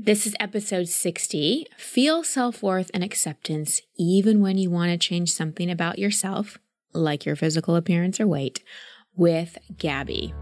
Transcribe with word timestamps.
This 0.00 0.28
is 0.28 0.36
episode 0.38 0.86
60 0.86 1.66
Feel 1.76 2.22
Self 2.22 2.62
Worth 2.62 2.88
and 2.94 3.02
Acceptance 3.02 3.82
Even 3.96 4.40
When 4.40 4.56
You 4.56 4.70
Want 4.70 4.92
to 4.92 4.96
Change 4.96 5.32
Something 5.32 5.68
About 5.68 5.98
Yourself, 5.98 6.56
like 6.92 7.26
your 7.26 7.34
physical 7.34 7.74
appearance 7.74 8.20
or 8.20 8.28
weight, 8.28 8.62
with 9.16 9.58
Gabby. 9.76 10.32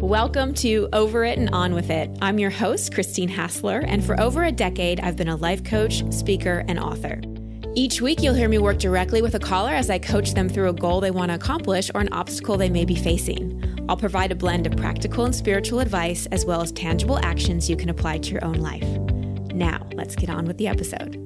Welcome 0.00 0.54
to 0.54 0.88
Over 0.92 1.24
It 1.24 1.38
and 1.38 1.50
On 1.50 1.72
With 1.72 1.88
It. 1.88 2.18
I'm 2.20 2.40
your 2.40 2.50
host, 2.50 2.92
Christine 2.92 3.28
Hassler, 3.28 3.78
and 3.78 4.04
for 4.04 4.20
over 4.20 4.42
a 4.42 4.50
decade, 4.50 4.98
I've 4.98 5.16
been 5.16 5.28
a 5.28 5.36
life 5.36 5.62
coach, 5.62 6.02
speaker, 6.12 6.64
and 6.66 6.80
author. 6.80 7.20
Each 7.76 8.00
week, 8.00 8.24
you'll 8.24 8.34
hear 8.34 8.48
me 8.48 8.58
work 8.58 8.78
directly 8.78 9.22
with 9.22 9.36
a 9.36 9.38
caller 9.38 9.70
as 9.70 9.88
I 9.88 10.00
coach 10.00 10.34
them 10.34 10.48
through 10.48 10.70
a 10.70 10.72
goal 10.72 11.00
they 11.00 11.12
want 11.12 11.30
to 11.30 11.36
accomplish 11.36 11.92
or 11.94 12.00
an 12.00 12.12
obstacle 12.12 12.56
they 12.56 12.70
may 12.70 12.84
be 12.84 12.96
facing. 12.96 13.55
I'll 13.88 13.96
provide 13.96 14.32
a 14.32 14.34
blend 14.34 14.66
of 14.66 14.76
practical 14.76 15.24
and 15.24 15.34
spiritual 15.34 15.78
advice 15.78 16.26
as 16.32 16.44
well 16.44 16.60
as 16.60 16.72
tangible 16.72 17.18
actions 17.24 17.70
you 17.70 17.76
can 17.76 17.88
apply 17.88 18.18
to 18.18 18.30
your 18.30 18.44
own 18.44 18.56
life. 18.56 18.82
Now, 19.54 19.86
let's 19.94 20.16
get 20.16 20.28
on 20.28 20.44
with 20.44 20.58
the 20.58 20.66
episode. 20.66 21.22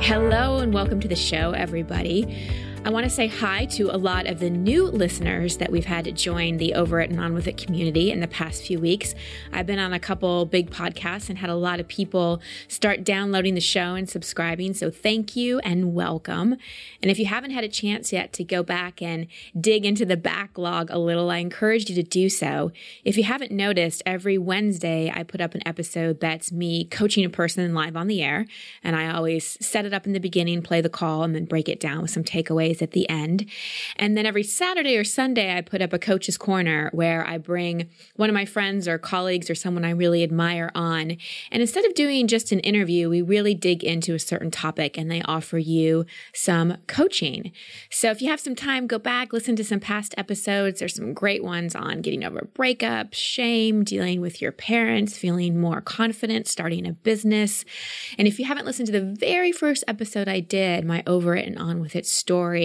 Hello, 0.00 0.58
and 0.58 0.72
welcome 0.72 1.00
to 1.00 1.08
the 1.08 1.16
show, 1.16 1.50
everybody. 1.50 2.48
I 2.86 2.90
want 2.90 3.04
to 3.04 3.10
say 3.10 3.28
hi 3.28 3.64
to 3.64 3.84
a 3.84 3.96
lot 3.96 4.26
of 4.26 4.40
the 4.40 4.50
new 4.50 4.84
listeners 4.84 5.56
that 5.56 5.72
we've 5.72 5.86
had 5.86 6.14
join 6.14 6.58
the 6.58 6.74
Over 6.74 7.00
It 7.00 7.08
and 7.08 7.18
On 7.18 7.32
With 7.32 7.46
It 7.46 7.56
community 7.56 8.10
in 8.10 8.20
the 8.20 8.28
past 8.28 8.62
few 8.62 8.78
weeks. 8.78 9.14
I've 9.54 9.64
been 9.64 9.78
on 9.78 9.94
a 9.94 9.98
couple 9.98 10.44
big 10.44 10.70
podcasts 10.70 11.30
and 11.30 11.38
had 11.38 11.48
a 11.48 11.54
lot 11.54 11.80
of 11.80 11.88
people 11.88 12.42
start 12.68 13.02
downloading 13.02 13.54
the 13.54 13.60
show 13.62 13.94
and 13.94 14.06
subscribing. 14.06 14.74
So 14.74 14.90
thank 14.90 15.34
you 15.34 15.60
and 15.60 15.94
welcome. 15.94 16.56
And 17.00 17.10
if 17.10 17.18
you 17.18 17.24
haven't 17.24 17.52
had 17.52 17.64
a 17.64 17.68
chance 17.68 18.12
yet 18.12 18.34
to 18.34 18.44
go 18.44 18.62
back 18.62 19.00
and 19.00 19.28
dig 19.58 19.86
into 19.86 20.04
the 20.04 20.18
backlog 20.18 20.90
a 20.90 20.98
little, 20.98 21.30
I 21.30 21.38
encourage 21.38 21.88
you 21.88 21.96
to 21.96 22.02
do 22.02 22.28
so. 22.28 22.70
If 23.02 23.16
you 23.16 23.24
haven't 23.24 23.50
noticed, 23.50 24.02
every 24.04 24.36
Wednesday 24.36 25.10
I 25.12 25.22
put 25.22 25.40
up 25.40 25.54
an 25.54 25.66
episode 25.66 26.20
that's 26.20 26.52
me 26.52 26.84
coaching 26.84 27.24
a 27.24 27.30
person 27.30 27.72
live 27.72 27.96
on 27.96 28.08
the 28.08 28.22
air. 28.22 28.44
And 28.82 28.94
I 28.94 29.10
always 29.10 29.56
set 29.66 29.86
it 29.86 29.94
up 29.94 30.06
in 30.06 30.12
the 30.12 30.20
beginning, 30.20 30.60
play 30.60 30.82
the 30.82 30.90
call, 30.90 31.22
and 31.22 31.34
then 31.34 31.46
break 31.46 31.70
it 31.70 31.80
down 31.80 32.02
with 32.02 32.10
some 32.10 32.24
takeaways 32.24 32.73
at 32.82 32.92
the 32.92 33.08
end. 33.08 33.48
And 33.96 34.16
then 34.16 34.26
every 34.26 34.42
Saturday 34.42 34.96
or 34.96 35.04
Sunday, 35.04 35.56
I 35.56 35.60
put 35.60 35.82
up 35.82 35.92
a 35.92 35.98
coach's 35.98 36.36
corner 36.36 36.90
where 36.92 37.26
I 37.26 37.38
bring 37.38 37.88
one 38.16 38.30
of 38.30 38.34
my 38.34 38.44
friends 38.44 38.86
or 38.88 38.98
colleagues 38.98 39.50
or 39.50 39.54
someone 39.54 39.84
I 39.84 39.90
really 39.90 40.22
admire 40.22 40.70
on. 40.74 41.16
And 41.50 41.60
instead 41.60 41.84
of 41.84 41.94
doing 41.94 42.26
just 42.26 42.52
an 42.52 42.60
interview, 42.60 43.08
we 43.08 43.22
really 43.22 43.54
dig 43.54 43.84
into 43.84 44.14
a 44.14 44.18
certain 44.18 44.50
topic 44.50 44.96
and 44.96 45.10
they 45.10 45.22
offer 45.22 45.58
you 45.58 46.06
some 46.32 46.78
coaching. 46.86 47.52
So 47.90 48.10
if 48.10 48.20
you 48.22 48.28
have 48.30 48.40
some 48.40 48.54
time, 48.54 48.86
go 48.86 48.98
back, 48.98 49.32
listen 49.32 49.56
to 49.56 49.64
some 49.64 49.80
past 49.80 50.14
episodes. 50.16 50.78
There's 50.78 50.94
some 50.94 51.12
great 51.12 51.42
ones 51.44 51.74
on 51.74 52.00
getting 52.00 52.24
over 52.24 52.48
breakup, 52.54 53.14
shame, 53.14 53.84
dealing 53.84 54.20
with 54.20 54.40
your 54.40 54.52
parents, 54.52 55.16
feeling 55.16 55.60
more 55.60 55.80
confident, 55.80 56.46
starting 56.46 56.86
a 56.86 56.92
business. 56.92 57.64
And 58.18 58.26
if 58.26 58.38
you 58.38 58.44
haven't 58.44 58.66
listened 58.66 58.86
to 58.86 58.92
the 58.92 59.00
very 59.00 59.52
first 59.52 59.84
episode 59.86 60.28
I 60.28 60.40
did, 60.40 60.84
my 60.84 61.02
Over 61.06 61.36
It 61.36 61.46
and 61.46 61.58
On 61.58 61.80
With 61.80 61.96
It 61.96 62.06
story, 62.06 62.63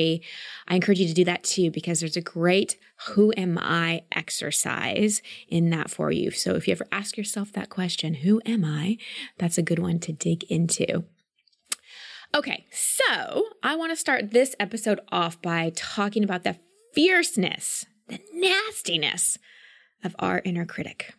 I 0.68 0.76
encourage 0.76 1.00
you 1.00 1.08
to 1.08 1.14
do 1.14 1.26
that 1.26 1.44
too, 1.44 1.72
because 1.72 2.00
there's 2.00 2.18
a 2.18 2.22
great 2.22 2.78
who 3.08 3.34
am 3.38 3.58
I 3.58 4.04
exercise 4.12 5.22
in 5.48 5.70
that 5.70 5.90
for 5.90 6.12
you. 6.12 6.32
So 6.32 6.56
if 6.56 6.68
you 6.68 6.74
ever 6.74 6.88
ask 6.92 7.18
yourself 7.18 7.52
that 7.54 7.70
question, 7.70 8.16
who 8.16 8.42
am 8.46 8.66
I? 8.66 8.98
That's 9.38 9.58
a 9.58 9.64
good 9.64 9.80
one 9.80 10.00
to 10.00 10.12
dig 10.12 10.44
into. 10.46 11.06
Okay, 12.36 12.66
so 12.72 13.46
I 13.64 13.76
want 13.76 13.92
to 13.92 13.96
start 13.96 14.32
this 14.32 14.56
episode 14.60 15.00
off 15.12 15.42
by 15.42 15.72
talking 15.76 16.24
about 16.24 16.44
the 16.44 16.58
fierceness, 16.94 17.86
the 18.08 18.20
nastiness 18.34 19.38
of 20.04 20.16
our 20.20 20.42
inner 20.46 20.66
critic. 20.66 21.14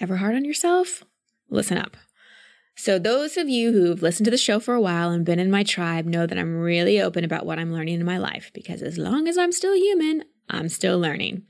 Ever 0.00 0.16
hard 0.16 0.34
on 0.34 0.44
yourself? 0.44 1.04
Listen 1.50 1.78
up. 1.78 1.96
So, 2.80 2.96
those 2.96 3.36
of 3.36 3.48
you 3.48 3.72
who've 3.72 4.02
listened 4.02 4.26
to 4.26 4.30
the 4.30 4.36
show 4.36 4.60
for 4.60 4.72
a 4.72 4.80
while 4.80 5.10
and 5.10 5.24
been 5.24 5.40
in 5.40 5.50
my 5.50 5.64
tribe 5.64 6.06
know 6.06 6.28
that 6.28 6.38
I'm 6.38 6.60
really 6.60 7.00
open 7.00 7.24
about 7.24 7.44
what 7.44 7.58
I'm 7.58 7.72
learning 7.72 7.98
in 7.98 8.06
my 8.06 8.18
life 8.18 8.52
because 8.54 8.82
as 8.82 8.96
long 8.96 9.26
as 9.26 9.36
I'm 9.36 9.50
still 9.50 9.74
human, 9.74 10.22
I'm 10.48 10.68
still 10.68 10.96
learning. 11.00 11.42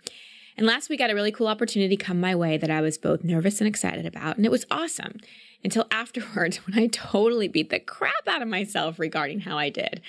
And 0.56 0.66
last 0.66 0.88
week, 0.88 1.00
I 1.00 1.04
had 1.04 1.10
a 1.10 1.14
really 1.14 1.30
cool 1.30 1.46
opportunity 1.46 1.98
come 1.98 2.18
my 2.18 2.34
way 2.34 2.56
that 2.56 2.70
I 2.70 2.80
was 2.80 2.96
both 2.96 3.24
nervous 3.24 3.60
and 3.60 3.68
excited 3.68 4.06
about, 4.06 4.38
and 4.38 4.46
it 4.46 4.50
was 4.50 4.64
awesome 4.70 5.18
until 5.62 5.86
afterwards 5.90 6.66
when 6.66 6.78
I 6.78 6.86
totally 6.86 7.46
beat 7.46 7.68
the 7.68 7.78
crap 7.78 8.26
out 8.26 8.40
of 8.40 8.48
myself 8.48 8.98
regarding 8.98 9.40
how 9.40 9.58
I 9.58 9.68
did. 9.68 10.00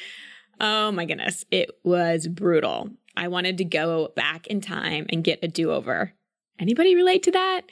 Oh 0.62 0.94
my 0.94 1.04
goodness, 1.04 1.44
it 1.52 1.70
was 1.84 2.28
brutal. 2.28 2.92
I 3.18 3.28
wanted 3.28 3.58
to 3.58 3.66
go 3.66 4.14
back 4.16 4.48
in 4.48 4.62
time 4.62 5.06
and 5.10 5.22
get 5.22 5.40
a 5.44 5.50
do 5.50 5.72
over. 5.72 6.14
Anybody 6.60 6.96
relate 6.96 7.24
to 7.24 7.32
that? 7.32 7.64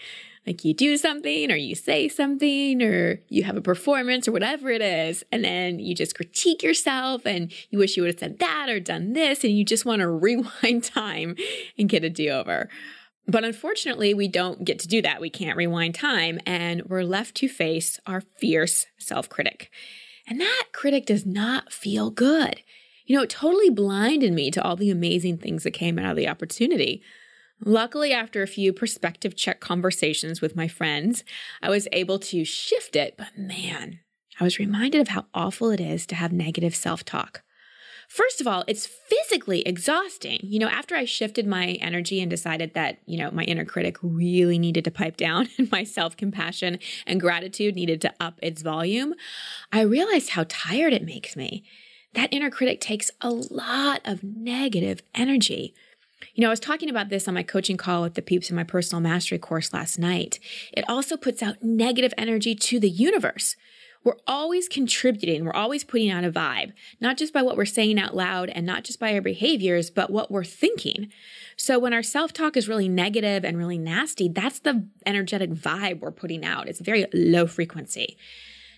Like 0.48 0.64
you 0.64 0.74
do 0.74 0.96
something 0.96 1.52
or 1.52 1.58
you 1.58 1.76
say 1.76 2.08
something 2.08 2.82
or 2.82 3.20
you 3.28 3.44
have 3.44 3.58
a 3.58 3.62
performance 3.62 4.30
or 4.30 4.32
whatever 4.32 4.70
it 4.70 4.82
is. 4.82 5.24
And 5.30 5.44
then 5.44 5.78
you 5.80 5.94
just 5.94 6.16
critique 6.16 6.64
yourself 6.64 7.26
and 7.26 7.52
you 7.70 7.78
wish 7.78 7.98
you 7.98 8.04
would 8.04 8.14
have 8.14 8.20
said 8.20 8.40
that 8.40 8.70
or 8.70 8.80
done 8.80 9.12
this. 9.12 9.44
And 9.44 9.58
you 9.58 9.66
just 9.66 9.86
want 9.86 10.00
to 10.00 10.08
rewind 10.10 10.86
time 10.86 11.36
and 11.78 11.90
get 11.90 12.06
a 12.06 12.10
do 12.10 12.30
over. 12.30 12.70
But 13.28 13.44
unfortunately, 13.44 14.14
we 14.14 14.30
don't 14.30 14.64
get 14.64 14.80
to 14.80 14.88
do 14.88 15.02
that. 15.02 15.20
We 15.20 15.30
can't 15.30 15.58
rewind 15.58 15.96
time 15.96 16.40
and 16.46 16.84
we're 16.86 17.04
left 17.04 17.36
to 17.36 17.50
face 17.50 18.00
our 18.08 18.22
fierce 18.22 18.86
self 18.98 19.28
critic. 19.28 19.70
And 20.30 20.40
that 20.40 20.66
critic 20.72 21.06
does 21.06 21.26
not 21.26 21.74
feel 21.74 22.10
good. 22.10 22.62
You 23.06 23.18
know, 23.18 23.24
it 23.24 23.30
totally 23.30 23.70
blinded 23.70 24.32
me 24.32 24.50
to 24.52 24.64
all 24.64 24.78
the 24.78 24.92
amazing 24.92 25.38
things 25.40 25.64
that 25.64 25.72
came 25.72 26.00
out 26.00 26.12
of 26.12 26.18
the 26.18 26.28
opportunity. 26.28 27.02
Luckily, 27.64 28.14
after 28.14 28.44
a 28.44 28.48
few 28.48 28.72
perspective 28.72 29.36
check 29.36 29.60
conversations 29.60 30.42
with 30.42 30.56
my 30.56 30.68
friends, 30.68 31.24
I 31.62 31.70
was 31.70 31.88
able 31.92 32.20
to 32.20 32.46
shift 32.46 32.96
it, 32.96 33.16
but 33.18 33.38
man, 33.38 34.00
I 34.40 34.44
was 34.44 34.60
reminded 34.60 35.02
of 35.02 35.08
how 35.10 35.26
awful 35.34 35.72
it 35.72 35.80
is 35.80 36.06
to 36.08 36.16
have 36.16 36.32
negative 36.32 36.76
self 36.76 37.04
talk. 37.04 37.42
First 38.08 38.40
of 38.40 38.48
all, 38.48 38.64
it's 38.68 38.86
physically 38.86 39.62
exhausting. 39.62 40.40
You 40.42 40.60
know, 40.60 40.70
after 40.70 40.96
I 40.96 41.04
shifted 41.04 41.46
my 41.46 41.72
energy 41.82 42.22
and 42.22 42.30
decided 42.30 42.74
that, 42.74 43.00
you 43.06 43.18
know, 43.18 43.32
my 43.32 43.44
inner 43.44 43.66
critic 43.66 43.98
really 44.02 44.58
needed 44.58 44.86
to 44.86 44.92
pipe 44.92 45.18
down 45.18 45.50
and 45.58 45.70
my 45.72 45.84
self 45.84 46.16
compassion 46.16 46.80
and 47.06 47.20
gratitude 47.20 47.76
needed 47.76 48.02
to 48.02 48.14
up 48.20 48.40
its 48.42 48.62
volume, 48.62 49.14
I 49.72 49.82
realized 49.82 50.32
how 50.32 50.46
tired 50.48 50.94
it 50.94 51.04
makes 51.04 51.36
me. 51.36 51.64
That 52.14 52.32
inner 52.32 52.50
critic 52.50 52.80
takes 52.80 53.12
a 53.20 53.30
lot 53.30 54.02
of 54.06 54.24
negative 54.24 55.02
energy. 55.14 55.76
You 56.34 56.42
know, 56.42 56.48
I 56.48 56.52
was 56.52 56.60
talking 56.60 56.90
about 56.90 57.10
this 57.10 57.28
on 57.28 57.34
my 57.34 57.44
coaching 57.44 57.78
call 57.78 58.02
with 58.02 58.16
the 58.16 58.22
peeps 58.22 58.50
in 58.50 58.56
my 58.56 58.64
personal 58.64 59.02
mastery 59.02 59.38
course 59.38 59.74
last 59.74 60.00
night. 60.00 60.40
It 60.74 60.86
also 60.88 61.18
puts 61.18 61.44
out 61.44 61.62
negative 61.62 62.14
energy 62.18 62.56
to 62.56 62.80
the 62.80 62.90
universe. 62.90 63.56
We're 64.04 64.16
always 64.26 64.70
contributing. 64.70 65.44
We're 65.44 65.54
always 65.54 65.84
putting 65.84 66.10
out 66.10 66.24
a 66.24 66.32
vibe, 66.32 66.72
not 67.02 67.18
just 67.18 67.34
by 67.34 67.42
what 67.42 67.58
we're 67.58 67.66
saying 67.66 68.00
out 68.00 68.16
loud 68.16 68.50
and 68.50 68.66
not 68.66 68.84
just 68.84 69.00
by 69.00 69.14
our 69.14 69.22
behaviors, 69.22 69.90
but 69.90 70.10
what 70.10 70.32
we're 70.32 70.46
thinking. 70.46 71.10
So 71.58 71.78
when 71.78 71.94
our 71.94 72.04
self 72.04 72.32
talk 72.32 72.56
is 72.56 72.70
really 72.70 72.88
negative 72.88 73.44
and 73.44 73.58
really 73.58 73.78
nasty, 73.78 74.30
that's 74.30 74.60
the 74.60 74.88
energetic 75.06 75.52
vibe 75.52 76.00
we're 76.00 76.12
putting 76.12 76.46
out. 76.46 76.70
It's 76.70 76.80
very 76.80 77.06
low 77.14 77.48
frequency. 77.48 78.18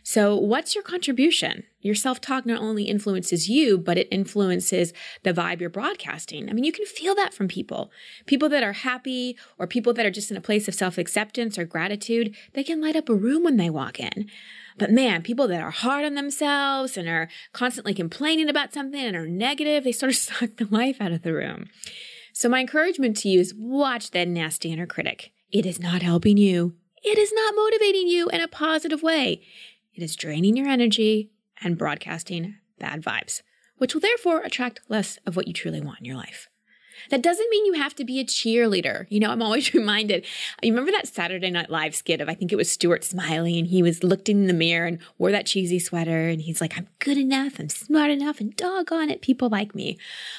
So, 0.03 0.35
what's 0.35 0.75
your 0.75 0.83
contribution? 0.83 1.63
Your 1.81 1.95
self 1.95 2.19
talk 2.19 2.45
not 2.45 2.61
only 2.61 2.83
influences 2.83 3.49
you, 3.49 3.77
but 3.77 3.97
it 3.97 4.07
influences 4.11 4.93
the 5.23 5.33
vibe 5.33 5.61
you're 5.61 5.69
broadcasting. 5.69 6.49
I 6.49 6.53
mean, 6.53 6.63
you 6.63 6.71
can 6.71 6.85
feel 6.85 7.15
that 7.15 7.33
from 7.33 7.47
people. 7.47 7.91
People 8.25 8.49
that 8.49 8.63
are 8.63 8.73
happy 8.73 9.37
or 9.57 9.67
people 9.67 9.93
that 9.93 10.05
are 10.05 10.11
just 10.11 10.31
in 10.31 10.37
a 10.37 10.41
place 10.41 10.67
of 10.67 10.75
self 10.75 10.97
acceptance 10.97 11.57
or 11.57 11.65
gratitude, 11.65 12.35
they 12.53 12.63
can 12.63 12.81
light 12.81 12.95
up 12.95 13.09
a 13.09 13.15
room 13.15 13.43
when 13.43 13.57
they 13.57 13.69
walk 13.69 13.99
in. 13.99 14.29
But 14.77 14.91
man, 14.91 15.21
people 15.21 15.47
that 15.49 15.61
are 15.61 15.71
hard 15.71 16.05
on 16.05 16.16
themselves 16.16 16.97
and 16.97 17.07
are 17.07 17.29
constantly 17.53 17.93
complaining 17.93 18.49
about 18.49 18.73
something 18.73 18.99
and 18.99 19.16
are 19.16 19.27
negative, 19.27 19.83
they 19.83 19.91
sort 19.91 20.11
of 20.11 20.16
suck 20.17 20.55
the 20.57 20.67
life 20.69 20.97
out 20.99 21.11
of 21.11 21.21
the 21.21 21.33
room. 21.33 21.67
So, 22.33 22.47
my 22.49 22.61
encouragement 22.61 23.17
to 23.17 23.29
you 23.29 23.39
is 23.39 23.53
watch 23.53 24.11
that 24.11 24.27
nasty 24.27 24.71
inner 24.71 24.87
critic. 24.87 25.31
It 25.51 25.66
is 25.66 25.79
not 25.79 26.02
helping 26.02 26.37
you. 26.37 26.75
It 27.03 27.17
is 27.17 27.31
not 27.34 27.55
motivating 27.55 28.07
you 28.07 28.29
in 28.29 28.41
a 28.41 28.47
positive 28.47 29.02
way. 29.02 29.41
It 29.99 30.03
is 30.03 30.16
draining 30.16 30.55
your 30.55 30.69
energy 30.69 31.29
and 31.61 31.78
broadcasting 31.78 32.55
bad 32.79 33.01
vibes, 33.03 33.41
which 33.79 33.93
will 33.93 33.99
therefore 33.99 34.40
attract 34.40 34.79
less 34.87 35.19
of 35.25 35.35
what 35.35 35.46
you 35.46 35.51
truly 35.51 35.81
want 35.81 35.99
in 35.99 36.05
your 36.05 36.16
life. 36.16 36.47
That 37.09 37.22
doesn't 37.22 37.49
mean 37.49 37.66
you 37.66 37.73
have 37.73 37.96
to 37.96 38.05
be 38.05 38.22
a 38.22 38.23
cheerleader. 38.23 39.07
You 39.09 39.19
know, 39.19 39.29
I'm 39.29 39.41
always 39.41 39.73
reminded. 39.73 40.25
You 40.63 40.72
remember 40.72 40.93
that 40.93 41.09
Saturday 41.09 41.49
Night 41.49 41.69
Live 41.69 41.96
skit 41.96 42.22
of 42.22 42.29
I 42.29 42.34
think 42.34 42.53
it 42.53 42.55
was 42.55 42.72
Stuart 42.72 43.03
Smiley, 43.03 43.59
and 43.59 43.67
he 43.67 43.84
was 43.84 44.01
looked 44.01 44.29
in 44.29 44.47
the 44.47 44.53
mirror 44.53 44.87
and 44.87 44.99
wore 45.17 45.31
that 45.31 45.46
cheesy 45.46 45.79
sweater, 45.79 46.29
and 46.29 46.40
he's 46.40 46.61
like, 46.61 46.78
"I'm 46.78 46.87
good 46.99 47.17
enough, 47.17 47.59
I'm 47.59 47.67
smart 47.67 48.09
enough, 48.09 48.40
and 48.40 48.55
doggone 48.55 49.09
it, 49.09 49.22
people 49.22 49.49
like 49.49 49.75
me." 49.75 49.97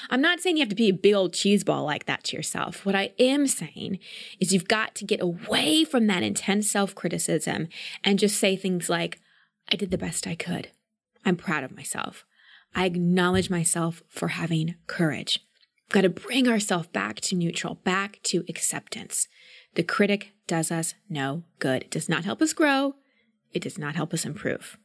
I'm 0.09 0.21
not 0.21 0.39
saying 0.39 0.57
you 0.57 0.61
have 0.63 0.69
to 0.69 0.75
be 0.75 0.89
a 0.89 0.93
big 0.93 1.13
old 1.13 1.33
cheeseball 1.33 1.85
like 1.85 2.07
that 2.07 2.23
to 2.25 2.35
yourself. 2.35 2.83
What 2.83 2.95
I 2.95 3.11
am 3.19 3.45
saying 3.45 3.99
is 4.39 4.51
you've 4.51 4.67
got 4.67 4.95
to 4.95 5.05
get 5.05 5.21
away 5.21 5.83
from 5.83 6.07
that 6.07 6.23
intense 6.23 6.67
self 6.67 6.95
criticism 6.95 7.67
and 8.03 8.17
just 8.17 8.39
say 8.39 8.55
things 8.55 8.89
like, 8.89 9.19
I 9.69 9.75
did 9.75 9.91
the 9.91 9.97
best 9.97 10.27
I 10.27 10.35
could. 10.35 10.69
I'm 11.25 11.35
proud 11.35 11.63
of 11.63 11.75
myself. 11.75 12.25
I 12.73 12.85
acknowledge 12.85 13.49
myself 13.49 14.01
for 14.07 14.29
having 14.29 14.75
courage. 14.87 15.39
We've 15.87 15.93
Got 15.93 16.01
to 16.01 16.09
bring 16.09 16.47
ourselves 16.47 16.87
back 16.87 17.19
to 17.21 17.35
neutral, 17.35 17.75
back 17.75 18.19
to 18.23 18.45
acceptance. 18.47 19.27
The 19.75 19.83
critic 19.83 20.33
does 20.47 20.71
us 20.71 20.95
no 21.09 21.43
good. 21.59 21.83
It 21.83 21.91
does 21.91 22.09
not 22.09 22.25
help 22.25 22.41
us 22.41 22.53
grow. 22.53 22.95
It 23.51 23.61
does 23.61 23.77
not 23.77 23.95
help 23.95 24.13
us 24.13 24.25
improve. 24.25 24.77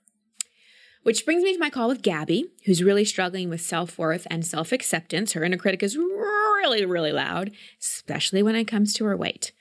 Which 1.04 1.24
brings 1.24 1.44
me 1.44 1.52
to 1.52 1.60
my 1.60 1.70
call 1.70 1.86
with 1.86 2.02
Gabby, 2.02 2.46
who's 2.64 2.82
really 2.82 3.04
struggling 3.04 3.48
with 3.48 3.60
self 3.60 3.96
worth 3.96 4.26
and 4.28 4.44
self 4.44 4.72
acceptance. 4.72 5.32
Her 5.32 5.44
inner 5.44 5.56
critic 5.56 5.84
is 5.84 5.96
really, 5.96 6.84
really 6.84 7.12
loud, 7.12 7.52
especially 7.80 8.42
when 8.42 8.56
it 8.56 8.64
comes 8.64 8.92
to 8.94 9.04
her 9.04 9.16
weight. 9.16 9.52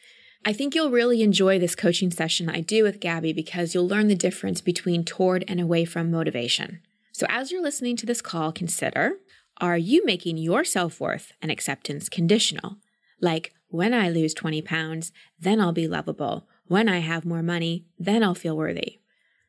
I 0.47 0.53
think 0.53 0.75
you'll 0.75 0.91
really 0.91 1.23
enjoy 1.23 1.57
this 1.57 1.75
coaching 1.75 2.11
session 2.11 2.49
I 2.49 2.61
do 2.61 2.83
with 2.83 2.99
Gabby 2.99 3.33
because 3.33 3.73
you'll 3.73 3.87
learn 3.87 4.09
the 4.09 4.15
difference 4.15 4.61
between 4.61 5.03
toward 5.03 5.43
and 5.47 5.59
away 5.59 5.85
from 5.85 6.11
motivation. 6.11 6.81
So, 7.11 7.25
as 7.27 7.51
you're 7.51 7.63
listening 7.63 7.95
to 7.97 8.05
this 8.05 8.21
call, 8.21 8.51
consider 8.51 9.17
are 9.57 9.77
you 9.77 10.05
making 10.05 10.37
your 10.37 10.63
self 10.63 10.99
worth 10.99 11.31
and 11.41 11.49
acceptance 11.49 12.09
conditional? 12.09 12.77
Like, 13.19 13.53
when 13.69 13.91
I 13.91 14.09
lose 14.09 14.35
20 14.35 14.61
pounds, 14.61 15.11
then 15.39 15.59
I'll 15.59 15.71
be 15.71 15.87
lovable. 15.87 16.47
When 16.67 16.87
I 16.87 16.99
have 16.99 17.25
more 17.25 17.41
money, 17.41 17.85
then 17.97 18.23
I'll 18.23 18.35
feel 18.35 18.55
worthy. 18.55 18.99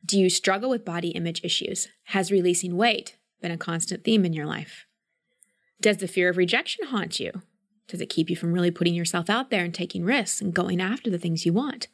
Do 0.03 0.19
you 0.19 0.31
struggle 0.31 0.71
with 0.71 0.83
body 0.83 1.09
image 1.09 1.41
issues? 1.43 1.89
Has 2.05 2.31
releasing 2.31 2.75
weight 2.75 3.17
been 3.39 3.51
a 3.51 3.57
constant 3.57 4.03
theme 4.03 4.25
in 4.25 4.33
your 4.33 4.47
life? 4.47 4.87
Does 5.79 5.97
the 5.97 6.07
fear 6.07 6.29
of 6.29 6.37
rejection 6.37 6.87
haunt 6.87 7.19
you? 7.19 7.43
Does 7.87 8.01
it 8.01 8.09
keep 8.09 8.29
you 8.29 8.35
from 8.35 8.53
really 8.53 8.71
putting 8.71 8.93
yourself 8.93 9.29
out 9.29 9.49
there 9.49 9.63
and 9.63 9.73
taking 9.73 10.03
risks 10.03 10.41
and 10.41 10.53
going 10.53 10.81
after 10.81 11.09
the 11.09 11.17
things 11.17 11.45
you 11.45 11.53
want? 11.53 11.87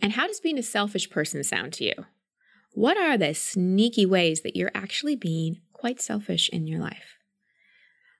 And 0.00 0.12
how 0.12 0.26
does 0.26 0.40
being 0.40 0.58
a 0.58 0.62
selfish 0.62 1.10
person 1.10 1.42
sound 1.42 1.72
to 1.74 1.84
you? 1.84 1.94
What 2.72 2.96
are 2.96 3.16
the 3.16 3.34
sneaky 3.34 4.04
ways 4.04 4.42
that 4.42 4.54
you're 4.54 4.70
actually 4.74 5.16
being 5.16 5.60
quite 5.72 6.00
selfish 6.00 6.48
in 6.50 6.66
your 6.66 6.80
life? 6.80 7.16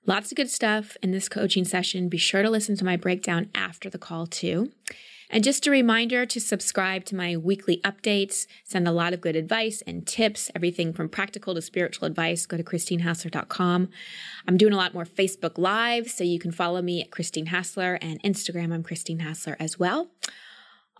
Lots 0.05 0.31
of 0.31 0.37
good 0.37 0.49
stuff 0.49 0.97
in 1.03 1.11
this 1.11 1.29
coaching 1.29 1.65
session. 1.65 2.09
Be 2.09 2.17
sure 2.17 2.41
to 2.41 2.49
listen 2.49 2.75
to 2.77 2.85
my 2.85 2.95
breakdown 2.95 3.49
after 3.53 3.89
the 3.89 3.97
call, 3.97 4.25
too. 4.25 4.71
And 5.29 5.43
just 5.43 5.67
a 5.67 5.71
reminder 5.71 6.25
to 6.25 6.39
subscribe 6.39 7.03
to 7.05 7.15
my 7.15 7.35
weekly 7.35 7.81
updates, 7.83 8.47
send 8.63 8.87
a 8.87 8.91
lot 8.91 9.13
of 9.13 9.21
good 9.21 9.35
advice 9.35 9.83
and 9.85 10.07
tips, 10.07 10.49
everything 10.55 10.93
from 10.93 11.09
practical 11.09 11.53
to 11.53 11.61
spiritual 11.61 12.05
advice. 12.05 12.45
Go 12.45 12.57
to 12.57 12.63
ChristineHassler.com. 12.63 13.89
I'm 14.47 14.57
doing 14.57 14.73
a 14.73 14.77
lot 14.77 14.93
more 14.93 15.05
Facebook 15.05 15.57
Live, 15.57 16.09
so 16.09 16.23
you 16.23 16.39
can 16.39 16.51
follow 16.51 16.81
me 16.81 17.01
at 17.01 17.11
Christine 17.11 17.47
Hassler 17.47 17.99
and 18.01 18.21
Instagram, 18.23 18.73
I'm 18.73 18.83
Christine 18.83 19.19
Hassler 19.19 19.57
as 19.59 19.77
well. 19.77 20.09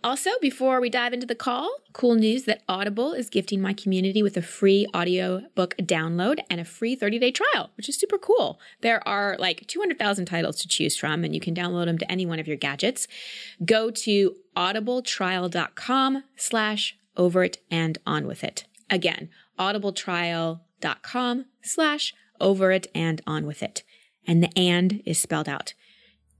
Also, 0.04 0.30
before 0.40 0.80
we 0.80 0.88
dive 0.88 1.12
into 1.12 1.26
the 1.26 1.34
call, 1.34 1.70
cool 1.92 2.14
news 2.14 2.44
that 2.44 2.62
Audible 2.68 3.12
is 3.12 3.28
gifting 3.28 3.60
my 3.60 3.72
community 3.72 4.22
with 4.22 4.36
a 4.36 4.42
free 4.42 4.86
audiobook 4.94 5.74
download 5.78 6.38
and 6.48 6.60
a 6.60 6.64
free 6.64 6.94
30 6.94 7.18
day 7.18 7.32
trial, 7.32 7.70
which 7.76 7.88
is 7.88 7.98
super 7.98 8.18
cool. 8.18 8.60
There 8.80 9.06
are 9.06 9.36
like 9.38 9.66
200,000 9.66 10.26
titles 10.26 10.60
to 10.60 10.68
choose 10.68 10.96
from, 10.96 11.24
and 11.24 11.34
you 11.34 11.40
can 11.40 11.54
download 11.54 11.86
them 11.86 11.98
to 11.98 12.10
any 12.10 12.26
one 12.26 12.38
of 12.38 12.46
your 12.46 12.56
gadgets. 12.56 13.08
Go 13.64 13.90
to 13.90 14.36
audibletrial.com 14.56 16.24
slash 16.36 16.96
over 17.16 17.42
it 17.42 17.58
and 17.70 17.98
on 18.06 18.26
with 18.26 18.44
it. 18.44 18.64
Again, 18.88 19.28
audibletrial.com 19.58 21.44
slash 21.62 22.14
over 22.40 22.70
it 22.70 22.86
and 22.94 23.20
on 23.26 23.46
with 23.46 23.62
it. 23.62 23.82
And 24.26 24.42
the 24.42 24.56
and 24.56 25.02
is 25.04 25.18
spelled 25.18 25.48
out. 25.48 25.74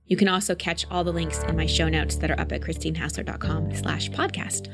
You 0.09 0.17
can 0.17 0.27
also 0.27 0.55
catch 0.55 0.87
all 0.89 1.03
the 1.03 1.13
links 1.13 1.43
in 1.43 1.55
my 1.55 1.67
show 1.67 1.87
notes 1.87 2.15
that 2.15 2.31
are 2.31 2.39
up 2.39 2.51
at 2.51 2.61
christinehassler.com 2.61 3.75
slash 3.75 4.09
podcast. 4.09 4.67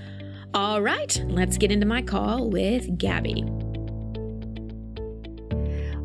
All 0.53 0.81
right, 0.81 1.21
let's 1.27 1.57
get 1.57 1.73
into 1.73 1.85
my 1.85 2.01
call 2.01 2.49
with 2.49 2.97
Gabby. 2.97 3.43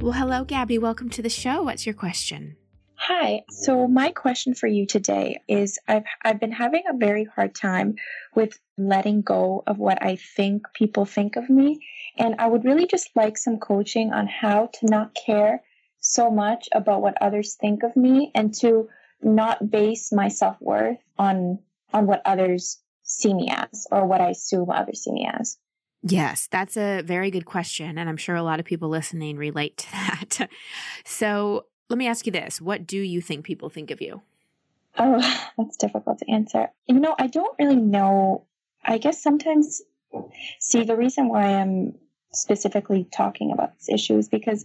Well, 0.01 0.13
hello, 0.13 0.45
Gabby. 0.45 0.79
Welcome 0.79 1.11
to 1.11 1.23
the 1.23 1.29
show. 1.29 1.63
What's 1.63 1.87
your 1.87 1.95
question? 1.95 2.57
Hi. 2.97 3.45
So 3.51 3.87
my 3.87 4.11
question 4.11 4.55
for 4.55 4.67
you 4.67 4.85
today 4.85 5.41
is 5.47 5.79
I've 5.87 6.05
I've 6.25 6.41
been 6.41 6.51
having 6.53 6.83
a 6.91 6.97
very 6.97 7.25
hard 7.25 7.55
time 7.55 7.95
with 8.35 8.59
letting 8.77 9.23
go 9.23 9.63
of 9.65 9.79
what 9.79 10.03
I 10.03 10.17
think 10.17 10.65
people 10.75 11.05
think 11.05 11.37
of 11.37 11.49
me 11.49 11.87
and 12.19 12.35
I 12.39 12.49
would 12.49 12.65
really 12.65 12.87
just 12.87 13.11
like 13.15 13.39
some 13.39 13.59
coaching 13.59 14.13
on 14.13 14.27
how 14.27 14.71
to 14.81 14.87
not 14.87 15.15
care 15.15 15.63
so 16.01 16.31
much 16.31 16.69
about 16.75 17.01
what 17.01 17.17
others 17.21 17.55
think 17.55 17.85
of 17.85 17.95
me 17.95 18.33
and 18.35 18.53
to 18.55 18.89
not 19.23 19.71
base 19.71 20.13
my 20.13 20.29
self-worth 20.29 20.99
on 21.19 21.59
on 21.93 22.07
what 22.07 22.23
others 22.25 22.81
see 23.03 23.35
me 23.35 23.49
as 23.51 23.87
or 23.91 24.07
what 24.07 24.21
I 24.21 24.31
assume 24.31 24.71
others 24.71 25.03
see 25.03 25.13
me 25.13 25.29
as. 25.33 25.59
Yes, 26.03 26.49
that's 26.51 26.77
a 26.77 27.03
very 27.03 27.31
good 27.31 27.45
question. 27.45 27.99
And 27.99 28.09
I'm 28.09 28.17
sure 28.17 28.37
a 28.37 28.43
lot 28.43 28.61
of 28.61 28.67
people 28.67 28.89
listening 28.89 29.37
relate 29.37 29.77
to 29.79 29.91
that. 29.93 30.51
so 31.05 31.67
let 31.89 31.99
me 31.99 32.07
ask 32.07 32.27
you 32.27 32.33
this 32.33 32.61
What 32.61 32.87
do 32.87 32.99
you 32.99 33.21
think 33.21 33.45
people 33.45 33.69
think 33.69 33.91
of 33.91 34.01
you? 34.01 34.23
Oh, 34.99 35.21
that's 35.59 35.77
difficult 35.77 36.19
to 36.19 36.31
answer. 36.31 36.69
You 36.87 37.01
know, 37.01 37.15
I 37.19 37.27
don't 37.27 37.57
really 37.59 37.77
know. 37.77 38.47
I 38.85 38.99
guess 38.99 39.23
sometimes, 39.23 39.83
see, 40.59 40.85
the 40.85 40.97
reason 40.97 41.29
why 41.29 41.43
I'm 41.43 41.99
specifically 42.33 43.07
talking 43.13 43.53
about 43.53 43.75
this 43.79 43.89
issue 43.89 44.17
is 44.17 44.29
because 44.29 44.65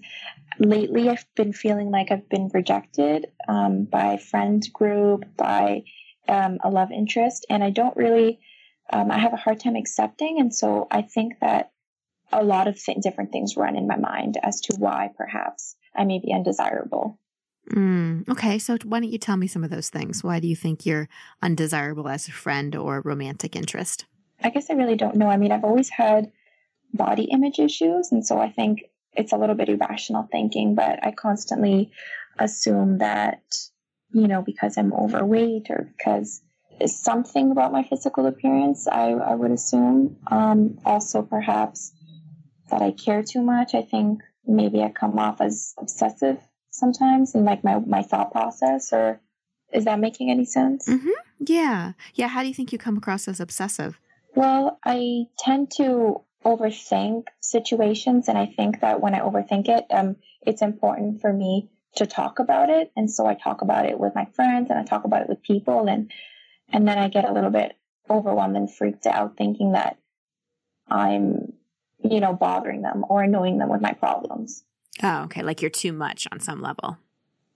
lately 0.59 1.09
I've 1.09 1.25
been 1.35 1.53
feeling 1.53 1.91
like 1.91 2.11
I've 2.11 2.29
been 2.29 2.49
rejected 2.53 3.27
um, 3.47 3.85
by 3.85 4.17
friend 4.17 4.63
group, 4.73 5.25
by 5.35 5.83
um, 6.27 6.59
a 6.63 6.69
love 6.69 6.91
interest, 6.91 7.45
and 7.49 7.63
I 7.63 7.69
don't 7.69 7.95
really, 7.95 8.39
um, 8.91 9.11
I 9.11 9.17
have 9.17 9.33
a 9.33 9.37
hard 9.37 9.59
time 9.59 9.75
accepting. 9.75 10.39
And 10.39 10.53
so 10.53 10.87
I 10.91 11.01
think 11.01 11.39
that 11.41 11.71
a 12.31 12.43
lot 12.43 12.67
of 12.67 12.81
th- 12.81 12.97
different 13.01 13.31
things 13.31 13.57
run 13.57 13.75
in 13.75 13.87
my 13.87 13.97
mind 13.97 14.37
as 14.41 14.61
to 14.61 14.75
why 14.77 15.09
perhaps 15.15 15.75
I 15.95 16.05
may 16.05 16.19
be 16.19 16.33
undesirable. 16.33 17.19
Mm, 17.71 18.29
okay, 18.29 18.59
so 18.59 18.77
why 18.83 18.99
don't 18.99 19.11
you 19.11 19.17
tell 19.17 19.37
me 19.37 19.47
some 19.47 19.63
of 19.63 19.71
those 19.71 19.89
things? 19.89 20.23
Why 20.23 20.39
do 20.39 20.47
you 20.47 20.55
think 20.55 20.85
you're 20.85 21.09
undesirable 21.41 22.07
as 22.07 22.27
a 22.27 22.31
friend 22.31 22.75
or 22.75 23.01
romantic 23.01 23.55
interest? 23.55 24.05
I 24.43 24.49
guess 24.49 24.69
I 24.69 24.73
really 24.73 24.95
don't 24.95 25.15
know. 25.15 25.27
I 25.27 25.37
mean, 25.37 25.51
I've 25.51 25.63
always 25.63 25.89
had 25.89 26.31
body 26.95 27.25
image 27.25 27.59
issues. 27.59 28.11
And 28.11 28.25
so 28.25 28.39
I 28.39 28.49
think 28.49 28.83
it's 29.13 29.33
a 29.33 29.37
little 29.37 29.55
bit 29.55 29.69
irrational 29.69 30.27
thinking, 30.31 30.75
but 30.75 31.05
I 31.05 31.11
constantly 31.11 31.91
assume 32.37 32.99
that, 32.99 33.41
you 34.11 34.27
know, 34.27 34.41
because 34.41 34.77
I'm 34.77 34.93
overweight 34.93 35.69
or 35.69 35.89
because 35.97 36.41
something 36.85 37.51
about 37.51 37.71
my 37.71 37.83
physical 37.83 38.25
appearance, 38.25 38.87
I, 38.87 39.11
I 39.11 39.35
would 39.35 39.51
assume. 39.51 40.17
Um, 40.27 40.79
also, 40.85 41.21
perhaps 41.21 41.93
that 42.69 42.81
I 42.81 42.91
care 42.91 43.23
too 43.23 43.41
much. 43.41 43.73
I 43.73 43.81
think 43.81 44.21
maybe 44.45 44.81
I 44.81 44.89
come 44.89 45.17
off 45.17 45.41
as 45.41 45.73
obsessive 45.79 46.37
sometimes 46.71 47.35
in 47.35 47.45
like 47.45 47.63
my, 47.63 47.79
my 47.79 48.01
thought 48.01 48.31
process 48.31 48.91
or 48.91 49.21
is 49.71 49.85
that 49.85 49.99
making 49.99 50.29
any 50.29 50.45
sense? 50.45 50.87
Mm-hmm. 50.87 51.09
Yeah. 51.39 51.93
Yeah. 52.13 52.27
How 52.27 52.41
do 52.41 52.47
you 52.47 52.53
think 52.53 52.71
you 52.71 52.77
come 52.77 52.97
across 52.97 53.27
as 53.27 53.39
obsessive? 53.39 53.99
Well, 54.35 54.79
I 54.85 55.25
tend 55.39 55.71
to 55.77 56.21
overthink 56.45 57.27
situations. 57.41 58.27
And 58.27 58.37
I 58.37 58.45
think 58.45 58.81
that 58.81 59.01
when 59.01 59.15
I 59.15 59.19
overthink 59.19 59.67
it, 59.67 59.85
um, 59.89 60.17
it's 60.45 60.61
important 60.61 61.21
for 61.21 61.33
me 61.33 61.69
to 61.95 62.05
talk 62.05 62.39
about 62.39 62.69
it. 62.69 62.91
And 62.95 63.09
so 63.09 63.25
I 63.25 63.33
talk 63.33 63.61
about 63.61 63.85
it 63.85 63.99
with 63.99 64.13
my 64.15 64.25
friends 64.35 64.69
and 64.69 64.77
I 64.77 64.83
talk 64.83 65.05
about 65.05 65.21
it 65.21 65.29
with 65.29 65.41
people 65.41 65.87
and, 65.87 66.11
and 66.69 66.87
then 66.87 66.97
I 66.97 67.07
get 67.07 67.27
a 67.27 67.33
little 67.33 67.49
bit 67.49 67.75
overwhelmed 68.09 68.55
and 68.55 68.71
freaked 68.71 69.07
out 69.07 69.37
thinking 69.37 69.71
that 69.71 69.97
I'm, 70.87 71.53
you 72.03 72.19
know, 72.19 72.33
bothering 72.33 72.81
them 72.81 73.05
or 73.09 73.23
annoying 73.23 73.57
them 73.57 73.69
with 73.69 73.81
my 73.81 73.93
problems. 73.93 74.63
Oh, 75.01 75.23
okay. 75.23 75.41
Like 75.41 75.61
you're 75.61 75.71
too 75.71 75.93
much 75.93 76.27
on 76.31 76.39
some 76.39 76.61
level. 76.61 76.97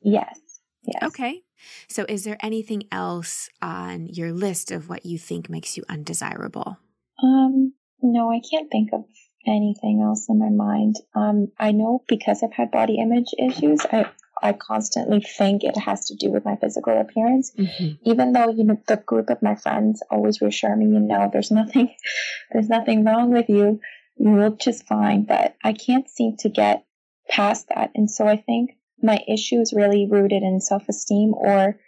Yes. 0.02 0.40
Yes. 0.84 1.04
Okay. 1.04 1.44
So 1.88 2.06
is 2.08 2.24
there 2.24 2.38
anything 2.42 2.84
else 2.92 3.50
on 3.62 4.08
your 4.08 4.32
list 4.32 4.72
of 4.72 4.90
what 4.90 5.06
you 5.06 5.18
think 5.18 5.50
makes 5.50 5.78
you 5.78 5.84
undesirable? 5.90 6.78
Um, 7.22 7.74
no, 8.02 8.32
I 8.32 8.40
can't 8.40 8.72
think 8.72 8.90
of 8.94 9.06
anything 9.46 10.02
else 10.04 10.28
in 10.30 10.40
my 10.40 10.50
mind. 10.50 10.96
Um, 11.16 11.52
I 11.58 11.72
know 11.72 12.04
because 12.08 12.44
I've 12.44 12.54
had 12.54 12.72
body 12.72 13.00
image 13.00 13.34
issues, 13.38 13.86
I 13.92 14.10
I 14.42 14.54
constantly 14.54 15.22
think 15.22 15.64
it 15.64 15.78
has 15.78 16.06
to 16.06 16.16
do 16.16 16.32
with 16.32 16.46
my 16.46 16.56
physical 16.56 17.00
appearance. 17.00 17.52
Mm-hmm. 17.58 18.10
Even 18.10 18.34
though 18.34 18.50
you 18.50 18.64
know 18.64 18.82
the 18.88 18.98
group 18.98 19.30
of 19.30 19.42
my 19.42 19.56
friends 19.56 20.02
always 20.10 20.42
reassure 20.42 20.76
me, 20.76 20.86
you 20.86 21.00
know, 21.00 21.30
there's 21.32 21.52
nothing, 21.52 21.94
there's 22.52 22.70
nothing 22.70 23.04
wrong 23.04 23.32
with 23.32 23.50
you. 23.50 23.80
You 24.18 24.38
look 24.38 24.60
just 24.60 24.86
fine. 24.86 25.24
But 25.24 25.56
I 25.64 25.74
can't 25.74 26.10
seem 26.10 26.38
to 26.38 26.50
get 26.50 26.86
past 27.30 27.68
that, 27.70 27.92
and 27.96 28.10
so 28.10 28.28
I 28.28 28.38
think 28.38 28.72
my 29.02 29.20
issue 29.28 29.60
is 29.62 29.74
really 29.74 30.08
rooted 30.10 30.44
in 30.44 30.60
self-esteem 30.60 31.34
or 31.34 31.80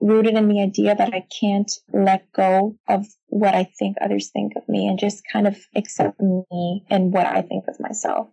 rooted 0.00 0.34
in 0.34 0.48
the 0.48 0.62
idea 0.62 0.94
that 0.94 1.14
I 1.14 1.26
can't 1.40 1.70
let 1.92 2.30
go 2.32 2.76
of 2.88 3.06
what 3.32 3.54
I 3.54 3.64
think 3.64 3.96
others 4.00 4.28
think 4.28 4.52
of 4.56 4.68
me 4.68 4.86
and 4.86 4.98
just 4.98 5.22
kind 5.30 5.46
of 5.46 5.56
accept 5.74 6.20
me 6.20 6.84
and 6.90 7.12
what 7.12 7.26
I 7.26 7.40
think 7.40 7.64
of 7.66 7.80
myself. 7.80 8.28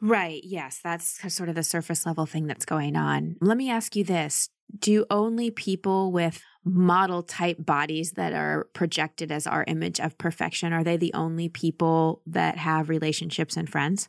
Right. 0.00 0.40
Yes. 0.44 0.80
That's 0.82 1.34
sort 1.34 1.50
of 1.50 1.54
the 1.54 1.62
surface 1.62 2.06
level 2.06 2.24
thing 2.24 2.46
that's 2.46 2.64
going 2.64 2.96
on. 2.96 3.36
Let 3.40 3.56
me 3.56 3.70
ask 3.70 3.94
you 3.96 4.04
this 4.04 4.48
Do 4.78 5.04
only 5.10 5.50
people 5.50 6.10
with 6.10 6.42
model 6.64 7.22
type 7.22 7.64
bodies 7.64 8.12
that 8.12 8.32
are 8.32 8.68
projected 8.72 9.30
as 9.30 9.46
our 9.46 9.64
image 9.66 10.00
of 10.00 10.18
perfection 10.18 10.72
are 10.72 10.84
they 10.84 10.96
the 10.96 11.14
only 11.14 11.48
people 11.48 12.22
that 12.26 12.58
have 12.58 12.88
relationships 12.88 13.56
and 13.56 13.70
friends 13.70 14.08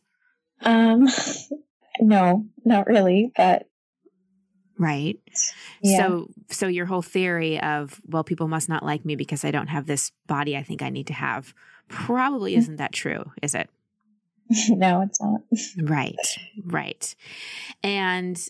um 0.62 1.08
no 2.02 2.46
not 2.66 2.88
really 2.88 3.32
but 3.38 3.69
right? 4.80 5.20
Yeah. 5.84 5.98
So 5.98 6.30
so 6.50 6.68
your 6.68 6.88
whole 6.88 7.04
theory 7.04 7.62
of 7.62 8.02
well 8.08 8.24
people 8.24 8.48
must 8.48 8.70
not 8.70 8.84
like 8.84 9.06
me 9.06 9.16
because 9.16 9.46
I 9.46 9.52
don't 9.52 9.68
have 9.68 9.86
this 9.86 10.12
body 10.26 10.58
I 10.58 10.64
think 10.64 10.82
I 10.82 10.90
need 10.90 11.08
to 11.08 11.14
have 11.14 11.54
probably 11.90 12.54
mm. 12.54 12.58
isn't 12.58 12.78
that 12.78 12.94
true, 12.94 13.32
is 13.44 13.54
it? 13.54 13.70
no, 14.70 15.02
it's 15.02 15.22
not. 15.22 15.42
right. 15.90 16.16
Right. 16.66 17.16
And 17.84 18.42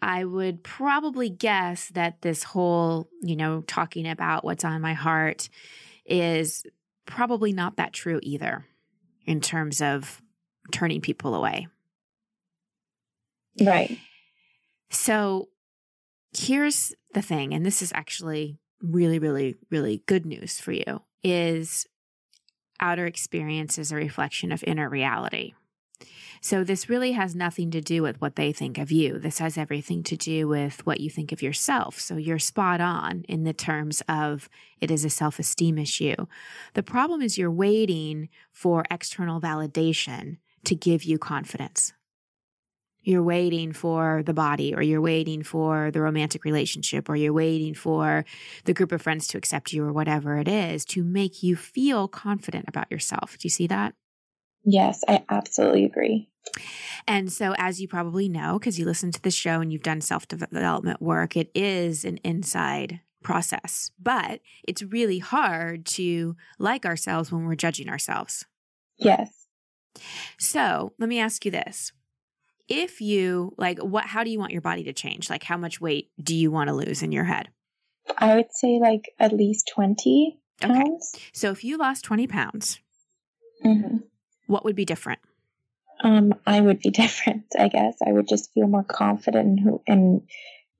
I 0.00 0.24
would 0.24 0.62
probably 0.62 1.30
guess 1.30 1.88
that 1.94 2.20
this 2.20 2.42
whole, 2.42 3.08
you 3.22 3.36
know, 3.36 3.62
talking 3.62 4.06
about 4.06 4.44
what's 4.44 4.64
on 4.64 4.80
my 4.82 4.92
heart 4.92 5.48
is 6.04 6.64
probably 7.06 7.52
not 7.52 7.76
that 7.76 7.92
true 7.92 8.20
either 8.22 8.66
in 9.26 9.40
terms 9.40 9.80
of 9.80 10.20
turning 10.72 11.00
people 11.00 11.34
away. 11.34 11.68
Right. 13.60 13.98
So 14.90 15.48
here's 16.36 16.94
the 17.12 17.22
thing, 17.22 17.54
and 17.54 17.64
this 17.64 17.82
is 17.82 17.92
actually 17.94 18.58
really, 18.82 19.18
really, 19.18 19.56
really 19.70 20.02
good 20.06 20.26
news 20.26 20.60
for 20.60 20.72
you 20.72 21.02
is 21.22 21.86
outer 22.80 23.06
experience 23.06 23.78
is 23.78 23.92
a 23.92 23.96
reflection 23.96 24.52
of 24.52 24.62
inner 24.66 24.88
reality. 24.88 25.54
So, 26.40 26.62
this 26.62 26.90
really 26.90 27.12
has 27.12 27.34
nothing 27.34 27.70
to 27.70 27.80
do 27.80 28.02
with 28.02 28.20
what 28.20 28.36
they 28.36 28.52
think 28.52 28.76
of 28.76 28.92
you. 28.92 29.18
This 29.18 29.38
has 29.38 29.56
everything 29.56 30.02
to 30.02 30.16
do 30.16 30.46
with 30.46 30.84
what 30.84 31.00
you 31.00 31.08
think 31.08 31.32
of 31.32 31.40
yourself. 31.40 31.98
So, 31.98 32.16
you're 32.16 32.38
spot 32.38 32.82
on 32.82 33.24
in 33.28 33.44
the 33.44 33.54
terms 33.54 34.02
of 34.08 34.50
it 34.78 34.90
is 34.90 35.06
a 35.06 35.10
self 35.10 35.38
esteem 35.38 35.78
issue. 35.78 36.26
The 36.74 36.82
problem 36.82 37.22
is 37.22 37.38
you're 37.38 37.50
waiting 37.50 38.28
for 38.52 38.84
external 38.90 39.40
validation 39.40 40.36
to 40.64 40.74
give 40.74 41.04
you 41.04 41.16
confidence. 41.16 41.94
You're 43.04 43.22
waiting 43.22 43.72
for 43.72 44.22
the 44.24 44.34
body, 44.34 44.74
or 44.74 44.82
you're 44.82 45.00
waiting 45.00 45.42
for 45.42 45.90
the 45.90 46.00
romantic 46.00 46.44
relationship, 46.44 47.08
or 47.08 47.16
you're 47.16 47.32
waiting 47.32 47.74
for 47.74 48.24
the 48.64 48.74
group 48.74 48.92
of 48.92 49.02
friends 49.02 49.26
to 49.28 49.38
accept 49.38 49.72
you, 49.72 49.84
or 49.84 49.92
whatever 49.92 50.38
it 50.38 50.48
is 50.48 50.84
to 50.86 51.04
make 51.04 51.42
you 51.42 51.54
feel 51.56 52.08
confident 52.08 52.64
about 52.68 52.90
yourself. 52.90 53.36
Do 53.38 53.46
you 53.46 53.50
see 53.50 53.66
that? 53.68 53.94
Yes, 54.64 55.02
I 55.06 55.22
absolutely 55.28 55.84
agree. 55.84 56.30
And 57.06 57.32
so, 57.32 57.54
as 57.58 57.80
you 57.80 57.88
probably 57.88 58.28
know, 58.28 58.58
because 58.58 58.78
you 58.78 58.84
listen 58.84 59.12
to 59.12 59.22
the 59.22 59.30
show 59.30 59.60
and 59.60 59.72
you've 59.72 59.82
done 59.82 60.00
self 60.00 60.26
development 60.26 61.00
work, 61.00 61.36
it 61.36 61.50
is 61.54 62.04
an 62.04 62.18
inside 62.18 63.00
process, 63.22 63.90
but 64.00 64.40
it's 64.66 64.82
really 64.82 65.18
hard 65.18 65.86
to 65.86 66.36
like 66.58 66.86
ourselves 66.86 67.32
when 67.32 67.44
we're 67.44 67.54
judging 67.54 67.88
ourselves. 67.88 68.46
Yes. 68.96 69.46
So, 70.38 70.92
let 70.98 71.08
me 71.08 71.18
ask 71.18 71.44
you 71.44 71.50
this. 71.50 71.92
If 72.68 73.00
you 73.00 73.54
like 73.58 73.78
what 73.78 74.06
how 74.06 74.24
do 74.24 74.30
you 74.30 74.38
want 74.38 74.52
your 74.52 74.60
body 74.60 74.84
to 74.84 74.92
change? 74.92 75.28
Like 75.28 75.42
how 75.42 75.56
much 75.56 75.80
weight 75.80 76.10
do 76.22 76.34
you 76.34 76.50
want 76.50 76.68
to 76.68 76.74
lose 76.74 77.02
in 77.02 77.12
your 77.12 77.24
head? 77.24 77.48
I 78.18 78.36
would 78.36 78.52
say 78.52 78.78
like 78.80 79.14
at 79.18 79.32
least 79.32 79.70
20 79.74 80.38
pounds. 80.60 81.12
Okay. 81.14 81.24
So 81.32 81.50
if 81.50 81.64
you 81.64 81.76
lost 81.78 82.04
20 82.04 82.26
pounds, 82.26 82.80
mm-hmm. 83.64 83.98
what 84.46 84.64
would 84.64 84.76
be 84.76 84.84
different? 84.84 85.20
Um, 86.02 86.34
I 86.46 86.60
would 86.60 86.80
be 86.80 86.90
different, 87.02 87.46
I 87.58 87.68
guess. 87.68 87.96
I 88.06 88.12
would 88.12 88.28
just 88.28 88.52
feel 88.52 88.66
more 88.66 88.84
confident 88.84 89.46
in 89.46 89.58
who 89.58 89.82
in 89.86 90.22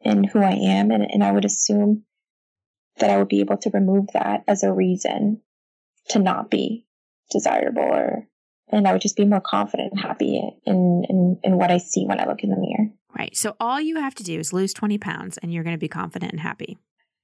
in 0.00 0.24
who 0.24 0.40
I 0.40 0.52
am 0.52 0.90
and, 0.90 1.02
and 1.10 1.24
I 1.24 1.32
would 1.32 1.44
assume 1.44 2.04
that 2.98 3.10
I 3.10 3.18
would 3.18 3.28
be 3.28 3.40
able 3.40 3.56
to 3.58 3.70
remove 3.72 4.08
that 4.12 4.44
as 4.46 4.62
a 4.62 4.72
reason 4.72 5.40
to 6.10 6.18
not 6.18 6.50
be 6.50 6.86
desirable 7.30 7.82
or 7.82 8.28
and 8.70 8.88
I 8.88 8.92
would 8.92 9.02
just 9.02 9.16
be 9.16 9.24
more 9.24 9.40
confident 9.40 9.92
and 9.92 10.00
happy 10.00 10.40
in, 10.66 11.04
in 11.08 11.38
in 11.42 11.56
what 11.56 11.70
I 11.70 11.78
see 11.78 12.06
when 12.06 12.20
I 12.20 12.26
look 12.26 12.42
in 12.42 12.50
the 12.50 12.56
mirror. 12.56 12.90
Right. 13.16 13.36
So 13.36 13.56
all 13.60 13.80
you 13.80 13.96
have 13.96 14.14
to 14.16 14.24
do 14.24 14.38
is 14.38 14.52
lose 14.52 14.74
20 14.74 14.98
pounds 14.98 15.38
and 15.38 15.52
you're 15.52 15.62
going 15.62 15.76
to 15.76 15.78
be 15.78 15.88
confident 15.88 16.32
and 16.32 16.40
happy. 16.40 16.78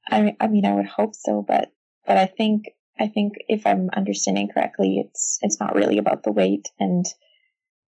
I 0.09 0.37
I 0.41 0.49
mean 0.49 0.65
I 0.67 0.75
would 0.75 0.87
hope 0.87 1.15
so, 1.15 1.45
but 1.47 1.73
but 2.07 2.17
I 2.17 2.27
think 2.27 2.67
I 2.99 3.09
think 3.09 3.35
if 3.49 3.67
I'm 3.67 3.89
understanding 3.97 4.49
correctly, 4.53 5.03
it's 5.05 5.39
it's 5.43 5.59
not 5.59 5.75
really 5.75 5.99
about 5.99 6.23
the 6.23 6.33
weight 6.33 6.69
and 6.79 7.05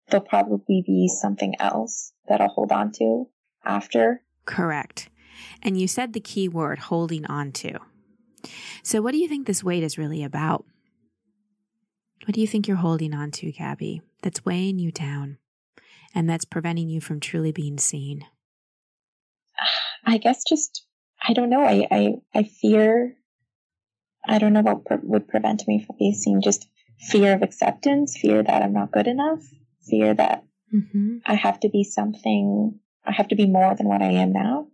there'll 0.09 0.25
probably 0.25 0.83
be 0.85 1.07
something 1.07 1.55
else 1.59 2.13
that 2.27 2.41
I'll 2.41 2.49
hold 2.49 2.71
on 2.71 2.91
to 2.93 3.25
after. 3.63 4.21
Correct. 4.45 5.09
And 5.61 5.79
you 5.79 5.87
said 5.87 6.13
the 6.13 6.19
key 6.19 6.47
word 6.47 6.79
holding 6.79 7.25
on 7.25 7.51
to. 7.53 7.79
So, 8.83 9.01
what 9.01 9.11
do 9.11 9.17
you 9.17 9.27
think 9.27 9.47
this 9.47 9.63
weight 9.63 9.83
is 9.83 9.97
really 9.97 10.23
about? 10.23 10.65
What 12.25 12.35
do 12.35 12.41
you 12.41 12.47
think 12.47 12.67
you're 12.67 12.77
holding 12.77 13.13
on 13.13 13.31
to, 13.31 13.51
Gabby, 13.51 14.01
that's 14.21 14.45
weighing 14.45 14.79
you 14.79 14.91
down 14.91 15.37
and 16.13 16.29
that's 16.29 16.45
preventing 16.45 16.89
you 16.89 17.01
from 17.01 17.19
truly 17.19 17.51
being 17.51 17.77
seen? 17.77 18.25
I 20.05 20.17
guess 20.17 20.43
just, 20.47 20.85
I 21.27 21.33
don't 21.33 21.49
know. 21.49 21.61
I, 21.61 21.87
I, 21.91 22.13
I 22.33 22.43
fear, 22.43 23.15
I 24.27 24.37
don't 24.39 24.53
know 24.53 24.61
what 24.61 24.85
pre- 24.85 24.97
would 25.03 25.27
prevent 25.27 25.67
me 25.67 25.83
from 25.85 25.95
being 25.97 26.13
seen. 26.13 26.41
Just 26.41 26.67
fear 26.99 27.33
of 27.33 27.41
acceptance, 27.41 28.17
fear 28.17 28.43
that 28.43 28.63
I'm 28.63 28.73
not 28.73 28.91
good 28.91 29.07
enough, 29.07 29.43
fear 29.89 30.13
that 30.13 30.43
mm-hmm. 30.73 31.17
I 31.25 31.35
have 31.35 31.59
to 31.61 31.69
be 31.69 31.83
something, 31.83 32.79
I 33.05 33.11
have 33.11 33.29
to 33.29 33.35
be 33.35 33.47
more 33.47 33.75
than 33.75 33.87
what 33.87 34.01
I 34.01 34.11
am 34.11 34.33
now 34.33 34.67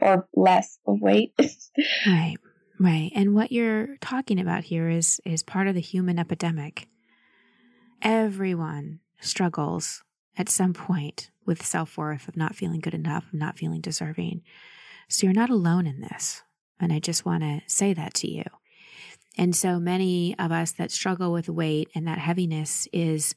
or 0.00 0.28
less 0.34 0.78
of 0.86 1.00
weight. 1.00 1.34
right. 2.06 2.36
Right. 2.80 3.10
And 3.14 3.34
what 3.34 3.50
you're 3.50 3.96
talking 4.00 4.38
about 4.38 4.64
here 4.64 4.88
is 4.88 5.20
is 5.24 5.42
part 5.42 5.66
of 5.66 5.74
the 5.74 5.80
human 5.80 6.18
epidemic. 6.18 6.88
Everyone 8.02 9.00
struggles 9.20 10.04
at 10.36 10.48
some 10.48 10.72
point 10.72 11.30
with 11.44 11.66
self-worth 11.66 12.28
of 12.28 12.36
not 12.36 12.54
feeling 12.54 12.78
good 12.78 12.94
enough, 12.94 13.26
of 13.26 13.34
not 13.34 13.58
feeling 13.58 13.80
deserving. 13.80 14.42
So 15.08 15.26
you're 15.26 15.34
not 15.34 15.50
alone 15.50 15.86
in 15.86 16.00
this. 16.00 16.42
And 16.78 16.92
I 16.92 17.00
just 17.00 17.26
want 17.26 17.42
to 17.42 17.62
say 17.66 17.92
that 17.94 18.14
to 18.14 18.30
you. 18.30 18.44
And 19.36 19.56
so 19.56 19.80
many 19.80 20.38
of 20.38 20.52
us 20.52 20.72
that 20.72 20.92
struggle 20.92 21.32
with 21.32 21.48
weight 21.48 21.88
and 21.94 22.06
that 22.06 22.18
heaviness 22.18 22.86
is 22.92 23.34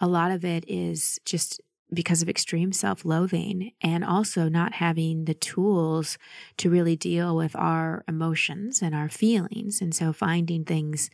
a 0.00 0.08
lot 0.08 0.32
of 0.32 0.44
it 0.44 0.64
is 0.66 1.20
just 1.24 1.60
because 1.92 2.22
of 2.22 2.28
extreme 2.28 2.72
self 2.72 3.04
loathing 3.04 3.72
and 3.80 4.04
also 4.04 4.48
not 4.48 4.74
having 4.74 5.24
the 5.24 5.34
tools 5.34 6.18
to 6.56 6.70
really 6.70 6.96
deal 6.96 7.36
with 7.36 7.54
our 7.56 8.04
emotions 8.08 8.80
and 8.82 8.94
our 8.94 9.08
feelings. 9.08 9.80
And 9.80 9.94
so 9.94 10.12
finding 10.12 10.64
things 10.64 11.10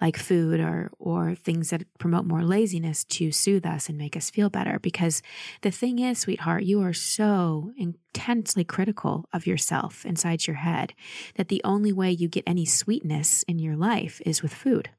like 0.00 0.16
food 0.16 0.60
or, 0.60 0.90
or 0.98 1.34
things 1.34 1.70
that 1.70 1.82
promote 1.98 2.24
more 2.24 2.42
laziness 2.42 3.04
to 3.04 3.32
soothe 3.32 3.66
us 3.66 3.88
and 3.88 3.98
make 3.98 4.16
us 4.16 4.30
feel 4.30 4.50
better. 4.50 4.78
Because 4.78 5.22
the 5.62 5.70
thing 5.70 5.98
is, 5.98 6.18
sweetheart, 6.18 6.64
you 6.64 6.80
are 6.80 6.92
so 6.92 7.72
intensely 7.76 8.64
critical 8.64 9.28
of 9.32 9.46
yourself 9.46 10.06
inside 10.06 10.46
your 10.46 10.56
head 10.56 10.94
that 11.36 11.48
the 11.48 11.60
only 11.64 11.92
way 11.92 12.10
you 12.10 12.28
get 12.28 12.44
any 12.46 12.64
sweetness 12.64 13.42
in 13.44 13.58
your 13.58 13.76
life 13.76 14.20
is 14.24 14.42
with 14.42 14.54
food. 14.54 14.90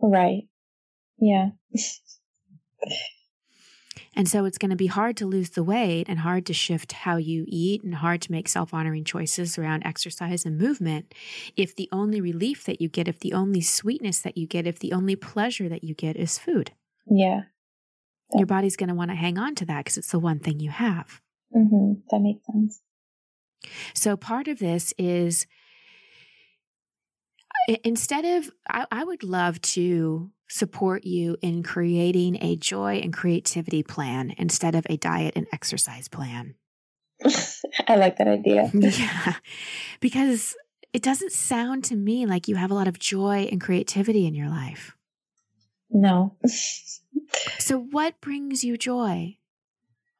Right. 0.00 0.48
Yeah. 1.18 1.50
And 4.16 4.26
so 4.26 4.46
it's 4.46 4.56
going 4.56 4.70
to 4.70 4.76
be 4.76 4.86
hard 4.86 5.16
to 5.18 5.26
lose 5.26 5.50
the 5.50 5.62
weight 5.62 6.08
and 6.08 6.20
hard 6.20 6.46
to 6.46 6.54
shift 6.54 6.92
how 6.92 7.18
you 7.18 7.44
eat 7.46 7.84
and 7.84 7.94
hard 7.94 8.22
to 8.22 8.32
make 8.32 8.48
self 8.48 8.72
honoring 8.72 9.04
choices 9.04 9.58
around 9.58 9.84
exercise 9.84 10.46
and 10.46 10.56
movement 10.58 11.14
if 11.54 11.76
the 11.76 11.88
only 11.92 12.22
relief 12.22 12.64
that 12.64 12.80
you 12.80 12.88
get, 12.88 13.08
if 13.08 13.20
the 13.20 13.34
only 13.34 13.60
sweetness 13.60 14.20
that 14.20 14.38
you 14.38 14.46
get, 14.46 14.66
if 14.66 14.78
the 14.78 14.94
only 14.94 15.16
pleasure 15.16 15.68
that 15.68 15.84
you 15.84 15.94
get 15.94 16.16
is 16.16 16.38
food. 16.38 16.72
Yeah. 17.06 17.42
Your 18.32 18.46
body's 18.46 18.76
going 18.76 18.88
to 18.88 18.94
want 18.94 19.10
to 19.10 19.16
hang 19.16 19.38
on 19.38 19.54
to 19.56 19.66
that 19.66 19.84
because 19.84 19.98
it's 19.98 20.10
the 20.10 20.18
one 20.18 20.40
thing 20.40 20.60
you 20.60 20.70
have. 20.70 21.20
Mm-hmm. 21.54 22.00
That 22.10 22.20
makes 22.20 22.44
sense. 22.46 22.80
So 23.94 24.16
part 24.16 24.48
of 24.48 24.58
this 24.58 24.94
is 24.98 25.46
instead 27.84 28.24
of, 28.24 28.50
I, 28.68 28.86
I 28.90 29.04
would 29.04 29.22
love 29.22 29.60
to 29.62 30.30
support 30.48 31.04
you 31.04 31.36
in 31.42 31.62
creating 31.62 32.42
a 32.42 32.56
joy 32.56 32.96
and 32.96 33.12
creativity 33.12 33.82
plan 33.82 34.34
instead 34.38 34.74
of 34.74 34.86
a 34.88 34.96
diet 34.96 35.34
and 35.36 35.46
exercise 35.52 36.08
plan. 36.08 36.54
I 37.88 37.96
like 37.96 38.18
that 38.18 38.28
idea. 38.28 38.70
yeah. 38.74 39.34
Because 40.00 40.54
it 40.92 41.02
doesn't 41.02 41.32
sound 41.32 41.84
to 41.84 41.96
me 41.96 42.26
like 42.26 42.48
you 42.48 42.56
have 42.56 42.70
a 42.70 42.74
lot 42.74 42.88
of 42.88 42.98
joy 42.98 43.48
and 43.50 43.60
creativity 43.60 44.26
in 44.26 44.34
your 44.34 44.48
life. 44.48 44.96
No. 45.90 46.36
so, 47.58 47.78
what 47.78 48.20
brings 48.20 48.64
you 48.64 48.76
joy? 48.76 49.38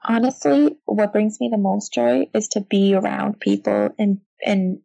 Honestly, 0.04 0.76
what 0.84 1.12
brings 1.12 1.40
me 1.40 1.48
the 1.50 1.58
most 1.58 1.92
joy 1.92 2.28
is 2.32 2.48
to 2.48 2.60
be 2.60 2.94
around 2.94 3.40
people 3.40 3.88
and 3.98 4.20
and 4.44 4.80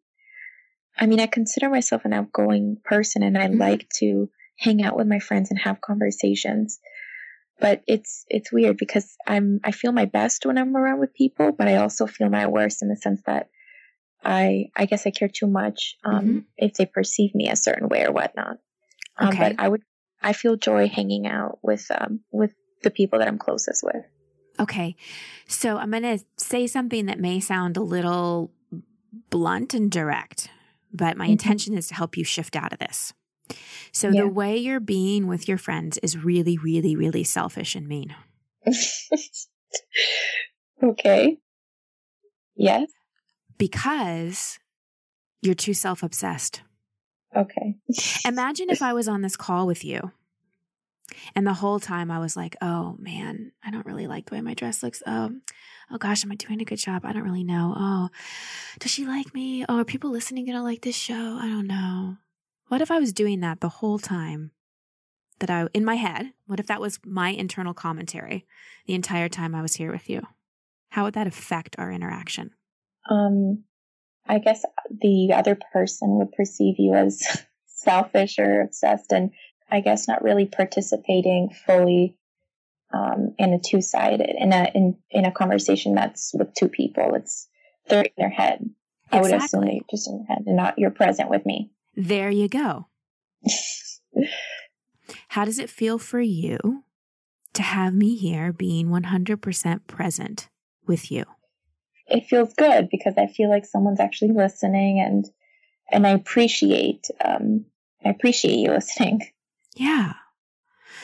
I 0.97 1.05
mean, 1.05 1.19
I 1.19 1.27
consider 1.27 1.69
myself 1.69 2.05
an 2.05 2.13
outgoing 2.13 2.77
person 2.83 3.23
and 3.23 3.37
I 3.37 3.47
mm-hmm. 3.47 3.59
like 3.59 3.89
to 3.99 4.29
hang 4.57 4.83
out 4.83 4.95
with 4.95 5.07
my 5.07 5.19
friends 5.19 5.49
and 5.49 5.59
have 5.59 5.81
conversations. 5.81 6.79
But 7.59 7.83
it's 7.87 8.25
it's 8.27 8.51
weird 8.51 8.77
because 8.77 9.15
I'm 9.27 9.59
I 9.63 9.71
feel 9.71 9.91
my 9.91 10.05
best 10.05 10.45
when 10.45 10.57
I'm 10.57 10.75
around 10.75 10.99
with 10.99 11.13
people, 11.13 11.51
but 11.51 11.67
I 11.67 11.75
also 11.75 12.07
feel 12.07 12.29
my 12.29 12.47
worst 12.47 12.81
in 12.81 12.89
the 12.89 12.95
sense 12.95 13.21
that 13.27 13.49
I 14.23 14.65
I 14.75 14.85
guess 14.85 15.05
I 15.05 15.11
care 15.11 15.29
too 15.29 15.47
much 15.47 15.95
um, 16.03 16.13
mm-hmm. 16.13 16.39
if 16.57 16.73
they 16.73 16.85
perceive 16.85 17.35
me 17.35 17.49
a 17.49 17.55
certain 17.55 17.87
way 17.87 18.03
or 18.03 18.11
whatnot. 18.11 18.57
Um, 19.17 19.29
okay. 19.29 19.37
but 19.37 19.55
I 19.59 19.67
would 19.67 19.83
I 20.21 20.33
feel 20.33 20.55
joy 20.55 20.87
hanging 20.87 21.27
out 21.27 21.59
with 21.61 21.85
um, 21.91 22.21
with 22.31 22.53
the 22.83 22.91
people 22.91 23.19
that 23.19 23.27
I'm 23.27 23.37
closest 23.37 23.83
with. 23.83 24.03
Okay. 24.59 24.95
So 25.47 25.77
I'm 25.77 25.91
going 25.91 26.03
to 26.03 26.23
say 26.37 26.67
something 26.67 27.05
that 27.07 27.19
may 27.19 27.39
sound 27.39 27.77
a 27.77 27.81
little 27.81 28.51
blunt 29.29 29.73
and 29.73 29.89
direct, 29.91 30.49
but 30.93 31.17
my 31.17 31.25
mm-hmm. 31.25 31.33
intention 31.33 31.77
is 31.77 31.87
to 31.87 31.95
help 31.95 32.17
you 32.17 32.23
shift 32.23 32.55
out 32.55 32.73
of 32.73 32.79
this. 32.79 33.13
So 33.91 34.09
yeah. 34.09 34.21
the 34.21 34.27
way 34.27 34.57
you're 34.57 34.79
being 34.79 35.27
with 35.27 35.47
your 35.47 35.57
friends 35.57 35.97
is 35.99 36.17
really, 36.17 36.57
really, 36.57 36.95
really 36.95 37.23
selfish 37.23 37.75
and 37.75 37.87
mean. 37.87 38.15
okay. 40.83 41.37
Yes. 42.55 42.89
Because 43.57 44.59
you're 45.41 45.55
too 45.55 45.73
self 45.73 46.03
obsessed. 46.03 46.61
Okay. 47.35 47.75
Imagine 48.25 48.69
if 48.69 48.81
I 48.81 48.93
was 48.93 49.07
on 49.07 49.21
this 49.21 49.37
call 49.37 49.65
with 49.65 49.85
you 49.85 50.11
and 51.35 51.45
the 51.45 51.53
whole 51.53 51.79
time 51.79 52.11
I 52.11 52.19
was 52.19 52.35
like, 52.35 52.55
oh 52.61 52.95
man, 52.99 53.51
I 53.63 53.71
don't 53.71 53.85
really 53.85 54.07
like 54.07 54.25
the 54.25 54.35
way 54.35 54.41
my 54.41 54.53
dress 54.53 54.83
looks. 54.83 55.01
Oh, 55.05 55.31
oh 55.91 55.97
gosh, 55.97 56.23
am 56.23 56.31
I 56.31 56.35
doing 56.35 56.61
a 56.61 56.65
good 56.65 56.77
job? 56.77 57.05
I 57.05 57.13
don't 57.13 57.23
really 57.23 57.43
know. 57.43 57.73
Oh, 57.75 58.09
does 58.79 58.91
she 58.91 59.05
like 59.05 59.33
me? 59.33 59.65
Oh, 59.67 59.79
are 59.79 59.85
people 59.85 60.11
listening 60.11 60.45
to 60.47 60.61
like 60.61 60.81
this 60.81 60.95
show? 60.95 61.37
I 61.41 61.47
don't 61.47 61.67
know. 61.67 62.17
What 62.67 62.81
if 62.81 62.91
I 62.91 62.99
was 62.99 63.13
doing 63.13 63.41
that 63.41 63.59
the 63.59 63.69
whole 63.69 63.99
time 63.99 64.51
that 65.39 65.49
I, 65.49 65.67
in 65.73 65.83
my 65.83 65.95
head, 65.95 66.33
what 66.45 66.59
if 66.59 66.67
that 66.67 66.81
was 66.81 66.99
my 67.05 67.29
internal 67.29 67.73
commentary 67.73 68.45
the 68.85 68.93
entire 68.93 69.27
time 69.27 69.53
I 69.53 69.61
was 69.61 69.75
here 69.75 69.91
with 69.91 70.09
you? 70.09 70.21
How 70.89 71.03
would 71.03 71.13
that 71.15 71.27
affect 71.27 71.75
our 71.77 71.91
interaction? 71.91 72.51
Um, 73.09 73.63
I 74.27 74.39
guess 74.39 74.63
the 74.89 75.33
other 75.33 75.57
person 75.73 76.17
would 76.17 76.31
perceive 76.31 76.75
you 76.77 76.93
as 76.93 77.23
selfish 77.65 78.39
or 78.39 78.61
obsessed 78.61 79.11
and 79.11 79.31
I 79.71 79.79
guess 79.79 80.07
not 80.07 80.23
really 80.23 80.45
participating 80.45 81.49
fully 81.65 82.17
um, 82.93 83.33
in 83.37 83.53
a 83.53 83.59
two 83.59 83.81
sided 83.81 84.29
in 84.37 84.51
a 84.51 84.69
in 84.75 84.97
in 85.09 85.25
a 85.25 85.31
conversation 85.31 85.95
that's 85.95 86.33
with 86.33 86.53
two 86.53 86.67
people. 86.67 87.15
It's 87.15 87.47
they're 87.87 88.03
in 88.03 88.11
their 88.17 88.29
head. 88.29 88.69
Exactly. 89.11 89.17
I 89.17 89.21
would 89.21 89.43
assume 89.43 89.79
just 89.89 90.07
in 90.07 90.17
your 90.17 90.25
head 90.25 90.43
and 90.45 90.55
not 90.55 90.77
you're 90.77 90.91
present 90.91 91.29
with 91.29 91.45
me. 91.45 91.71
There 91.95 92.29
you 92.29 92.47
go. 92.47 92.87
How 95.29 95.45
does 95.45 95.59
it 95.59 95.69
feel 95.69 95.97
for 95.97 96.21
you 96.21 96.83
to 97.53 97.61
have 97.61 97.93
me 97.93 98.15
here 98.15 98.53
being 98.53 98.87
100% 98.87 99.87
present 99.87 100.49
with 100.87 101.11
you? 101.11 101.25
It 102.07 102.27
feels 102.27 102.53
good 102.53 102.89
because 102.89 103.15
I 103.17 103.27
feel 103.27 103.49
like 103.49 103.65
someone's 103.65 103.99
actually 103.99 104.31
listening 104.33 104.99
and 104.99 105.29
and 105.91 106.07
I 106.07 106.11
appreciate 106.11 107.07
um, 107.23 107.65
I 108.03 108.09
appreciate 108.09 108.57
you 108.57 108.69
listening. 108.69 109.21
Yeah. 109.75 110.13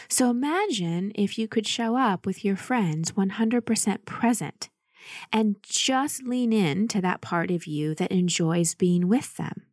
So 0.10 0.30
imagine 0.30 1.12
if 1.16 1.38
you 1.38 1.48
could 1.48 1.68
show 1.68 1.96
up 1.98 2.26
with 2.26 2.44
your 2.46 2.56
friends 2.56 3.14
100% 3.14 4.06
present 4.06 4.70
and 5.34 5.58
just 5.64 6.24
lean 6.24 6.54
in 6.54 6.88
to 6.90 7.02
that 7.02 7.22
part 7.22 7.52
of 7.52 7.68
you 7.68 7.96
that 7.96 8.12
enjoys 8.12 8.76
being 8.76 9.10
with 9.10 9.38
them. 9.38 9.67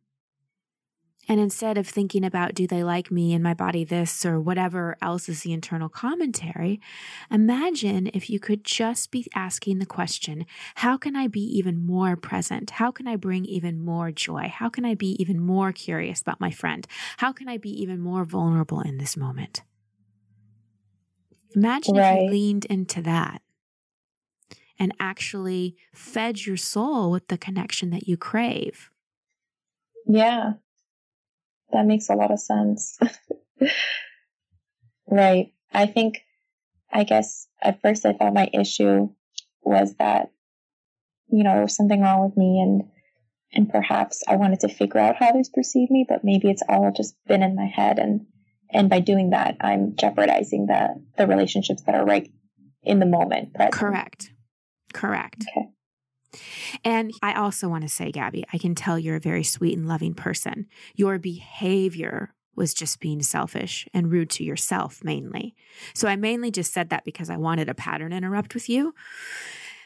And 1.27 1.39
instead 1.39 1.77
of 1.77 1.87
thinking 1.87 2.23
about, 2.23 2.53
do 2.53 2.67
they 2.67 2.83
like 2.83 3.09
me 3.09 3.33
and 3.33 3.43
my 3.43 3.53
body 3.53 3.83
this 3.83 4.25
or 4.25 4.39
whatever 4.39 4.95
else 5.01 5.27
is 5.27 5.41
the 5.41 5.53
internal 5.53 5.89
commentary, 5.89 6.79
imagine 7.31 8.07
if 8.13 8.29
you 8.29 8.39
could 8.39 8.63
just 8.63 9.09
be 9.09 9.27
asking 9.33 9.79
the 9.79 9.85
question, 9.85 10.45
how 10.75 10.97
can 10.97 11.15
I 11.15 11.27
be 11.27 11.41
even 11.57 11.85
more 11.85 12.15
present? 12.15 12.71
How 12.71 12.91
can 12.91 13.07
I 13.07 13.15
bring 13.15 13.45
even 13.45 13.83
more 13.83 14.11
joy? 14.11 14.51
How 14.53 14.69
can 14.69 14.85
I 14.85 14.93
be 14.93 15.19
even 15.21 15.39
more 15.39 15.71
curious 15.71 16.21
about 16.21 16.39
my 16.39 16.51
friend? 16.51 16.85
How 17.17 17.31
can 17.31 17.49
I 17.49 17.57
be 17.57 17.71
even 17.81 17.99
more 17.99 18.23
vulnerable 18.23 18.81
in 18.81 18.97
this 18.97 19.17
moment? 19.17 19.63
Imagine 21.55 21.95
right. 21.95 22.17
if 22.17 22.23
you 22.25 22.29
leaned 22.29 22.65
into 22.65 23.01
that 23.01 23.41
and 24.77 24.93
actually 24.99 25.75
fed 25.93 26.45
your 26.45 26.57
soul 26.57 27.09
with 27.09 27.29
the 27.29 27.37
connection 27.37 27.89
that 27.91 28.07
you 28.07 28.17
crave. 28.17 28.91
Yeah 30.05 30.53
that 31.75 31.85
makes 31.85 32.09
a 32.09 32.15
lot 32.15 32.31
of 32.31 32.39
sense. 32.39 32.97
right. 35.07 35.51
I 35.73 35.85
think, 35.85 36.21
I 36.91 37.03
guess 37.03 37.47
at 37.61 37.81
first 37.81 38.05
I 38.05 38.13
thought 38.13 38.33
my 38.33 38.49
issue 38.53 39.09
was 39.61 39.95
that, 39.99 40.31
you 41.27 41.43
know, 41.43 41.53
there 41.53 41.63
was 41.63 41.75
something 41.75 42.01
wrong 42.01 42.25
with 42.25 42.37
me 42.37 42.61
and, 42.61 42.83
and 43.53 43.69
perhaps 43.69 44.23
I 44.27 44.37
wanted 44.37 44.61
to 44.61 44.69
figure 44.69 44.99
out 44.99 45.17
how 45.17 45.29
others 45.29 45.49
perceive 45.49 45.89
me, 45.89 46.05
but 46.07 46.23
maybe 46.23 46.49
it's 46.49 46.63
all 46.67 46.91
just 46.95 47.15
been 47.27 47.43
in 47.43 47.55
my 47.55 47.65
head. 47.65 47.99
And, 47.99 48.25
and 48.69 48.89
by 48.89 48.99
doing 49.01 49.31
that, 49.31 49.57
I'm 49.59 49.95
jeopardizing 49.95 50.67
the, 50.67 51.03
the 51.17 51.27
relationships 51.27 51.83
that 51.83 51.95
are 51.95 52.05
right 52.05 52.31
in 52.83 52.99
the 52.99 53.05
moment. 53.05 53.53
Present. 53.53 53.73
Correct. 53.73 54.31
Correct. 54.93 55.43
Okay. 55.49 55.67
And 56.83 57.11
I 57.21 57.33
also 57.33 57.67
want 57.69 57.83
to 57.83 57.89
say, 57.89 58.11
Gabby, 58.11 58.45
I 58.51 58.57
can 58.57 58.75
tell 58.75 58.99
you're 58.99 59.15
a 59.15 59.21
very 59.21 59.43
sweet 59.43 59.77
and 59.77 59.87
loving 59.87 60.13
person. 60.13 60.67
Your 60.95 61.17
behavior 61.19 62.33
was 62.55 62.73
just 62.73 62.99
being 62.99 63.21
selfish 63.21 63.87
and 63.93 64.11
rude 64.11 64.29
to 64.31 64.43
yourself 64.43 65.03
mainly. 65.03 65.55
So 65.93 66.07
I 66.07 66.15
mainly 66.15 66.51
just 66.51 66.73
said 66.73 66.89
that 66.89 67.03
because 67.03 67.29
I 67.29 67.37
wanted 67.37 67.69
a 67.69 67.73
pattern 67.73 68.13
interrupt 68.13 68.53
with 68.53 68.69
you. 68.69 68.93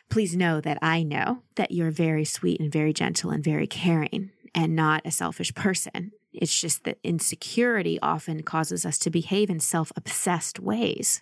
Please 0.10 0.36
know 0.36 0.60
that 0.62 0.80
I 0.82 1.04
know 1.04 1.44
that 1.56 1.72
you're 1.72 1.92
very 1.92 2.26
sweet 2.26 2.60
and 2.60 2.72
very 2.72 2.94
gentle 2.94 3.32
and 3.32 3.44
very 3.44 3.68
caring 3.68 4.32
and 4.56 4.76
not 4.76 5.02
a 5.06 5.12
selfish 5.12 5.54
person. 5.54 6.12
It's 6.34 6.60
just 6.60 6.84
that 6.84 7.00
insecurity 7.04 8.00
often 8.02 8.44
causes 8.44 8.86
us 8.86 8.98
to 9.00 9.10
behave 9.10 9.50
in 9.50 9.60
self 9.60 9.92
obsessed 9.96 10.60
ways 10.60 11.22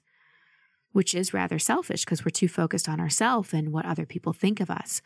which 0.92 1.14
is 1.14 1.34
rather 1.34 1.60
selfish 1.60 2.06
because 2.06 2.26
we're 2.26 2.30
too 2.30 2.48
focused 2.48 2.90
on 2.90 3.00
ourselves 3.00 3.54
and 3.54 3.72
what 3.72 3.86
other 3.86 4.06
people 4.06 4.34
think 4.34 4.60
of 4.60 4.70
us. 4.70 5.02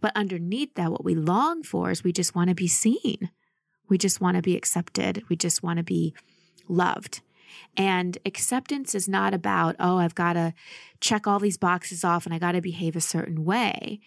But 0.00 0.16
underneath 0.16 0.74
that, 0.74 0.90
what 0.90 1.04
we 1.04 1.14
long 1.14 1.62
for 1.62 1.90
is 1.90 2.02
we 2.02 2.12
just 2.12 2.34
want 2.34 2.48
to 2.48 2.54
be 2.54 2.68
seen. 2.68 3.30
We 3.88 3.98
just 3.98 4.20
want 4.20 4.36
to 4.36 4.42
be 4.42 4.56
accepted. 4.56 5.22
We 5.28 5.36
just 5.36 5.62
want 5.62 5.78
to 5.78 5.82
be 5.82 6.14
loved. 6.68 7.20
And 7.76 8.18
acceptance 8.24 8.94
is 8.94 9.08
not 9.08 9.34
about, 9.34 9.76
oh, 9.78 9.98
I've 9.98 10.14
got 10.14 10.34
to 10.34 10.54
check 11.00 11.26
all 11.26 11.38
these 11.38 11.58
boxes 11.58 12.04
off 12.04 12.24
and 12.24 12.34
I 12.34 12.38
got 12.38 12.52
to 12.52 12.60
behave 12.60 12.96
a 12.96 13.00
certain 13.00 13.44
way. 13.44 14.00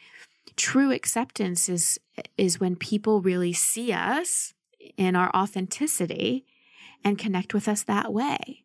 True 0.55 0.91
acceptance 0.91 1.69
is, 1.69 1.99
is 2.37 2.59
when 2.59 2.75
people 2.75 3.21
really 3.21 3.53
see 3.53 3.91
us 3.91 4.53
in 4.97 5.15
our 5.15 5.29
authenticity 5.35 6.45
and 7.03 7.17
connect 7.17 7.53
with 7.53 7.67
us 7.67 7.83
that 7.83 8.11
way. 8.13 8.63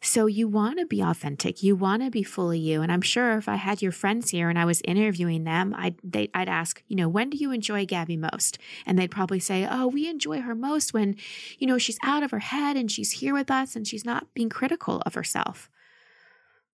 So 0.00 0.26
you 0.26 0.46
want 0.46 0.78
to 0.78 0.86
be 0.86 1.00
authentic. 1.00 1.62
You 1.62 1.74
want 1.74 2.02
to 2.02 2.10
be 2.10 2.22
fully 2.22 2.58
you. 2.58 2.82
And 2.82 2.92
I'm 2.92 3.02
sure 3.02 3.36
if 3.36 3.48
I 3.48 3.56
had 3.56 3.82
your 3.82 3.90
friends 3.90 4.30
here 4.30 4.48
and 4.48 4.58
I 4.58 4.64
was 4.64 4.80
interviewing 4.84 5.44
them, 5.44 5.74
I'd, 5.76 5.96
they, 6.04 6.30
I'd 6.34 6.48
ask, 6.48 6.82
you 6.86 6.94
know, 6.94 7.08
when 7.08 7.30
do 7.30 7.36
you 7.36 7.50
enjoy 7.50 7.84
Gabby 7.84 8.16
most? 8.16 8.58
And 8.86 8.96
they'd 8.96 9.10
probably 9.10 9.40
say, 9.40 9.66
oh, 9.68 9.88
we 9.88 10.08
enjoy 10.08 10.40
her 10.40 10.54
most 10.54 10.94
when, 10.94 11.16
you 11.58 11.66
know, 11.66 11.78
she's 11.78 11.98
out 12.04 12.22
of 12.22 12.30
her 12.30 12.38
head 12.38 12.76
and 12.76 12.90
she's 12.90 13.12
here 13.12 13.34
with 13.34 13.50
us 13.50 13.74
and 13.74 13.88
she's 13.88 14.04
not 14.04 14.32
being 14.34 14.48
critical 14.48 15.02
of 15.04 15.14
herself. 15.14 15.68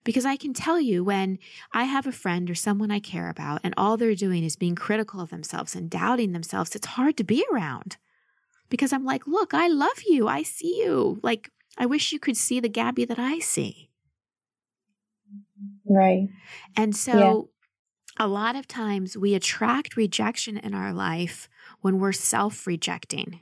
Because 0.05 0.27
I 0.27 0.37
can 0.37 0.53
tell 0.53 0.79
you 0.79 1.03
when 1.03 1.39
I 1.73 1.85
have 1.85 2.07
a 2.07 2.13
friend 2.13 2.51
or 2.51 2.55
someone 2.55 2.91
I 2.91 3.01
care 3.01 3.31
about 3.31 3.63
and 3.65 3.73
all 3.79 3.97
they're 3.97 4.15
doing 4.15 4.45
is 4.45 4.55
being 4.55 4.75
critical 4.75 5.21
of 5.21 5.31
themselves 5.31 5.75
and 5.75 5.89
doubting 5.89 6.33
themselves, 6.33 6.77
it's 6.77 6.89
hard 6.89 7.17
to 7.17 7.25
be 7.25 7.43
around. 7.51 7.97
Because 8.69 8.93
I'm 8.93 9.05
like, 9.05 9.27
look, 9.27 9.55
I 9.55 9.69
love 9.69 10.03
you. 10.07 10.29
I 10.29 10.43
see 10.43 10.79
you. 10.79 11.21
Like, 11.23 11.51
I 11.77 11.87
wish 11.87 12.13
you 12.13 12.19
could 12.19 12.37
see 12.37 12.61
the 12.61 12.69
Gabby 12.69 13.05
that 13.05 13.19
I 13.19 13.39
see. 13.39 13.91
Right. 15.87 16.29
And 16.77 16.95
so 16.95 17.49
yeah. 18.19 18.25
a 18.25 18.29
lot 18.29 18.57
of 18.57 18.67
times 18.67 19.17
we 19.17 19.35
attract 19.35 19.97
rejection 19.97 20.57
in 20.57 20.75
our 20.75 20.93
life 20.93 21.49
when 21.81 21.99
we're 21.99 22.13
self 22.13 22.67
rejecting. 22.67 23.41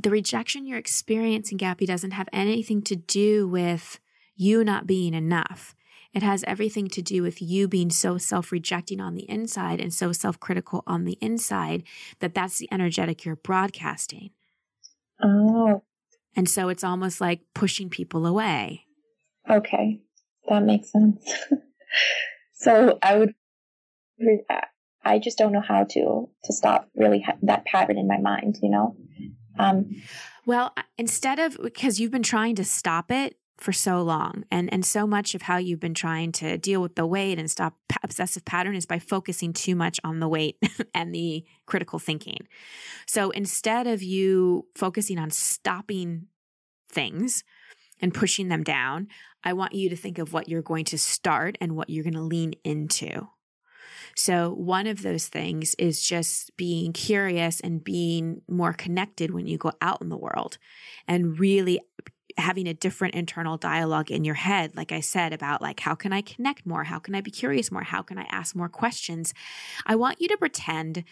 The 0.00 0.10
rejection 0.10 0.66
you're 0.66 0.78
experiencing, 0.78 1.58
Gabby, 1.58 1.86
doesn't 1.86 2.12
have 2.12 2.28
anything 2.32 2.82
to 2.82 2.96
do 2.96 3.46
with 3.46 4.00
you 4.34 4.64
not 4.64 4.86
being 4.86 5.12
enough. 5.12 5.74
It 6.14 6.22
has 6.22 6.44
everything 6.46 6.88
to 6.88 7.02
do 7.02 7.22
with 7.22 7.40
you 7.40 7.68
being 7.68 7.90
so 7.90 8.18
self 8.18 8.52
rejecting 8.52 9.00
on 9.00 9.14
the 9.14 9.28
inside 9.30 9.80
and 9.80 9.92
so 9.92 10.12
self 10.12 10.40
critical 10.40 10.82
on 10.86 11.04
the 11.04 11.18
inside 11.20 11.84
that 12.20 12.34
that's 12.34 12.58
the 12.58 12.68
energetic 12.72 13.24
you're 13.24 13.36
broadcasting. 13.36 14.30
Oh, 15.22 15.82
and 16.36 16.48
so 16.48 16.68
it's 16.68 16.84
almost 16.84 17.20
like 17.20 17.40
pushing 17.54 17.88
people 17.88 18.26
away. 18.26 18.86
Okay, 19.48 20.00
that 20.48 20.62
makes 20.62 20.90
sense. 20.90 21.24
so 22.54 22.98
I 23.02 23.18
would, 23.18 23.34
I 25.04 25.18
just 25.18 25.38
don't 25.38 25.52
know 25.52 25.60
how 25.60 25.84
to 25.84 26.28
to 26.44 26.52
stop 26.52 26.88
really 26.94 27.20
ha- 27.20 27.36
that 27.42 27.64
pattern 27.64 27.98
in 27.98 28.06
my 28.06 28.18
mind. 28.18 28.58
You 28.62 28.70
know. 28.70 28.96
Um, 29.58 30.02
well, 30.46 30.74
instead 30.96 31.38
of 31.38 31.58
because 31.62 32.00
you've 32.00 32.10
been 32.10 32.22
trying 32.22 32.54
to 32.56 32.64
stop 32.64 33.10
it 33.10 33.36
for 33.58 33.72
so 33.72 34.02
long 34.02 34.44
and 34.50 34.72
and 34.72 34.84
so 34.84 35.06
much 35.06 35.34
of 35.34 35.42
how 35.42 35.56
you've 35.56 35.78
been 35.78 35.94
trying 35.94 36.32
to 36.32 36.58
deal 36.58 36.82
with 36.82 36.96
the 36.96 37.06
weight 37.06 37.38
and 37.38 37.50
stop 37.50 37.76
obsessive 38.02 38.44
pattern 38.44 38.74
is 38.74 38.86
by 38.86 38.98
focusing 38.98 39.52
too 39.52 39.76
much 39.76 40.00
on 40.02 40.20
the 40.20 40.28
weight 40.28 40.56
and 40.94 41.14
the 41.14 41.44
critical 41.66 41.98
thinking 41.98 42.38
so 43.06 43.30
instead 43.30 43.86
of 43.86 44.02
you 44.02 44.66
focusing 44.74 45.18
on 45.18 45.30
stopping 45.30 46.26
things 46.92 47.44
and 48.02 48.12
pushing 48.12 48.48
them 48.48 48.64
down. 48.64 49.08
I 49.44 49.54
want 49.54 49.74
you 49.74 49.88
to 49.90 49.96
think 49.96 50.18
of 50.18 50.32
what 50.32 50.48
you're 50.48 50.62
going 50.62 50.84
to 50.86 50.98
start 50.98 51.56
and 51.60 51.76
what 51.76 51.88
you're 51.88 52.04
going 52.04 52.14
to 52.14 52.20
lean 52.20 52.54
into. 52.64 53.28
So, 54.14 54.52
one 54.52 54.86
of 54.86 55.02
those 55.02 55.28
things 55.28 55.74
is 55.78 56.04
just 56.04 56.54
being 56.56 56.92
curious 56.92 57.60
and 57.60 57.82
being 57.82 58.42
more 58.46 58.74
connected 58.74 59.32
when 59.32 59.46
you 59.46 59.56
go 59.56 59.72
out 59.80 60.02
in 60.02 60.10
the 60.10 60.18
world 60.18 60.58
and 61.08 61.38
really 61.38 61.80
having 62.38 62.66
a 62.66 62.74
different 62.74 63.14
internal 63.14 63.56
dialogue 63.56 64.10
in 64.10 64.24
your 64.24 64.34
head 64.34 64.74
like 64.76 64.92
i 64.92 65.00
said 65.00 65.32
about 65.32 65.60
like 65.60 65.80
how 65.80 65.94
can 65.94 66.12
i 66.12 66.20
connect 66.20 66.64
more 66.66 66.84
how 66.84 66.98
can 66.98 67.14
i 67.14 67.20
be 67.20 67.30
curious 67.30 67.70
more 67.70 67.82
how 67.82 68.02
can 68.02 68.18
i 68.18 68.26
ask 68.30 68.56
more 68.56 68.68
questions 68.68 69.34
i 69.86 69.94
want 69.94 70.20
you 70.20 70.28
to 70.28 70.36
pretend 70.36 71.04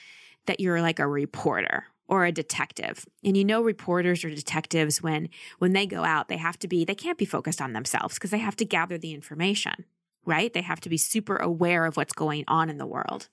that 0.47 0.61
you're 0.61 0.81
like 0.81 0.99
a 0.99 1.07
reporter 1.07 1.85
or 2.11 2.25
a 2.25 2.33
detective. 2.33 3.07
And 3.25 3.37
you 3.37 3.45
know 3.45 3.63
reporters 3.63 4.25
or 4.25 4.31
detectives 4.31 5.01
when 5.01 5.31
when 5.59 5.73
they 5.73 5.87
go 5.87 6.05
out, 6.05 6.29
they 6.29 6.37
have 6.37 6.59
to 6.59 6.69
be 6.69 6.85
they 6.85 6.95
can't 6.95 7.17
be 7.17 7.25
focused 7.25 7.63
on 7.63 7.73
themselves 7.73 8.15
because 8.15 8.31
they 8.31 8.39
have 8.39 8.57
to 8.57 8.65
gather 8.65 8.99
the 8.99 9.15
information, 9.15 9.85
right? 10.27 10.53
They 10.53 10.63
have 10.63 10.81
to 10.81 10.89
be 10.89 10.99
super 10.99 11.37
aware 11.37 11.87
of 11.87 11.97
what's 11.97 12.13
going 12.13 12.45
on 12.49 12.69
in 12.69 12.79
the 12.79 12.87
world. 12.87 13.29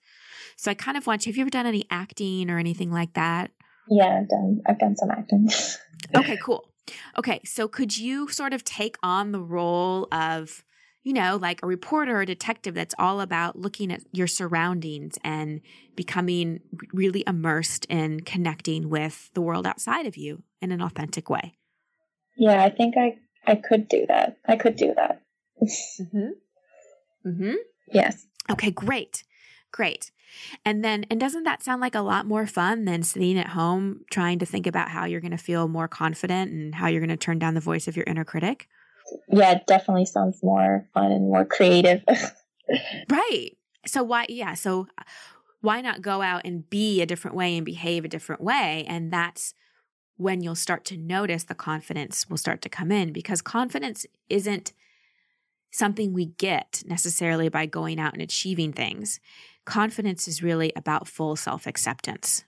So 0.55 0.69
I 0.69 0.75
kind 0.75 0.95
of 0.95 1.07
want 1.07 1.25
you 1.25 1.31
have 1.31 1.37
you 1.37 1.41
ever 1.41 1.49
done 1.49 1.65
any 1.65 1.85
acting 1.89 2.49
or 2.51 2.59
anything 2.59 2.91
like 2.91 3.13
that? 3.13 3.51
Yeah, 3.89 4.19
I've 4.21 4.29
done 4.29 4.61
I've 4.67 4.79
done 4.79 4.95
some 4.95 5.09
acting. 5.09 5.49
okay, 6.15 6.37
cool. 6.37 6.69
Okay, 7.17 7.41
so 7.43 7.67
could 7.67 7.97
you 7.97 8.27
sort 8.29 8.53
of 8.53 8.63
take 8.63 8.97
on 9.03 9.31
the 9.31 9.41
role 9.41 10.07
of 10.11 10.63
you 11.07 11.13
know, 11.13 11.37
like 11.37 11.63
a 11.63 11.65
reporter 11.65 12.17
or 12.17 12.21
a 12.23 12.25
detective 12.25 12.73
that's 12.73 12.93
all 12.99 13.21
about 13.21 13.57
looking 13.57 13.93
at 13.93 14.01
your 14.11 14.27
surroundings 14.27 15.17
and 15.23 15.61
becoming 15.95 16.59
really 16.91 17.23
immersed 17.25 17.85
in 17.85 18.19
connecting 18.19 18.89
with 18.89 19.31
the 19.33 19.39
world 19.39 19.65
outside 19.65 20.05
of 20.05 20.17
you 20.17 20.43
in 20.61 20.69
an 20.69 20.81
authentic 20.81 21.29
way. 21.29 21.55
Yeah, 22.35 22.61
I 22.61 22.69
think 22.69 22.95
I 22.97 23.17
I 23.45 23.55
could 23.55 23.87
do 23.87 24.05
that. 24.09 24.37
I 24.45 24.57
could 24.57 24.75
do 24.75 24.93
that. 24.95 25.21
mhm. 25.63 26.31
Mhm. 27.25 27.55
Yes. 27.93 28.27
Okay, 28.51 28.71
great. 28.71 29.23
Great. 29.71 30.11
And 30.65 30.83
then, 30.83 31.05
and 31.09 31.19
doesn't 31.19 31.43
that 31.43 31.63
sound 31.63 31.81
like 31.81 31.95
a 31.95 32.01
lot 32.01 32.25
more 32.25 32.45
fun 32.45 32.85
than 32.85 33.03
sitting 33.03 33.37
at 33.37 33.47
home 33.47 34.01
trying 34.11 34.39
to 34.39 34.45
think 34.45 34.67
about 34.67 34.89
how 34.89 35.05
you're 35.05 35.21
going 35.21 35.31
to 35.31 35.37
feel 35.37 35.67
more 35.67 35.87
confident 35.87 36.51
and 36.51 36.75
how 36.75 36.87
you're 36.87 37.01
going 37.01 37.09
to 37.09 37.17
turn 37.17 37.39
down 37.39 37.53
the 37.53 37.59
voice 37.59 37.87
of 37.87 37.95
your 37.95 38.05
inner 38.07 38.25
critic? 38.25 38.67
yeah, 39.29 39.51
it 39.51 39.67
definitely 39.67 40.05
sounds 40.05 40.41
more 40.43 40.87
fun 40.93 41.11
and 41.11 41.29
more 41.29 41.45
creative. 41.45 42.03
right. 43.09 43.51
So 43.85 44.03
why 44.03 44.25
yeah, 44.29 44.53
so 44.53 44.87
uh, 44.97 45.03
why 45.61 45.81
not 45.81 46.01
go 46.01 46.21
out 46.21 46.41
and 46.45 46.69
be 46.69 47.01
a 47.01 47.05
different 47.05 47.35
way 47.35 47.55
and 47.55 47.65
behave 47.65 48.05
a 48.05 48.09
different 48.09 48.41
way 48.41 48.85
and 48.87 49.11
that's 49.11 49.53
when 50.17 50.41
you'll 50.41 50.55
start 50.55 50.83
to 50.85 50.97
notice 50.97 51.43
the 51.43 51.55
confidence 51.55 52.27
will 52.29 52.37
start 52.37 52.61
to 52.63 52.69
come 52.69 52.91
in 52.91 53.13
because 53.13 53.41
confidence 53.41 54.05
isn't 54.29 54.73
something 55.71 56.11
we 56.11 56.25
get 56.25 56.83
necessarily 56.87 57.49
by 57.49 57.65
going 57.65 57.99
out 57.99 58.13
and 58.13 58.21
achieving 58.21 58.73
things. 58.73 59.19
Confidence 59.67 60.29
is 60.29 60.41
really 60.41 60.71
about 60.77 61.09
full 61.09 61.35
self 61.35 61.67
acceptance. 61.67 62.45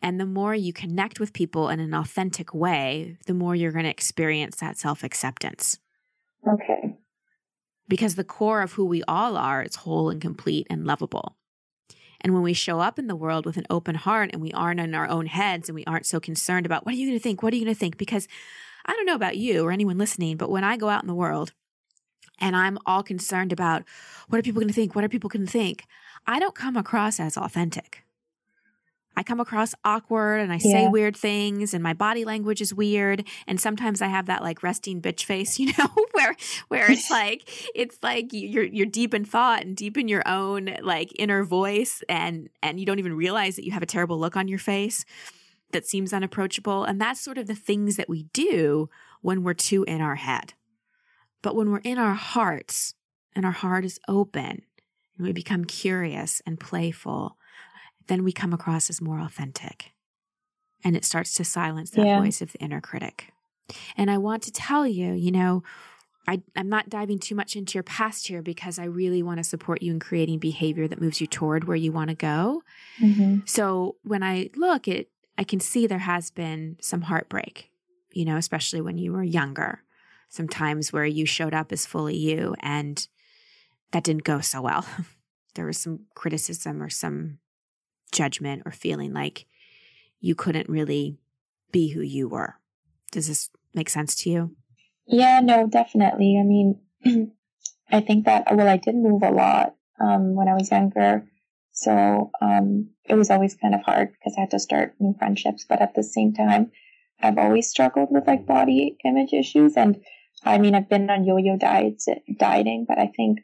And 0.00 0.20
the 0.20 0.24
more 0.24 0.54
you 0.54 0.72
connect 0.72 1.18
with 1.18 1.32
people 1.32 1.68
in 1.68 1.80
an 1.80 1.92
authentic 1.92 2.54
way, 2.54 3.16
the 3.26 3.34
more 3.34 3.56
you're 3.56 3.72
going 3.72 3.84
to 3.84 3.90
experience 3.90 4.56
that 4.56 4.78
self 4.78 5.02
acceptance. 5.02 5.80
Okay. 6.48 6.94
Because 7.88 8.14
the 8.14 8.22
core 8.22 8.62
of 8.62 8.74
who 8.74 8.84
we 8.84 9.02
all 9.08 9.36
are 9.36 9.64
is 9.64 9.74
whole 9.74 10.08
and 10.08 10.20
complete 10.20 10.68
and 10.70 10.86
lovable. 10.86 11.36
And 12.20 12.32
when 12.32 12.44
we 12.44 12.54
show 12.54 12.78
up 12.78 12.96
in 12.96 13.08
the 13.08 13.16
world 13.16 13.44
with 13.44 13.56
an 13.56 13.66
open 13.68 13.96
heart 13.96 14.30
and 14.32 14.40
we 14.40 14.52
aren't 14.52 14.78
in 14.78 14.94
our 14.94 15.08
own 15.08 15.26
heads 15.26 15.68
and 15.68 15.74
we 15.74 15.84
aren't 15.84 16.06
so 16.06 16.20
concerned 16.20 16.64
about 16.64 16.86
what 16.86 16.94
are 16.94 16.96
you 16.96 17.08
going 17.08 17.18
to 17.18 17.22
think? 17.22 17.42
What 17.42 17.52
are 17.52 17.56
you 17.56 17.64
going 17.64 17.74
to 17.74 17.78
think? 17.78 17.98
Because 17.98 18.28
I 18.86 18.92
don't 18.92 19.04
know 19.04 19.16
about 19.16 19.36
you 19.36 19.66
or 19.66 19.72
anyone 19.72 19.98
listening, 19.98 20.36
but 20.36 20.48
when 20.48 20.62
I 20.62 20.76
go 20.76 20.88
out 20.88 21.02
in 21.02 21.08
the 21.08 21.14
world 21.14 21.52
and 22.38 22.54
I'm 22.54 22.78
all 22.86 23.02
concerned 23.02 23.52
about 23.52 23.82
what 24.28 24.38
are 24.38 24.42
people 24.42 24.60
going 24.60 24.68
to 24.68 24.74
think? 24.74 24.94
What 24.94 25.02
are 25.02 25.08
people 25.08 25.28
going 25.28 25.44
to 25.44 25.52
think? 25.52 25.84
I 26.26 26.38
don't 26.38 26.54
come 26.54 26.76
across 26.76 27.20
as 27.20 27.36
authentic. 27.36 28.04
I 29.16 29.22
come 29.22 29.38
across 29.38 29.74
awkward 29.84 30.40
and 30.40 30.52
I 30.52 30.58
say 30.58 30.88
weird 30.88 31.16
things 31.16 31.72
and 31.72 31.82
my 31.82 31.92
body 31.92 32.24
language 32.24 32.60
is 32.60 32.74
weird. 32.74 33.24
And 33.46 33.60
sometimes 33.60 34.02
I 34.02 34.08
have 34.08 34.26
that 34.26 34.42
like 34.42 34.62
resting 34.62 35.00
bitch 35.00 35.24
face, 35.24 35.58
you 35.60 35.72
know, 35.78 35.88
where, 36.12 36.34
where 36.68 36.90
it's 36.90 37.10
like, 37.12 37.48
it's 37.74 37.98
like 38.02 38.30
you're, 38.32 38.64
you're 38.64 38.86
deep 38.86 39.14
in 39.14 39.24
thought 39.24 39.62
and 39.62 39.76
deep 39.76 39.96
in 39.96 40.08
your 40.08 40.26
own 40.26 40.76
like 40.82 41.12
inner 41.16 41.44
voice 41.44 42.02
and, 42.08 42.48
and 42.62 42.80
you 42.80 42.86
don't 42.86 42.98
even 42.98 43.14
realize 43.14 43.56
that 43.56 43.64
you 43.64 43.72
have 43.72 43.82
a 43.82 43.86
terrible 43.86 44.18
look 44.18 44.36
on 44.36 44.48
your 44.48 44.58
face 44.58 45.04
that 45.70 45.86
seems 45.86 46.12
unapproachable. 46.12 46.84
And 46.84 47.00
that's 47.00 47.20
sort 47.20 47.38
of 47.38 47.46
the 47.46 47.54
things 47.54 47.96
that 47.96 48.08
we 48.08 48.24
do 48.32 48.88
when 49.20 49.42
we're 49.42 49.54
too 49.54 49.84
in 49.84 50.00
our 50.00 50.16
head. 50.16 50.54
But 51.42 51.54
when 51.54 51.70
we're 51.70 51.78
in 51.78 51.98
our 51.98 52.14
hearts 52.14 52.94
and 53.36 53.44
our 53.44 53.52
heart 53.52 53.84
is 53.84 54.00
open 54.08 54.62
and 55.16 55.26
we 55.26 55.32
become 55.32 55.64
curious 55.64 56.42
and 56.46 56.58
playful 56.58 57.36
then 58.06 58.24
we 58.24 58.32
come 58.32 58.52
across 58.52 58.90
as 58.90 59.00
more 59.00 59.20
authentic. 59.20 59.92
And 60.82 60.96
it 60.96 61.04
starts 61.04 61.34
to 61.34 61.44
silence 61.44 61.90
that 61.90 62.06
yeah. 62.06 62.20
voice 62.20 62.42
of 62.42 62.52
the 62.52 62.58
inner 62.58 62.80
critic. 62.80 63.32
And 63.96 64.10
I 64.10 64.18
want 64.18 64.42
to 64.42 64.52
tell 64.52 64.86
you, 64.86 65.12
you 65.12 65.30
know, 65.30 65.62
I, 66.28 66.42
am 66.56 66.68
not 66.68 66.88
diving 66.88 67.18
too 67.18 67.34
much 67.34 67.56
into 67.56 67.74
your 67.74 67.82
past 67.82 68.26
here 68.26 68.42
because 68.42 68.78
I 68.78 68.84
really 68.84 69.22
want 69.22 69.38
to 69.38 69.44
support 69.44 69.82
you 69.82 69.92
in 69.92 70.00
creating 70.00 70.38
behavior 70.38 70.88
that 70.88 71.00
moves 71.00 71.20
you 71.20 71.26
toward 71.26 71.64
where 71.64 71.76
you 71.76 71.92
want 71.92 72.08
to 72.10 72.16
go. 72.16 72.62
Mm-hmm. 73.00 73.40
So 73.46 73.96
when 74.02 74.22
I 74.22 74.50
look 74.56 74.88
at, 74.88 75.06
I 75.36 75.44
can 75.44 75.60
see 75.60 75.86
there 75.86 75.98
has 75.98 76.30
been 76.30 76.76
some 76.80 77.02
heartbreak, 77.02 77.70
you 78.12 78.24
know, 78.24 78.36
especially 78.36 78.80
when 78.80 78.98
you 78.98 79.12
were 79.12 79.22
younger. 79.22 79.82
Sometimes 80.28 80.92
where 80.92 81.06
you 81.06 81.26
showed 81.26 81.54
up 81.54 81.72
as 81.72 81.86
fully 81.86 82.16
you 82.16 82.54
and 82.60 83.06
that 83.94 84.02
didn't 84.02 84.24
go 84.24 84.40
so 84.40 84.60
well. 84.60 84.84
there 85.54 85.66
was 85.66 85.78
some 85.78 86.00
criticism 86.16 86.82
or 86.82 86.90
some 86.90 87.38
judgment 88.10 88.62
or 88.66 88.72
feeling 88.72 89.12
like 89.12 89.46
you 90.20 90.34
couldn't 90.34 90.68
really 90.68 91.16
be 91.70 91.90
who 91.90 92.00
you 92.00 92.28
were. 92.28 92.56
Does 93.12 93.28
this 93.28 93.50
make 93.72 93.88
sense 93.88 94.16
to 94.16 94.30
you? 94.30 94.56
Yeah, 95.06 95.38
no, 95.38 95.68
definitely. 95.68 96.36
I 96.40 96.42
mean, 96.42 96.80
I 97.92 98.00
think 98.00 98.24
that, 98.24 98.44
well, 98.56 98.66
I 98.66 98.78
did 98.78 98.96
move 98.96 99.22
a 99.22 99.30
lot 99.30 99.76
um, 100.00 100.34
when 100.34 100.48
I 100.48 100.54
was 100.54 100.72
younger. 100.72 101.28
So 101.70 102.32
um, 102.42 102.90
it 103.04 103.14
was 103.14 103.30
always 103.30 103.54
kind 103.54 103.76
of 103.76 103.82
hard 103.82 104.10
because 104.12 104.34
I 104.36 104.40
had 104.40 104.50
to 104.50 104.58
start 104.58 104.96
new 104.98 105.14
friendships. 105.16 105.66
But 105.68 105.80
at 105.80 105.94
the 105.94 106.02
same 106.02 106.34
time, 106.34 106.72
I've 107.22 107.38
always 107.38 107.70
struggled 107.70 108.08
with 108.10 108.26
like 108.26 108.44
body 108.44 108.96
image 109.04 109.32
issues. 109.32 109.76
And 109.76 110.02
I 110.42 110.58
mean, 110.58 110.74
I've 110.74 110.88
been 110.88 111.08
on 111.10 111.24
yo 111.24 111.36
yo 111.36 111.56
diets, 111.56 112.08
dieting, 112.36 112.86
but 112.88 112.98
I 112.98 113.12
think 113.16 113.38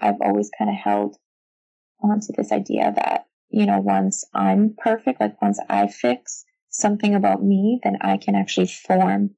I've 0.00 0.20
always 0.20 0.50
kind 0.56 0.70
of 0.70 0.76
held 0.76 1.16
onto 2.02 2.32
this 2.36 2.52
idea 2.52 2.92
that 2.96 3.26
you 3.50 3.66
know, 3.66 3.80
once 3.80 4.24
I'm 4.32 4.74
perfect, 4.78 5.20
like 5.20 5.40
once 5.42 5.58
I 5.68 5.88
fix 5.88 6.44
something 6.68 7.14
about 7.14 7.42
me, 7.42 7.80
then 7.82 7.98
I 8.00 8.16
can 8.16 8.34
actually 8.34 8.68
form, 8.68 9.30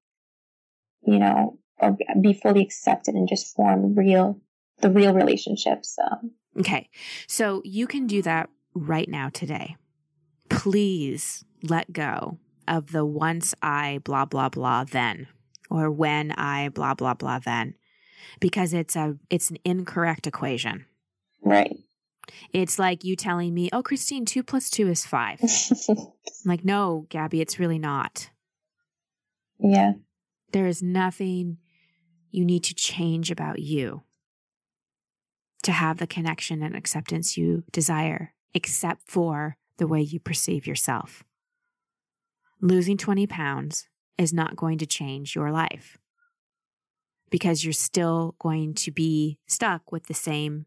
you 1.02 1.18
know, 1.18 1.58
or 1.78 1.96
be 2.20 2.34
fully 2.34 2.62
accepted 2.62 3.14
and 3.14 3.26
just 3.26 3.56
form 3.56 3.94
real, 3.94 4.40
the 4.80 4.90
real 4.90 5.14
relationships. 5.14 5.96
Um, 5.98 6.32
okay. 6.60 6.90
So 7.26 7.62
you 7.64 7.86
can 7.86 8.06
do 8.06 8.22
that 8.22 8.50
right 8.74 9.08
now 9.08 9.30
today. 9.30 9.76
Please 10.50 11.44
let 11.62 11.92
go 11.92 12.38
of 12.68 12.92
the 12.92 13.06
once 13.06 13.54
I 13.62 14.00
blah, 14.04 14.26
blah, 14.26 14.50
blah, 14.50 14.84
then, 14.84 15.26
or 15.70 15.90
when 15.90 16.32
I 16.32 16.68
blah, 16.68 16.92
blah, 16.92 17.14
blah, 17.14 17.38
then, 17.38 17.74
because 18.40 18.72
it's 18.72 18.96
a, 18.96 19.16
it's 19.30 19.50
an 19.50 19.58
incorrect 19.64 20.26
equation. 20.26 20.86
Right. 21.42 21.76
It's 22.52 22.78
like 22.78 23.04
you 23.04 23.16
telling 23.16 23.52
me, 23.52 23.68
oh, 23.72 23.82
Christine, 23.82 24.24
two 24.24 24.42
plus 24.42 24.70
two 24.70 24.88
is 24.88 25.06
five. 25.06 25.40
Like, 26.44 26.64
no, 26.64 27.06
Gabby, 27.08 27.40
it's 27.40 27.60
really 27.60 27.78
not. 27.78 28.30
Yeah. 29.60 29.92
There 30.52 30.66
is 30.66 30.82
nothing 30.82 31.58
you 32.32 32.44
need 32.44 32.64
to 32.64 32.74
change 32.74 33.30
about 33.30 33.60
you 33.60 34.02
to 35.62 35.72
have 35.72 35.98
the 35.98 36.06
connection 36.06 36.62
and 36.62 36.74
acceptance 36.74 37.36
you 37.36 37.62
desire, 37.70 38.34
except 38.54 39.02
for 39.08 39.56
the 39.78 39.86
way 39.86 40.00
you 40.00 40.18
perceive 40.18 40.66
yourself. 40.66 41.22
Losing 42.60 42.96
20 42.96 43.26
pounds 43.28 43.88
is 44.18 44.32
not 44.32 44.56
going 44.56 44.78
to 44.78 44.86
change 44.86 45.36
your 45.36 45.52
life 45.52 45.98
because 47.32 47.64
you're 47.64 47.72
still 47.72 48.36
going 48.38 48.74
to 48.74 48.92
be 48.92 49.38
stuck 49.46 49.90
with 49.90 50.06
the 50.06 50.14
same 50.14 50.66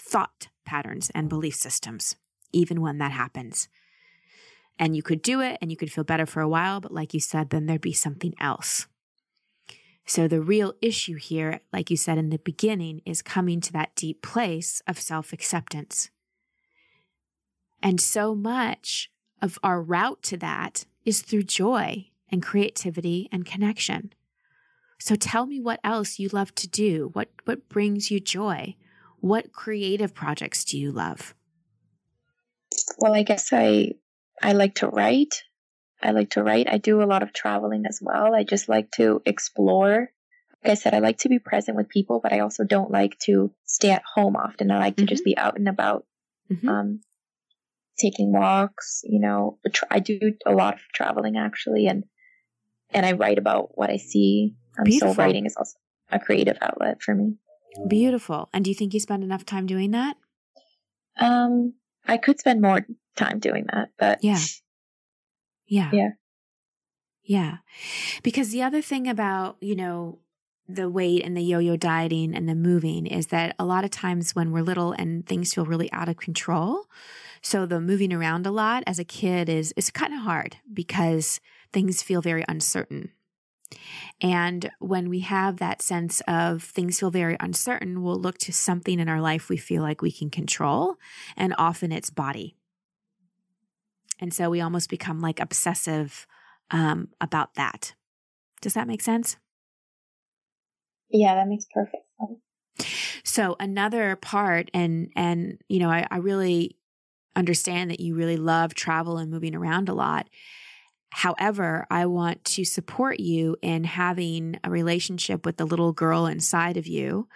thought 0.00 0.48
patterns 0.64 1.10
and 1.14 1.28
belief 1.28 1.54
systems, 1.54 2.16
even 2.50 2.80
when 2.80 2.96
that 2.96 3.12
happens. 3.12 3.68
And 4.78 4.96
you 4.96 5.02
could 5.02 5.20
do 5.20 5.42
it 5.42 5.58
and 5.60 5.70
you 5.70 5.76
could 5.76 5.92
feel 5.92 6.04
better 6.04 6.24
for 6.24 6.40
a 6.40 6.48
while, 6.48 6.80
but 6.80 6.94
like 6.94 7.12
you 7.12 7.20
said, 7.20 7.50
then 7.50 7.66
there'd 7.66 7.82
be 7.82 7.92
something 7.92 8.32
else. 8.40 8.86
So, 10.06 10.26
the 10.26 10.40
real 10.40 10.72
issue 10.80 11.16
here, 11.16 11.60
like 11.74 11.90
you 11.90 11.96
said 11.98 12.16
in 12.16 12.30
the 12.30 12.38
beginning, 12.38 13.02
is 13.04 13.20
coming 13.20 13.60
to 13.60 13.72
that 13.74 13.94
deep 13.94 14.22
place 14.22 14.80
of 14.86 14.98
self 14.98 15.34
acceptance. 15.34 16.10
And 17.82 18.00
so 18.00 18.34
much 18.34 19.10
of 19.42 19.58
our 19.62 19.82
route 19.82 20.22
to 20.22 20.38
that 20.38 20.86
is 21.04 21.20
through 21.20 21.42
joy 21.42 22.06
and 22.30 22.42
creativity 22.42 23.28
and 23.30 23.44
connection. 23.44 24.14
So 24.98 25.14
tell 25.14 25.46
me 25.46 25.60
what 25.60 25.80
else 25.84 26.18
you 26.18 26.28
love 26.28 26.54
to 26.56 26.68
do. 26.68 27.10
What 27.12 27.28
what 27.44 27.68
brings 27.68 28.10
you 28.10 28.20
joy? 28.20 28.76
What 29.20 29.52
creative 29.52 30.14
projects 30.14 30.64
do 30.64 30.78
you 30.78 30.92
love? 30.92 31.34
Well, 32.98 33.14
I 33.14 33.22
guess 33.22 33.52
I 33.52 33.92
I 34.42 34.52
like 34.52 34.76
to 34.76 34.88
write. 34.88 35.42
I 36.02 36.12
like 36.12 36.30
to 36.30 36.42
write. 36.42 36.68
I 36.70 36.78
do 36.78 37.02
a 37.02 37.04
lot 37.06 37.22
of 37.22 37.32
traveling 37.32 37.84
as 37.86 37.98
well. 38.00 38.34
I 38.34 38.44
just 38.44 38.68
like 38.68 38.90
to 38.92 39.20
explore. 39.26 40.10
Like 40.64 40.72
I 40.72 40.74
said, 40.74 40.94
I 40.94 40.98
like 40.98 41.18
to 41.18 41.28
be 41.28 41.38
present 41.38 41.76
with 41.76 41.88
people, 41.88 42.20
but 42.22 42.32
I 42.32 42.40
also 42.40 42.64
don't 42.64 42.90
like 42.90 43.18
to 43.20 43.52
stay 43.64 43.90
at 43.90 44.02
home 44.14 44.36
often. 44.36 44.70
I 44.70 44.78
like 44.78 44.96
to 44.96 45.02
mm-hmm. 45.02 45.08
just 45.08 45.24
be 45.24 45.36
out 45.36 45.56
and 45.56 45.68
about, 45.68 46.04
mm-hmm. 46.50 46.68
um, 46.68 47.00
taking 47.98 48.32
walks. 48.32 49.02
You 49.04 49.20
know, 49.20 49.58
I 49.90 50.00
do 50.00 50.34
a 50.46 50.52
lot 50.52 50.74
of 50.74 50.80
traveling 50.94 51.36
actually, 51.36 51.86
and 51.86 52.04
and 52.90 53.04
I 53.04 53.12
write 53.12 53.38
about 53.38 53.76
what 53.76 53.90
I 53.90 53.96
see. 53.96 54.54
Um, 54.78 54.90
so 54.92 55.14
writing 55.14 55.46
is 55.46 55.56
also 55.56 55.78
a 56.10 56.18
creative 56.18 56.56
outlet 56.60 57.02
for 57.02 57.14
me. 57.14 57.36
Beautiful. 57.88 58.48
And 58.52 58.64
do 58.64 58.70
you 58.70 58.74
think 58.74 58.94
you 58.94 59.00
spend 59.00 59.22
enough 59.22 59.44
time 59.44 59.66
doing 59.66 59.90
that? 59.92 60.16
Um, 61.18 61.74
I 62.06 62.16
could 62.16 62.38
spend 62.38 62.62
more 62.62 62.86
time 63.16 63.38
doing 63.38 63.66
that, 63.72 63.90
but 63.98 64.22
yeah, 64.22 64.38
yeah, 65.66 65.90
yeah, 65.92 66.10
yeah. 67.24 67.56
Because 68.22 68.50
the 68.50 68.62
other 68.62 68.80
thing 68.80 69.08
about 69.08 69.56
you 69.60 69.74
know 69.74 70.20
the 70.68 70.88
weight 70.88 71.24
and 71.24 71.36
the 71.36 71.42
yo-yo 71.42 71.76
dieting 71.76 72.34
and 72.34 72.48
the 72.48 72.54
moving 72.54 73.06
is 73.06 73.28
that 73.28 73.54
a 73.58 73.64
lot 73.64 73.84
of 73.84 73.90
times 73.90 74.34
when 74.34 74.52
we're 74.52 74.62
little 74.62 74.92
and 74.92 75.26
things 75.26 75.54
feel 75.54 75.64
really 75.64 75.90
out 75.92 76.08
of 76.08 76.18
control, 76.18 76.84
so 77.42 77.66
the 77.66 77.80
moving 77.80 78.12
around 78.12 78.46
a 78.46 78.50
lot 78.50 78.84
as 78.86 78.98
a 78.98 79.04
kid 79.04 79.48
is 79.48 79.72
is 79.76 79.90
kind 79.90 80.14
of 80.14 80.20
hard 80.20 80.56
because 80.72 81.40
things 81.72 82.02
feel 82.02 82.22
very 82.22 82.44
uncertain. 82.48 83.10
And 84.20 84.70
when 84.78 85.08
we 85.08 85.20
have 85.20 85.58
that 85.58 85.82
sense 85.82 86.20
of 86.26 86.62
things 86.62 87.00
feel 87.00 87.10
very 87.10 87.36
uncertain, 87.40 88.02
we'll 88.02 88.20
look 88.20 88.38
to 88.38 88.52
something 88.52 88.98
in 88.98 89.08
our 89.08 89.20
life 89.20 89.48
we 89.48 89.56
feel 89.56 89.82
like 89.82 90.02
we 90.02 90.12
can 90.12 90.30
control. 90.30 90.96
And 91.36 91.54
often 91.58 91.92
it's 91.92 92.10
body. 92.10 92.56
And 94.18 94.34
so 94.34 94.50
we 94.50 94.60
almost 94.60 94.90
become 94.90 95.20
like 95.20 95.40
obsessive 95.40 96.26
um, 96.70 97.08
about 97.20 97.54
that. 97.54 97.94
Does 98.60 98.74
that 98.74 98.88
make 98.88 99.02
sense? 99.02 99.36
Yeah, 101.10 101.34
that 101.36 101.48
makes 101.48 101.66
perfect 101.72 102.04
sense. 102.18 102.88
So 103.24 103.56
another 103.60 104.16
part, 104.16 104.70
and 104.74 105.10
and 105.16 105.58
you 105.68 105.78
know, 105.78 105.90
I, 105.90 106.06
I 106.10 106.18
really 106.18 106.76
understand 107.36 107.90
that 107.90 108.00
you 108.00 108.14
really 108.14 108.36
love 108.36 108.74
travel 108.74 109.18
and 109.18 109.30
moving 109.30 109.54
around 109.54 109.88
a 109.88 109.94
lot. 109.94 110.28
However, 111.10 111.86
I 111.90 112.06
want 112.06 112.44
to 112.44 112.64
support 112.64 113.18
you 113.18 113.56
in 113.62 113.84
having 113.84 114.58
a 114.62 114.70
relationship 114.70 115.46
with 115.46 115.56
the 115.56 115.66
little 115.66 115.92
girl 115.92 116.26
inside 116.26 116.76
of 116.76 116.86
you 116.86 117.28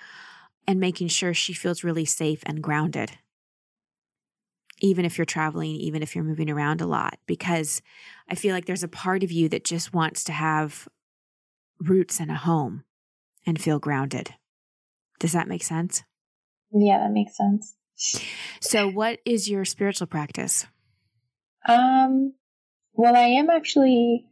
and 0.67 0.79
making 0.79 1.09
sure 1.09 1.35
she 1.35 1.53
feels 1.53 1.83
really 1.83 2.05
safe 2.05 2.43
and 2.45 2.63
grounded. 2.63 3.19
Even 4.81 5.05
if 5.05 5.17
you're 5.17 5.25
traveling, 5.25 5.77
even 5.77 6.03
if 6.03 6.15
you're 6.15 6.25
moving 6.25 6.51
around 6.51 6.81
a 6.81 6.87
lot, 6.87 7.19
because 7.27 7.83
I 8.29 8.35
feel 8.35 8.55
like 8.55 8.67
there's 8.67 8.83
a 8.83 8.89
part 8.89 9.23
of 9.23 9.33
you 9.33 9.49
that 9.49 9.65
just 9.65 9.95
wants 9.95 10.25
to 10.25 10.33
have 10.33 10.89
roots 11.81 12.21
and 12.21 12.31
a 12.31 12.37
home 12.37 12.85
and 13.47 13.61
feel 13.61 13.79
grounded. 13.79 14.35
Does 15.19 15.33
that 15.33 15.49
make 15.49 15.63
sense? 15.63 16.03
Yeah, 16.73 16.99
that 16.99 17.13
makes 17.13 17.37
sense. 17.37 17.77
So, 18.61 18.89
what 18.89 19.21
is 19.25 19.49
your 19.49 19.65
spiritual 19.65 20.07
practice? 20.07 20.67
Um, 21.69 22.35
well, 22.95 23.17
I 23.17 23.29
am 23.39 23.51
actually. 23.51 24.27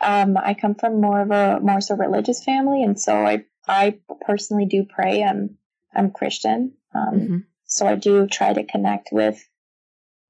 Um, 0.00 0.36
I 0.36 0.54
come 0.54 0.76
from 0.76 1.00
more 1.00 1.20
of 1.20 1.30
a 1.32 1.58
more 1.60 1.80
so 1.80 1.96
religious 1.96 2.44
family, 2.44 2.84
and 2.84 3.00
so 3.00 3.14
I 3.14 3.44
I 3.66 3.98
personally 4.24 4.66
do 4.66 4.84
pray. 4.88 5.22
I'm 5.22 5.58
I'm 5.94 6.12
Christian, 6.12 6.74
um, 6.94 7.14
mm-hmm. 7.14 7.36
so 7.64 7.86
I 7.86 7.96
do 7.96 8.26
try 8.26 8.52
to 8.52 8.64
connect 8.64 9.08
with 9.10 9.42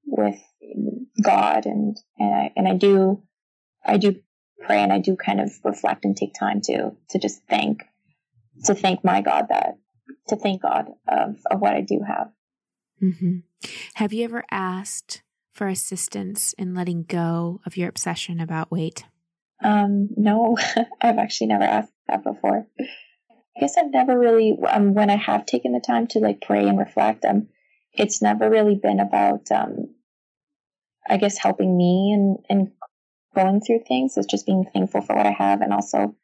with 0.07 0.41
God, 1.23 1.67
and 1.67 1.97
and 2.19 2.35
I 2.35 2.53
and 2.57 2.67
I 2.67 2.75
do 2.75 3.23
I 3.85 3.99
do 3.99 4.17
pray, 4.65 4.83
and 4.83 4.93
I 4.93 4.99
do 4.99 5.17
kind 5.17 5.41
of 5.41 5.53
reflect 5.65 6.05
and 6.05 6.17
take 6.17 6.35
time 6.35 6.63
to 6.63 6.93
to 7.11 7.19
just 7.19 7.43
thank 7.49 7.85
to 8.65 8.75
thank 8.75 9.05
my 9.05 9.21
God 9.21 9.47
that 9.51 9.79
to 10.29 10.37
thank 10.37 10.63
God 10.63 10.89
of 11.07 11.37
of 11.51 11.61
what 11.61 11.75
I 11.75 11.83
do 11.83 12.01
have. 12.07 12.31
Mm-hmm. 13.03 13.39
Have 13.95 14.13
you 14.13 14.25
ever 14.25 14.45
asked 14.51 15.23
for 15.59 15.67
assistance 15.67 16.53
in 16.57 16.73
letting 16.73 17.03
go 17.03 17.61
of 17.67 17.77
your 17.77 17.89
obsession 17.89 18.39
about 18.39 18.71
weight? 18.71 19.05
Um, 19.63 20.09
no, 20.17 20.57
I've 21.03 21.19
actually 21.19 21.49
never 21.49 21.65
asked 21.65 21.93
that 22.07 22.23
before. 22.23 22.69
I 22.81 23.61
guess 23.61 23.77
I've 23.77 23.91
never 23.91 24.17
really, 24.17 24.57
um, 24.71 24.95
when 24.95 25.11
I 25.11 25.17
have 25.17 25.47
taken 25.47 25.73
the 25.73 25.83
time 25.85 26.07
to 26.09 26.21
like 26.21 26.41
pray 26.41 26.69
and 26.69 26.79
reflect, 26.79 27.25
um, 27.25 27.49
it's 27.93 28.23
never 28.23 28.49
really 28.49 28.77
been 28.81 29.01
about, 29.01 29.51
um, 29.51 29.97
I 31.11 31.17
guess 31.17 31.37
helping 31.37 31.77
me 31.77 32.13
and, 32.15 32.39
and 32.49 32.71
going 33.35 33.61
through 33.61 33.81
things. 33.89 34.17
It's 34.17 34.29
just 34.29 34.47
being 34.47 34.65
thankful 34.73 35.01
for 35.01 35.17
what 35.17 35.27
I 35.27 35.33
have 35.33 35.61
and 35.61 35.73
also, 35.73 36.15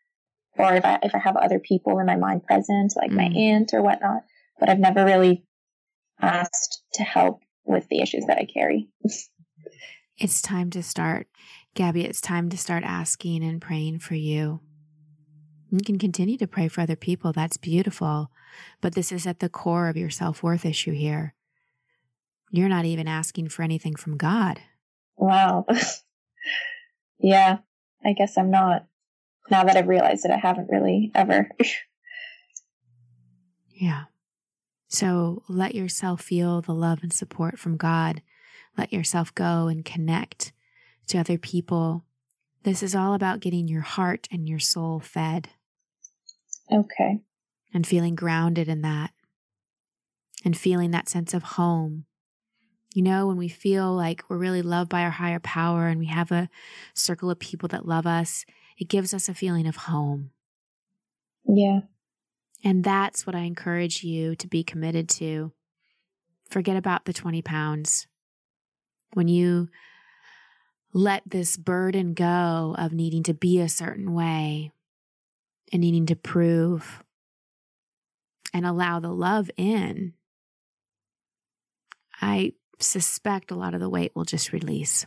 or 0.57 0.75
if 0.75 0.85
I, 0.85 1.01
if 1.03 1.13
I 1.13 1.19
have 1.19 1.37
other 1.37 1.59
people 1.59 1.99
in 1.99 2.07
my 2.07 2.17
mind 2.17 2.47
present, 2.47 2.93
like 2.97 3.11
mm. 3.11 3.17
my 3.17 3.25
aunt 3.25 3.75
or 3.75 3.83
whatnot, 3.83 4.23
but 4.61 4.69
I've 4.69 4.79
never 4.79 5.05
really 5.05 5.45
asked 6.21 6.85
to 6.93 7.03
help 7.03 7.41
with 7.65 7.89
the 7.89 8.01
issues 8.01 8.27
that 8.27 8.39
I 8.39 8.45
carry. 8.45 8.89
it's 10.19 10.43
time 10.43 10.71
to 10.71 10.83
start. 10.83 11.29
Gabby, 11.75 12.05
it's 12.05 12.21
time 12.21 12.51
to 12.51 12.59
start 12.59 12.85
asking 12.85 13.43
and 13.43 13.61
praying 13.61 13.99
for 13.99 14.15
you. 14.15 14.61
You 15.71 15.81
can 15.85 15.99
continue 15.99 16.37
to 16.39 16.47
pray 16.47 16.69
for 16.69 16.83
other 16.83 16.95
people. 16.95 17.33
That's 17.33 17.57
beautiful. 17.57 18.31
But 18.81 18.95
this 18.95 19.11
is 19.11 19.27
at 19.27 19.41
the 19.41 19.49
core 19.49 19.89
of 19.89 19.97
your 19.97 20.11
self 20.11 20.43
worth 20.43 20.65
issue 20.65 20.93
here. 20.93 21.35
You're 22.51 22.69
not 22.69 22.85
even 22.85 23.09
asking 23.09 23.49
for 23.49 23.63
anything 23.63 23.97
from 23.97 24.17
God. 24.17 24.61
Wow. 25.17 25.67
yeah, 27.19 27.59
I 28.05 28.13
guess 28.13 28.39
I'm 28.39 28.51
not. 28.51 28.87
Now 29.51 29.65
that 29.65 29.77
I've 29.77 29.89
realized 29.89 30.25
it, 30.25 30.31
I 30.31 30.37
haven't 30.37 30.71
really 30.71 31.11
ever. 31.15 31.51
yeah. 33.75 34.05
So 34.95 35.43
let 35.49 35.75
yourself 35.75 36.21
feel 36.21 36.61
the 36.61 36.73
love 36.73 37.01
and 37.03 37.13
support 37.13 37.59
from 37.59 37.77
God. 37.77 38.23
Let 38.79 38.93
yourself 38.93 39.35
go 39.35 39.67
and 39.67 39.85
connect 39.85 40.53
to 41.09 41.19
other 41.19 41.37
people. 41.37 42.05
This 42.63 42.81
is 42.81 42.95
all 42.95 43.13
about 43.15 43.41
getting 43.41 43.67
your 43.67 43.81
heart 43.81 44.29
and 44.31 44.49
your 44.49 44.61
soul 44.61 45.01
fed. 45.01 45.49
Okay. 46.73 47.19
And 47.73 47.85
feeling 47.85 48.15
grounded 48.15 48.69
in 48.69 48.83
that. 48.83 49.11
And 50.45 50.57
feeling 50.57 50.93
that 50.93 51.09
sense 51.09 51.35
of 51.35 51.43
home. 51.43 52.05
You 52.95 53.03
know, 53.03 53.27
when 53.27 53.37
we 53.37 53.49
feel 53.49 53.93
like 53.93 54.23
we're 54.29 54.37
really 54.37 54.63
loved 54.63 54.91
by 54.91 55.03
our 55.03 55.11
higher 55.11 55.41
power 55.41 55.89
and 55.89 55.99
we 55.99 56.07
have 56.07 56.31
a 56.31 56.49
circle 56.95 57.31
of 57.31 57.41
people 57.41 57.69
that 57.71 57.89
love 57.89 58.07
us, 58.07 58.45
it 58.79 58.89
gives 58.89 59.13
us 59.13 59.29
a 59.29 59.35
feeling 59.35 59.67
of 59.67 59.75
home. 59.75 60.31
Yeah. 61.47 61.81
And 62.65 62.83
that's 62.83 63.27
what 63.27 63.37
I 63.37 63.41
encourage 63.41 64.03
you 64.03 64.35
to 64.37 64.49
be 64.49 64.65
committed 64.65 65.09
to. 65.11 65.53
Forget 66.49 66.77
about 66.77 67.05
the 67.05 67.13
20 67.13 67.43
pounds. 67.43 68.07
When 69.13 69.29
you 69.29 69.69
let 70.95 71.23
this 71.27 71.59
burden 71.59 72.15
go 72.15 72.75
of 72.79 72.93
needing 72.93 73.23
to 73.25 73.35
be 73.35 73.61
a 73.61 73.69
certain 73.69 74.15
way 74.15 74.73
and 75.73 75.83
needing 75.83 76.07
to 76.07 76.17
prove 76.17 77.05
and 78.55 78.65
allow 78.65 78.99
the 78.99 79.13
love 79.13 79.51
in, 79.59 80.15
I 82.23 82.55
suspect 82.79 83.51
a 83.51 83.57
lot 83.57 83.75
of 83.75 83.81
the 83.81 83.91
weight 83.91 84.13
will 84.15 84.25
just 84.25 84.53
release. 84.53 85.05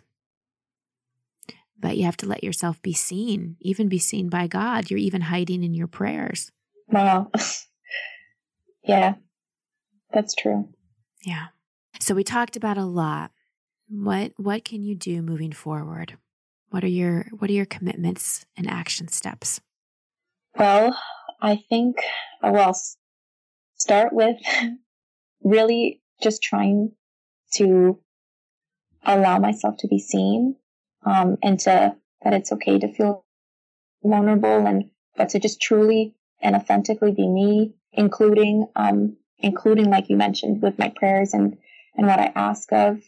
But 1.80 1.98
you 1.98 2.06
have 2.06 2.18
to 2.18 2.28
let 2.28 2.44
yourself 2.44 2.82
be 2.82 2.94
seen, 2.94 3.56
even 3.62 3.88
be 3.88 4.00
seen 4.00 4.30
by 4.30 4.48
God. 4.48 4.92
You're 4.92 5.00
even 5.00 5.22
hiding 5.22 5.64
in 5.64 5.74
your 5.74 5.88
prayers. 5.88 6.52
Wow. 6.90 7.32
yeah, 8.84 9.16
that's 10.12 10.36
true. 10.36 10.70
Yeah. 11.24 11.48
So 12.00 12.16
we 12.16 12.24
talked 12.24 12.56
about 12.56 12.78
a 12.78 12.86
lot. 12.86 13.32
What 13.90 14.34
what 14.38 14.66
can 14.66 14.84
you 14.84 14.96
do 14.96 15.22
moving 15.22 15.52
forward? 15.52 16.18
What 16.70 16.84
are 16.84 16.90
your 16.90 17.28
what 17.38 17.50
are 17.50 17.54
your 17.54 17.66
commitments 17.66 18.46
and 18.56 18.70
action 18.70 19.08
steps? 19.08 19.62
Well, 20.58 20.98
I 21.42 21.64
think 21.70 21.98
uh, 22.44 22.52
well 22.54 22.78
start 23.76 24.12
with 24.12 24.38
really 25.44 26.02
just 26.22 26.42
trying 26.42 26.92
to 27.54 28.00
allow 29.06 29.40
myself 29.40 29.78
to 29.78 29.88
be 29.88 30.00
seen 30.00 30.56
um, 31.06 31.38
and 31.42 31.60
to 31.60 31.96
that 32.24 32.34
it's 32.34 32.52
okay 32.52 32.80
to 32.80 32.92
feel 32.94 33.24
vulnerable 34.04 34.66
and 34.66 34.90
but 35.16 35.30
to 35.30 35.40
just 35.40 35.62
truly 35.62 36.14
and 36.42 36.56
authentically 36.56 37.12
be 37.12 37.28
me, 37.28 37.74
including, 37.92 38.68
um, 38.76 39.18
including, 39.40 39.90
like 39.90 40.10
you 40.10 40.18
mentioned, 40.18 40.62
with 40.62 40.78
my 40.78 40.90
prayers 40.90 41.34
and, 41.34 41.58
and 41.96 42.08
what 42.08 42.20
I 42.20 42.32
ask 42.36 42.72
of, 42.72 43.02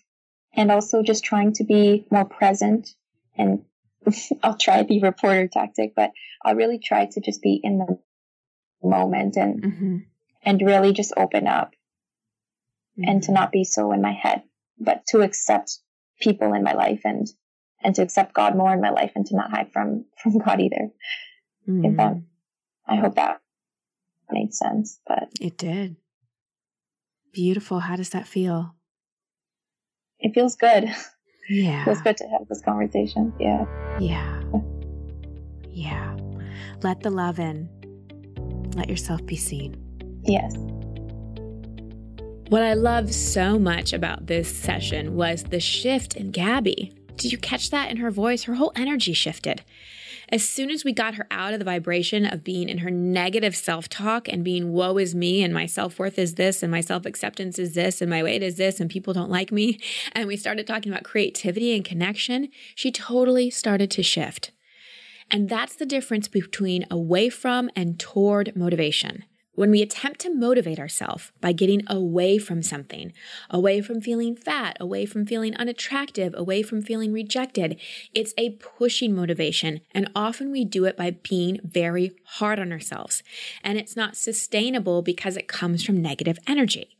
and 0.53 0.71
also 0.71 1.03
just 1.03 1.23
trying 1.23 1.53
to 1.53 1.63
be 1.63 2.05
more 2.09 2.25
present 2.25 2.95
and 3.37 3.63
I'll 4.43 4.57
try 4.57 4.83
the 4.83 5.01
reporter 5.01 5.47
tactic, 5.47 5.93
but 5.95 6.11
I'll 6.43 6.55
really 6.55 6.79
try 6.79 7.05
to 7.05 7.21
just 7.21 7.41
be 7.41 7.59
in 7.61 7.79
the 7.79 7.99
moment 8.81 9.35
and 9.35 9.61
mm-hmm. 9.61 9.97
and 10.43 10.61
really 10.61 10.93
just 10.93 11.13
open 11.17 11.47
up 11.47 11.71
mm-hmm. 12.97 13.09
and 13.09 13.23
to 13.23 13.31
not 13.31 13.51
be 13.51 13.63
so 13.63 13.91
in 13.91 14.01
my 14.01 14.13
head, 14.13 14.43
but 14.79 15.05
to 15.07 15.21
accept 15.21 15.79
people 16.19 16.53
in 16.53 16.63
my 16.63 16.73
life 16.73 17.01
and 17.03 17.27
and 17.81 17.95
to 17.95 18.01
accept 18.01 18.33
God 18.33 18.55
more 18.55 18.73
in 18.73 18.81
my 18.81 18.89
life 18.89 19.13
and 19.15 19.25
to 19.27 19.35
not 19.35 19.51
hide 19.51 19.71
from 19.71 20.05
from 20.21 20.37
God 20.37 20.59
either. 20.59 20.89
Mm-hmm. 21.67 21.85
If 21.85 21.97
that, 21.97 22.21
I 22.89 22.95
hope 22.95 23.15
that 23.15 23.41
made 24.31 24.53
sense, 24.53 24.99
but 25.07 25.29
it 25.39 25.57
did. 25.57 25.95
Beautiful. 27.31 27.79
How 27.79 27.95
does 27.95 28.09
that 28.09 28.27
feel? 28.27 28.75
It 30.19 30.33
feels 30.33 30.55
good. 30.55 30.89
Yeah. 31.47 31.81
It 31.81 31.85
feels 31.85 32.01
good 32.01 32.17
to 32.17 32.27
have 32.27 32.47
this 32.49 32.61
conversation. 32.61 33.33
Yeah. 33.39 33.65
Yeah. 33.99 34.41
Yeah. 35.69 36.17
Let 36.81 37.01
the 37.01 37.11
love 37.11 37.39
in. 37.39 37.69
Let 38.75 38.89
yourself 38.89 39.25
be 39.25 39.35
seen. 39.35 39.75
Yes. 40.23 40.55
What 42.49 42.63
I 42.63 42.73
loved 42.73 43.13
so 43.13 43.59
much 43.59 43.93
about 43.93 44.25
this 44.25 44.53
session 44.53 45.15
was 45.15 45.43
the 45.43 45.59
shift 45.59 46.15
in 46.15 46.31
Gabby. 46.31 46.95
Did 47.15 47.31
you 47.31 47.37
catch 47.37 47.69
that 47.69 47.91
in 47.91 47.97
her 47.97 48.09
voice? 48.09 48.43
Her 48.43 48.55
whole 48.55 48.71
energy 48.75 49.13
shifted. 49.13 49.63
As 50.31 50.47
soon 50.47 50.69
as 50.69 50.85
we 50.85 50.93
got 50.93 51.15
her 51.15 51.25
out 51.31 51.53
of 51.53 51.59
the 51.59 51.65
vibration 51.65 52.25
of 52.25 52.43
being 52.43 52.69
in 52.69 52.79
her 52.79 52.91
negative 52.91 53.55
self 53.55 53.89
talk 53.89 54.27
and 54.27 54.43
being, 54.43 54.71
woe 54.71 54.97
is 54.97 55.15
me, 55.15 55.41
and 55.43 55.53
my 55.53 55.65
self 55.65 55.97
worth 55.97 56.19
is 56.19 56.35
this, 56.35 56.61
and 56.61 56.71
my 56.71 56.81
self 56.81 57.05
acceptance 57.05 57.57
is 57.57 57.73
this, 57.73 57.99
and 58.01 58.09
my 58.09 58.21
weight 58.21 58.43
is 58.43 58.57
this, 58.57 58.79
and 58.79 58.89
people 58.91 59.13
don't 59.13 59.31
like 59.31 59.51
me, 59.51 59.79
and 60.11 60.27
we 60.27 60.37
started 60.37 60.67
talking 60.67 60.91
about 60.91 61.03
creativity 61.03 61.75
and 61.75 61.83
connection, 61.83 62.49
she 62.75 62.91
totally 62.91 63.49
started 63.49 63.89
to 63.91 64.03
shift. 64.03 64.51
And 65.31 65.49
that's 65.49 65.75
the 65.75 65.85
difference 65.85 66.27
between 66.27 66.85
away 66.89 67.29
from 67.29 67.69
and 67.75 67.99
toward 67.99 68.55
motivation. 68.55 69.23
When 69.59 69.71
we 69.71 69.81
attempt 69.81 70.21
to 70.21 70.33
motivate 70.33 70.79
ourselves 70.79 71.33
by 71.41 71.51
getting 71.51 71.81
away 71.87 72.37
from 72.37 72.63
something, 72.63 73.11
away 73.49 73.81
from 73.81 73.99
feeling 73.99 74.33
fat, 74.33 74.77
away 74.79 75.05
from 75.05 75.25
feeling 75.25 75.53
unattractive, 75.57 76.33
away 76.37 76.63
from 76.63 76.81
feeling 76.81 77.11
rejected, 77.11 77.77
it's 78.13 78.33
a 78.37 78.51
pushing 78.51 79.13
motivation. 79.13 79.81
And 79.91 80.09
often 80.15 80.53
we 80.53 80.63
do 80.63 80.85
it 80.85 80.95
by 80.95 81.17
being 81.29 81.59
very 81.61 82.13
hard 82.23 82.57
on 82.57 82.71
ourselves. 82.71 83.21
And 83.61 83.77
it's 83.77 83.97
not 83.97 84.15
sustainable 84.15 85.01
because 85.01 85.35
it 85.35 85.49
comes 85.49 85.83
from 85.83 86.01
negative 86.01 86.39
energy. 86.47 86.95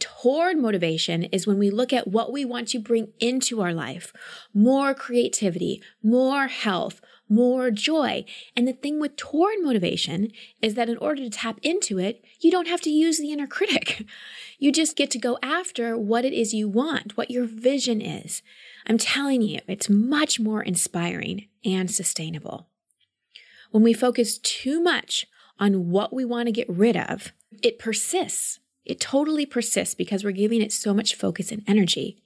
Toward 0.00 0.58
motivation 0.58 1.24
is 1.24 1.46
when 1.46 1.58
we 1.58 1.70
look 1.70 1.92
at 1.92 2.08
what 2.08 2.32
we 2.32 2.44
want 2.44 2.66
to 2.68 2.80
bring 2.80 3.12
into 3.20 3.60
our 3.60 3.72
life 3.72 4.12
more 4.52 4.94
creativity, 4.94 5.80
more 6.02 6.48
health, 6.48 7.00
more 7.28 7.70
joy. 7.70 8.24
And 8.56 8.66
the 8.66 8.72
thing 8.72 9.00
with 9.00 9.16
toward 9.16 9.56
motivation 9.60 10.32
is 10.62 10.74
that 10.74 10.88
in 10.88 10.96
order 10.98 11.22
to 11.22 11.30
tap 11.30 11.58
into 11.62 11.98
it, 11.98 12.24
you 12.40 12.50
don't 12.50 12.68
have 12.68 12.80
to 12.82 12.90
use 12.90 13.18
the 13.18 13.32
inner 13.32 13.46
critic. 13.46 14.04
You 14.60 14.72
just 14.72 14.96
get 14.96 15.08
to 15.12 15.20
go 15.20 15.38
after 15.40 15.96
what 15.96 16.24
it 16.24 16.32
is 16.32 16.52
you 16.52 16.68
want, 16.68 17.16
what 17.16 17.30
your 17.30 17.44
vision 17.44 18.00
is. 18.00 18.42
I'm 18.88 18.98
telling 18.98 19.40
you, 19.40 19.60
it's 19.68 19.88
much 19.88 20.40
more 20.40 20.62
inspiring 20.62 21.46
and 21.64 21.88
sustainable. 21.88 22.66
When 23.70 23.84
we 23.84 23.92
focus 23.92 24.36
too 24.38 24.82
much 24.82 25.26
on 25.60 25.90
what 25.90 26.12
we 26.12 26.24
want 26.24 26.46
to 26.46 26.52
get 26.52 26.68
rid 26.68 26.96
of, 26.96 27.32
it 27.62 27.78
persists. 27.78 28.58
It 28.84 28.98
totally 28.98 29.46
persists 29.46 29.94
because 29.94 30.24
we're 30.24 30.32
giving 30.32 30.60
it 30.60 30.72
so 30.72 30.92
much 30.92 31.14
focus 31.14 31.52
and 31.52 31.62
energy. 31.68 32.22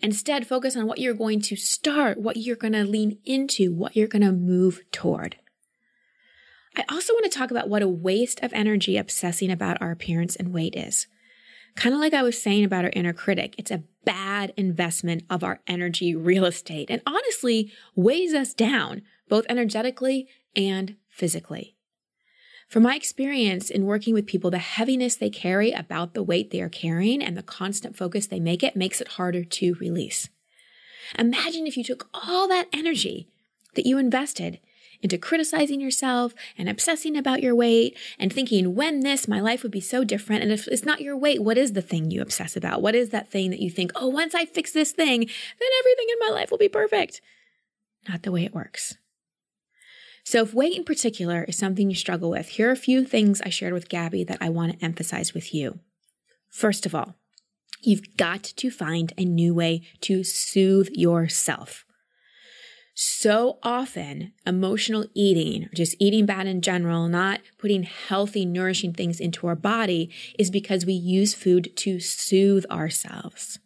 Instead, 0.00 0.46
focus 0.46 0.76
on 0.76 0.86
what 0.86 0.98
you're 0.98 1.14
going 1.14 1.40
to 1.40 1.56
start, 1.56 2.20
what 2.20 2.36
you're 2.36 2.56
going 2.56 2.74
to 2.74 2.84
lean 2.84 3.18
into, 3.24 3.72
what 3.72 3.96
you're 3.96 4.08
going 4.08 4.22
to 4.22 4.32
move 4.32 4.82
toward. 4.92 5.36
I 6.76 6.84
also 6.90 7.14
want 7.14 7.24
to 7.24 7.38
talk 7.38 7.50
about 7.50 7.68
what 7.68 7.82
a 7.82 7.88
waste 7.88 8.42
of 8.42 8.52
energy 8.52 8.98
obsessing 8.98 9.50
about 9.50 9.80
our 9.80 9.90
appearance 9.90 10.36
and 10.36 10.52
weight 10.52 10.76
is. 10.76 11.06
Kind 11.74 11.94
of 11.94 12.00
like 12.00 12.14
I 12.14 12.22
was 12.22 12.40
saying 12.40 12.64
about 12.64 12.84
our 12.84 12.92
inner 12.94 13.12
critic, 13.12 13.54
it's 13.58 13.70
a 13.70 13.84
bad 14.04 14.52
investment 14.56 15.24
of 15.28 15.42
our 15.42 15.60
energy 15.66 16.14
real 16.14 16.44
estate 16.44 16.90
and 16.90 17.02
honestly 17.06 17.72
weighs 17.94 18.34
us 18.34 18.54
down, 18.54 19.02
both 19.28 19.46
energetically 19.48 20.28
and 20.54 20.96
physically. 21.08 21.75
From 22.68 22.82
my 22.82 22.96
experience 22.96 23.70
in 23.70 23.86
working 23.86 24.12
with 24.12 24.26
people, 24.26 24.50
the 24.50 24.58
heaviness 24.58 25.14
they 25.16 25.30
carry 25.30 25.70
about 25.70 26.14
the 26.14 26.22
weight 26.22 26.50
they 26.50 26.60
are 26.60 26.68
carrying 26.68 27.22
and 27.22 27.36
the 27.36 27.42
constant 27.42 27.96
focus 27.96 28.26
they 28.26 28.40
make 28.40 28.62
it 28.62 28.74
makes 28.74 29.00
it 29.00 29.08
harder 29.08 29.44
to 29.44 29.74
release. 29.74 30.28
Imagine 31.16 31.66
if 31.66 31.76
you 31.76 31.84
took 31.84 32.08
all 32.12 32.48
that 32.48 32.66
energy 32.72 33.28
that 33.74 33.86
you 33.86 33.98
invested 33.98 34.58
into 35.02 35.18
criticizing 35.18 35.80
yourself 35.80 36.34
and 36.58 36.68
obsessing 36.68 37.16
about 37.16 37.42
your 37.42 37.54
weight 37.54 37.96
and 38.18 38.32
thinking, 38.32 38.74
when 38.74 39.00
this, 39.00 39.28
my 39.28 39.40
life 39.40 39.62
would 39.62 39.70
be 39.70 39.80
so 39.80 40.02
different. 40.02 40.42
And 40.42 40.50
if 40.50 40.66
it's 40.66 40.84
not 40.84 41.00
your 41.00 41.16
weight, 41.16 41.42
what 41.42 41.58
is 41.58 41.74
the 41.74 41.82
thing 41.82 42.10
you 42.10 42.20
obsess 42.22 42.56
about? 42.56 42.82
What 42.82 42.94
is 42.94 43.10
that 43.10 43.30
thing 43.30 43.50
that 43.50 43.60
you 43.60 43.70
think, 43.70 43.92
oh, 43.94 44.08
once 44.08 44.34
I 44.34 44.46
fix 44.46 44.72
this 44.72 44.92
thing, 44.92 45.20
then 45.20 45.68
everything 45.80 46.06
in 46.10 46.28
my 46.28 46.34
life 46.34 46.50
will 46.50 46.58
be 46.58 46.68
perfect? 46.68 47.20
Not 48.08 48.22
the 48.22 48.32
way 48.32 48.44
it 48.44 48.54
works. 48.54 48.96
So, 50.26 50.42
if 50.42 50.52
weight 50.52 50.76
in 50.76 50.82
particular 50.82 51.44
is 51.44 51.56
something 51.56 51.88
you 51.88 51.94
struggle 51.94 52.30
with, 52.30 52.48
here 52.48 52.68
are 52.68 52.72
a 52.72 52.76
few 52.76 53.04
things 53.04 53.40
I 53.42 53.48
shared 53.48 53.72
with 53.72 53.88
Gabby 53.88 54.24
that 54.24 54.38
I 54.40 54.48
want 54.48 54.72
to 54.72 54.84
emphasize 54.84 55.32
with 55.32 55.54
you. 55.54 55.78
First 56.50 56.84
of 56.84 56.96
all, 56.96 57.14
you've 57.80 58.16
got 58.16 58.42
to 58.42 58.68
find 58.68 59.12
a 59.16 59.24
new 59.24 59.54
way 59.54 59.82
to 60.00 60.24
soothe 60.24 60.88
yourself. 60.90 61.84
So 62.92 63.60
often, 63.62 64.32
emotional 64.44 65.06
eating, 65.14 65.66
or 65.66 65.70
just 65.76 65.94
eating 66.00 66.26
bad 66.26 66.48
in 66.48 66.60
general, 66.60 67.06
not 67.06 67.40
putting 67.56 67.84
healthy, 67.84 68.44
nourishing 68.44 68.94
things 68.94 69.20
into 69.20 69.46
our 69.46 69.54
body, 69.54 70.10
is 70.40 70.50
because 70.50 70.84
we 70.84 70.94
use 70.94 71.34
food 71.34 71.70
to 71.76 72.00
soothe 72.00 72.66
ourselves. 72.66 73.60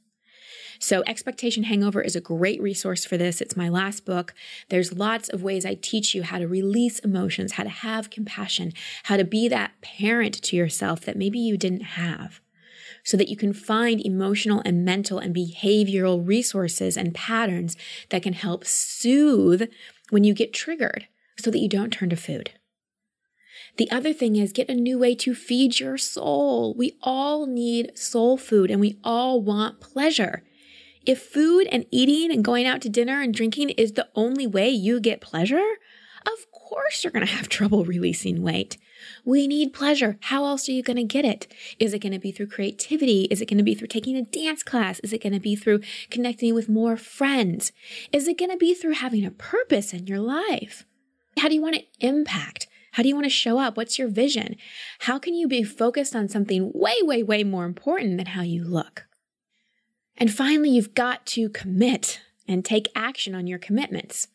So, 0.83 1.03
Expectation 1.07 1.65
Hangover 1.65 2.01
is 2.01 2.17
a 2.17 2.23
great 2.23 2.61
resource 2.63 3.05
for 3.05 3.19
this. 3.19 3.43
It's 3.43 3.55
my 3.55 3.69
last 3.69 4.07
book. 4.07 4.33
There's 4.71 4.95
lots 4.95 5.29
of 5.29 5.43
ways 5.43 5.67
I 5.67 5.75
teach 5.75 6.15
you 6.15 6.23
how 6.23 6.39
to 6.39 6.49
release 6.49 7.01
emotions, 7.01 7.53
how 7.53 7.65
to 7.65 7.69
have 7.69 8.09
compassion, 8.09 8.73
how 9.05 9.19
to 9.19 9.25
be 9.25 9.47
that 9.49 9.73
parent 9.83 10.43
to 10.43 10.57
yourself 10.57 11.03
that 11.03 11.19
maybe 11.19 11.39
you 11.39 11.59
didn't 11.59 11.83
have 11.83 12.41
so 13.05 13.19
that 13.19 13.29
you 13.29 13.37
can 13.37 13.53
find 13.53 14.01
emotional 14.01 14.63
and 14.65 14.83
mental 14.83 15.19
and 15.19 15.37
behavioral 15.37 16.27
resources 16.27 16.97
and 16.97 17.15
patterns 17.15 17.77
that 18.09 18.23
can 18.23 18.33
help 18.33 18.65
soothe 18.65 19.69
when 20.09 20.25
you 20.25 20.33
get 20.33 20.55
triggered 20.55 21.07
so 21.39 21.51
that 21.51 21.59
you 21.59 21.69
don't 21.69 21.93
turn 21.93 22.09
to 22.09 22.17
food. 22.17 22.53
The 23.77 23.91
other 23.91 24.15
thing 24.15 24.37
is 24.37 24.53
get 24.53 24.71
a 24.71 24.75
new 24.75 24.99
way 24.99 25.15
to 25.17 25.35
feed 25.35 25.79
your 25.79 25.99
soul. 25.99 26.75
We 26.75 26.97
all 27.03 27.47
need 27.47 27.99
soul 27.99 28.39
food 28.39 28.71
and 28.71 28.81
we 28.81 28.99
all 29.05 29.43
want 29.43 29.81
pleasure. 29.81 30.43
If 31.07 31.23
food 31.23 31.67
and 31.73 31.87
eating 31.91 32.31
and 32.31 32.45
going 32.45 32.67
out 32.67 32.83
to 32.83 32.89
dinner 32.89 33.23
and 33.23 33.33
drinking 33.33 33.71
is 33.71 33.93
the 33.93 34.09
only 34.15 34.47
way 34.47 34.69
you 34.69 35.01
get 35.01 35.21
pleasure, 35.21 35.65
of 36.27 36.51
course 36.53 37.03
you're 37.03 37.11
going 37.11 37.27
to 37.27 37.33
have 37.33 37.49
trouble 37.51 37.85
releasing 37.85 38.43
weight. 38.43 38.77
We 39.25 39.47
need 39.47 39.73
pleasure. 39.73 40.19
How 40.21 40.45
else 40.45 40.69
are 40.69 40.73
you 40.73 40.83
going 40.83 40.99
to 40.99 41.05
get 41.05 41.25
it? 41.25 41.51
Is 41.79 41.95
it 41.95 42.01
going 42.01 42.13
to 42.13 42.19
be 42.19 42.33
through 42.33 42.49
creativity? 42.49 43.23
Is 43.31 43.41
it 43.41 43.49
going 43.49 43.59
to 43.59 43.65
be 43.65 43.75
through 43.75 43.89
taking 43.89 44.17
a 44.17 44.23
dance 44.23 44.63
class? 44.63 45.01
Is 45.01 45.15
it 45.15 45.23
going 45.23 45.33
to 45.33 45.41
be 45.41 45.57
through 45.57 45.81
connecting 46.11 46.55
with 46.55 46.69
more 46.69 46.99
friends? 46.99 47.73
Is 48.13 48.29
it 48.29 48.39
going 48.39 48.51
to 48.51 48.59
be 48.59 48.75
through 48.75 48.93
having 48.93 49.25
a 49.25 49.31
purpose 49.31 49.95
in 49.95 50.07
your 50.07 50.21
life? 50.21 50.85
How 51.39 51.49
do 51.49 51.55
you 51.55 51.63
want 51.63 51.77
to 51.77 51.85
impact? 52.01 52.67
How 52.93 53.03
do 53.03 53.09
you 53.09 53.15
want 53.15 53.25
to 53.25 53.31
show 53.31 53.59
up? 53.59 53.77
What's 53.77 53.99
your 53.99 54.09
vision? 54.09 54.57
How 55.01 55.19
can 55.19 55.35
you 55.35 55.49
be 55.49 55.63
focused 55.63 56.15
on 56.15 56.29
something 56.29 56.73
way, 56.75 56.97
way, 57.03 57.23
way 57.23 57.45
more 57.45 57.65
important 57.65 58.19
than 58.19 58.27
how 58.27 58.43
you 58.43 58.65
look? 58.65 59.07
And 60.21 60.31
finally, 60.31 60.69
you've 60.69 60.95
got 60.95 61.25
to 61.27 61.49
commit 61.49 62.21
and 62.47 62.63
take 62.63 62.89
action 62.95 63.35
on 63.35 63.47
your 63.47 63.59
commitments. 63.59 64.29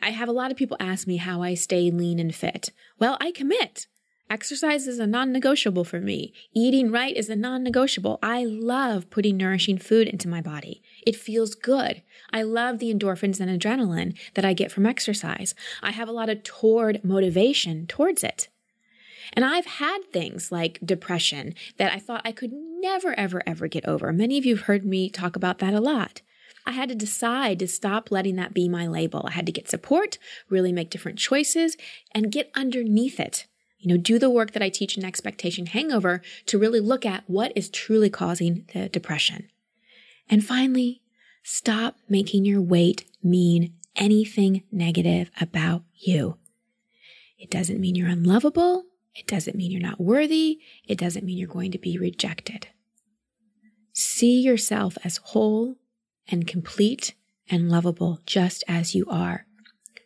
I 0.00 0.10
have 0.10 0.28
a 0.28 0.32
lot 0.32 0.50
of 0.50 0.56
people 0.56 0.78
ask 0.80 1.06
me 1.06 1.18
how 1.18 1.42
I 1.42 1.52
stay 1.52 1.90
lean 1.90 2.18
and 2.18 2.34
fit. 2.34 2.70
Well, 2.98 3.18
I 3.20 3.30
commit. 3.30 3.88
Exercise 4.28 4.88
is 4.88 4.98
a 4.98 5.06
non 5.06 5.32
negotiable 5.32 5.84
for 5.84 6.00
me. 6.00 6.32
Eating 6.54 6.90
right 6.90 7.14
is 7.14 7.28
a 7.28 7.36
non 7.36 7.62
negotiable. 7.62 8.18
I 8.22 8.44
love 8.44 9.10
putting 9.10 9.36
nourishing 9.36 9.78
food 9.78 10.08
into 10.08 10.28
my 10.28 10.40
body. 10.40 10.82
It 11.06 11.14
feels 11.14 11.54
good. 11.54 12.02
I 12.32 12.42
love 12.42 12.78
the 12.78 12.92
endorphins 12.92 13.38
and 13.38 13.50
adrenaline 13.50 14.18
that 14.34 14.44
I 14.44 14.54
get 14.54 14.72
from 14.72 14.86
exercise. 14.86 15.54
I 15.82 15.92
have 15.92 16.08
a 16.08 16.12
lot 16.12 16.30
of 16.30 16.42
toward 16.42 17.04
motivation 17.04 17.86
towards 17.86 18.24
it. 18.24 18.48
And 19.32 19.44
I've 19.44 19.66
had 19.66 19.98
things 20.12 20.52
like 20.52 20.78
depression 20.84 21.54
that 21.78 21.92
I 21.92 21.98
thought 21.98 22.22
I 22.24 22.32
could 22.32 22.52
never, 22.52 23.18
ever, 23.18 23.42
ever 23.46 23.68
get 23.68 23.86
over. 23.86 24.12
Many 24.12 24.38
of 24.38 24.44
you 24.44 24.56
have 24.56 24.66
heard 24.66 24.84
me 24.84 25.08
talk 25.10 25.36
about 25.36 25.58
that 25.58 25.74
a 25.74 25.80
lot. 25.80 26.22
I 26.66 26.72
had 26.72 26.88
to 26.88 26.94
decide 26.94 27.60
to 27.60 27.68
stop 27.68 28.10
letting 28.10 28.36
that 28.36 28.52
be 28.52 28.68
my 28.68 28.86
label. 28.86 29.24
I 29.26 29.32
had 29.32 29.46
to 29.46 29.52
get 29.52 29.70
support, 29.70 30.18
really 30.48 30.72
make 30.72 30.90
different 30.90 31.18
choices, 31.18 31.76
and 32.12 32.32
get 32.32 32.50
underneath 32.54 33.20
it. 33.20 33.46
You 33.78 33.94
know, 33.94 34.02
do 34.02 34.18
the 34.18 34.30
work 34.30 34.52
that 34.52 34.62
I 34.62 34.68
teach 34.68 34.98
in 34.98 35.04
Expectation 35.04 35.66
Hangover 35.66 36.22
to 36.46 36.58
really 36.58 36.80
look 36.80 37.06
at 37.06 37.22
what 37.28 37.52
is 37.54 37.70
truly 37.70 38.10
causing 38.10 38.66
the 38.72 38.88
depression. 38.88 39.48
And 40.28 40.44
finally, 40.44 41.02
stop 41.44 41.96
making 42.08 42.44
your 42.44 42.60
weight 42.60 43.04
mean 43.22 43.74
anything 43.94 44.64
negative 44.72 45.30
about 45.40 45.84
you. 45.94 46.36
It 47.38 47.50
doesn't 47.50 47.80
mean 47.80 47.94
you're 47.94 48.08
unlovable. 48.08 48.86
It 49.18 49.26
doesn't 49.26 49.56
mean 49.56 49.70
you're 49.70 49.80
not 49.80 50.00
worthy. 50.00 50.58
It 50.86 50.98
doesn't 50.98 51.24
mean 51.24 51.38
you're 51.38 51.48
going 51.48 51.72
to 51.72 51.78
be 51.78 51.98
rejected. 51.98 52.68
See 53.92 54.40
yourself 54.40 54.98
as 55.04 55.16
whole 55.18 55.76
and 56.28 56.46
complete 56.46 57.14
and 57.48 57.70
lovable 57.70 58.20
just 58.26 58.62
as 58.68 58.94
you 58.94 59.06
are. 59.08 59.46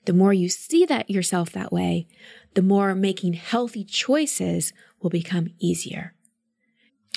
The 0.06 0.12
more 0.12 0.32
you 0.32 0.48
see 0.48 0.84
that 0.86 1.10
yourself 1.10 1.50
that 1.52 1.72
way, 1.72 2.06
the 2.54 2.62
more 2.62 2.94
making 2.94 3.34
healthy 3.34 3.84
choices 3.84 4.72
will 5.00 5.10
become 5.10 5.48
easier. 5.58 6.14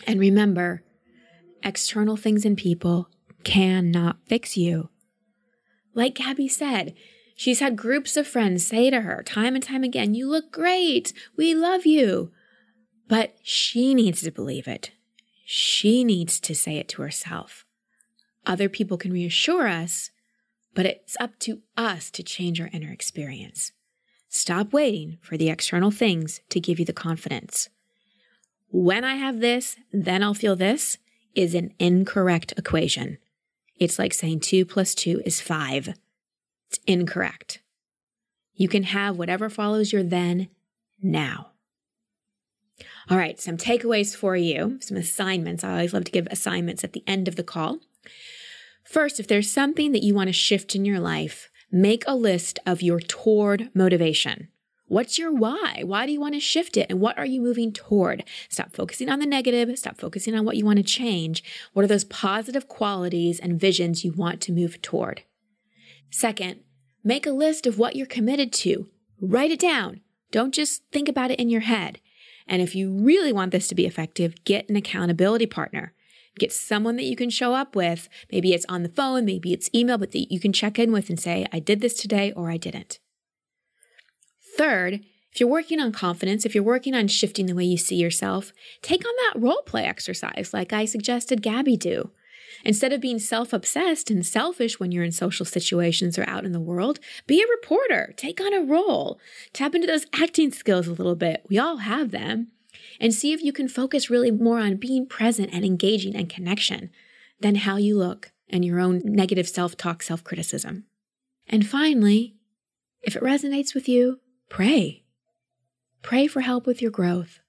And 0.08 0.20
remember, 0.20 0.84
external 1.64 2.18
things 2.18 2.46
and 2.46 2.58
people 2.58 3.10
cannot 3.44 4.18
fix 4.26 4.58
you. 4.58 4.90
Like 5.94 6.16
Gabby 6.16 6.48
said, 6.48 6.96
she's 7.36 7.60
had 7.60 7.76
groups 7.76 8.18
of 8.18 8.28
friends 8.28 8.66
say 8.66 8.90
to 8.90 9.02
her 9.02 9.24
time 9.24 9.56
and 9.56 9.64
time 9.64 9.84
again, 9.84 10.14
You 10.14 10.30
look 10.30 10.52
great. 10.52 11.14
We 11.36 11.54
love 11.54 11.86
you. 11.86 12.32
But 13.08 13.36
she 13.44 13.94
needs 13.94 14.22
to 14.22 14.32
believe 14.32 14.68
it. 14.68 14.92
She 15.46 16.04
needs 16.04 16.40
to 16.40 16.56
say 16.56 16.78
it 16.78 16.88
to 16.90 17.02
herself. 17.02 17.66
Other 18.46 18.70
people 18.70 18.98
can 18.98 19.12
reassure 19.12 19.68
us, 19.68 20.10
but 20.74 20.86
it's 20.86 21.16
up 21.20 21.38
to 21.40 21.62
us 21.78 22.10
to 22.12 22.24
change 22.24 22.60
our 22.60 22.70
inner 22.74 22.92
experience. 22.92 23.72
Stop 24.30 24.74
waiting 24.74 25.20
for 25.22 25.38
the 25.38 25.50
external 25.50 25.92
things 25.92 26.42
to 26.50 26.60
give 26.60 26.80
you 26.80 26.86
the 26.86 26.94
confidence. 26.94 27.70
When 28.70 29.04
I 29.04 29.16
have 29.16 29.40
this, 29.40 29.76
then 29.92 30.24
I'll 30.24 30.34
feel 30.34 30.56
this 30.56 30.98
is 31.36 31.54
an 31.54 31.74
incorrect 31.78 32.54
equation. 32.58 33.20
It's 33.78 34.00
like 34.00 34.14
saying 34.14 34.40
two 34.40 34.66
plus 34.66 34.96
two 34.96 35.22
is 35.26 35.42
five. 35.42 35.94
It's 36.74 36.84
incorrect. 36.88 37.60
You 38.56 38.68
can 38.68 38.82
have 38.82 39.16
whatever 39.16 39.48
follows 39.48 39.94
your 39.94 40.02
then 40.02 40.50
now. 41.04 41.52
All 43.12 43.18
right, 43.18 43.40
some 43.40 43.58
takeaways 43.58 44.16
for 44.16 44.36
you, 44.36 44.80
some 44.82 44.98
assignments. 44.98 45.64
I 45.64 45.74
always 45.74 45.94
love 45.94 46.06
to 46.06 46.12
give 46.12 46.28
assignments 46.32 46.84
at 46.84 46.94
the 46.94 47.04
end 47.06 47.28
of 47.28 47.36
the 47.36 47.44
call. 47.44 47.78
First, 48.84 49.20
if 49.20 49.28
there's 49.28 49.52
something 49.52 49.92
that 49.92 50.02
you 50.02 50.16
want 50.16 50.30
to 50.30 50.34
shift 50.34 50.76
in 50.76 50.84
your 50.84 51.00
life, 51.00 51.52
make 51.72 52.04
a 52.08 52.16
list 52.16 52.58
of 52.66 52.82
your 52.82 53.00
toward 53.00 53.70
motivation. 53.76 54.48
What's 54.88 55.20
your 55.20 55.32
why? 55.32 55.84
Why 55.86 56.08
do 56.08 56.12
you 56.12 56.20
want 56.20 56.34
to 56.34 56.40
shift 56.40 56.76
it? 56.76 56.88
And 56.90 57.00
what 57.00 57.20
are 57.20 57.26
you 57.26 57.40
moving 57.40 57.72
toward? 57.72 58.24
Stop 58.50 58.72
focusing 58.74 59.10
on 59.10 59.20
the 59.20 59.28
negative. 59.28 59.78
Stop 59.78 60.00
focusing 60.00 60.34
on 60.34 60.44
what 60.44 60.58
you 60.58 60.66
want 60.66 60.78
to 60.78 60.84
change. 60.84 61.44
What 61.74 61.86
are 61.86 61.88
those 61.88 62.04
positive 62.04 62.68
qualities 62.68 63.40
and 63.40 63.60
visions 63.60 64.04
you 64.04 64.12
want 64.12 64.42
to 64.42 64.52
move 64.52 64.82
toward? 64.82 65.22
Second, 66.14 66.60
make 67.04 67.26
a 67.26 67.32
list 67.32 67.66
of 67.66 67.80
what 67.80 67.96
you're 67.96 68.06
committed 68.06 68.54
to. 68.54 68.88
Write 69.20 69.50
it 69.50 69.60
down. 69.60 70.02
Don't 70.32 70.54
just 70.54 70.84
think 70.92 71.10
about 71.10 71.32
it 71.32 71.40
in 71.40 71.50
your 71.50 71.62
head. 71.62 72.00
And 72.48 72.62
if 72.62 72.76
you 72.76 72.92
really 72.92 73.34
want 73.34 73.52
this 73.52 73.68
to 73.70 73.76
be 73.76 73.88
effective, 73.88 74.36
get 74.44 74.70
an 74.70 74.76
accountability 74.76 75.48
partner. 75.48 75.92
Get 76.38 76.54
someone 76.54 76.98
that 76.98 77.06
you 77.06 77.16
can 77.16 77.32
show 77.32 77.56
up 77.56 77.76
with. 77.76 78.10
Maybe 78.32 78.54
it's 78.54 78.66
on 78.70 78.84
the 78.84 78.90
phone, 78.90 79.26
maybe 79.26 79.54
it's 79.54 79.72
email, 79.74 79.98
but 79.98 80.12
that 80.12 80.32
you 80.32 80.40
can 80.40 80.54
check 80.54 80.78
in 80.78 80.92
with 80.92 81.10
and 81.10 81.20
say, 81.20 81.48
I 81.52 81.58
did 81.58 81.82
this 81.82 81.96
today 81.96 82.32
or 82.34 82.52
I 82.52 82.58
didn't. 82.58 83.00
Third, 84.56 85.00
if 85.32 85.40
you're 85.40 85.50
working 85.50 85.80
on 85.80 85.92
confidence, 85.92 86.46
if 86.46 86.54
you're 86.54 86.64
working 86.64 86.94
on 86.94 87.08
shifting 87.08 87.48
the 87.48 87.56
way 87.56 87.64
you 87.64 87.78
see 87.78 87.96
yourself, 87.96 88.54
take 88.84 89.04
on 89.04 89.14
that 89.26 89.42
role 89.42 89.64
play 89.66 89.86
exercise 89.86 90.52
like 90.54 90.74
I 90.74 90.86
suggested 90.86 91.42
Gabby 91.42 91.76
do. 91.76 92.12
Instead 92.64 92.94
of 92.94 93.02
being 93.02 93.20
self 93.20 93.54
obsessed 93.54 94.10
and 94.10 94.26
selfish 94.26 94.80
when 94.80 94.92
you're 94.92 95.04
in 95.04 95.12
social 95.12 95.46
situations 95.46 96.18
or 96.18 96.28
out 96.28 96.46
in 96.46 96.52
the 96.52 96.60
world, 96.60 97.00
be 97.28 97.42
a 97.42 97.48
reporter. 97.48 98.14
Take 98.18 98.42
on 98.42 98.54
a 98.54 98.62
role. 98.62 99.20
Tap 99.54 99.76
into 99.76 99.88
those 99.88 100.06
acting 100.14 100.52
skills 100.52 100.88
a 100.88 100.94
little 100.94 101.16
bit. 101.16 101.46
We 101.50 101.58
all 101.58 101.78
have 101.78 102.12
them. 102.12 102.50
And 103.00 103.14
see 103.14 103.34
if 103.34 103.42
you 103.42 103.54
can 103.54 103.68
focus 103.68 104.10
really 104.10 104.32
more 104.32 104.60
on 104.60 104.78
being 104.78 105.08
present 105.08 105.50
and 105.52 105.66
engaging 105.66 106.16
and 106.16 106.30
connection 106.30 106.90
than 107.40 107.56
how 107.56 107.78
you 107.78 107.98
look 107.98 108.32
and 108.50 108.64
your 108.64 108.80
own 108.80 109.02
negative 109.04 109.48
self 109.48 109.76
talk, 109.78 110.04
self 110.04 110.24
criticism. 110.24 110.86
And 111.48 111.68
finally, 111.68 112.36
if 113.02 113.16
it 113.16 113.24
resonates 113.24 113.74
with 113.74 113.90
you, 113.90 114.20
Pray. 114.54 115.02
Pray 116.04 116.28
for 116.28 116.42
help 116.42 116.68
with 116.68 116.80
your 116.80 116.92
growth. 116.92 117.40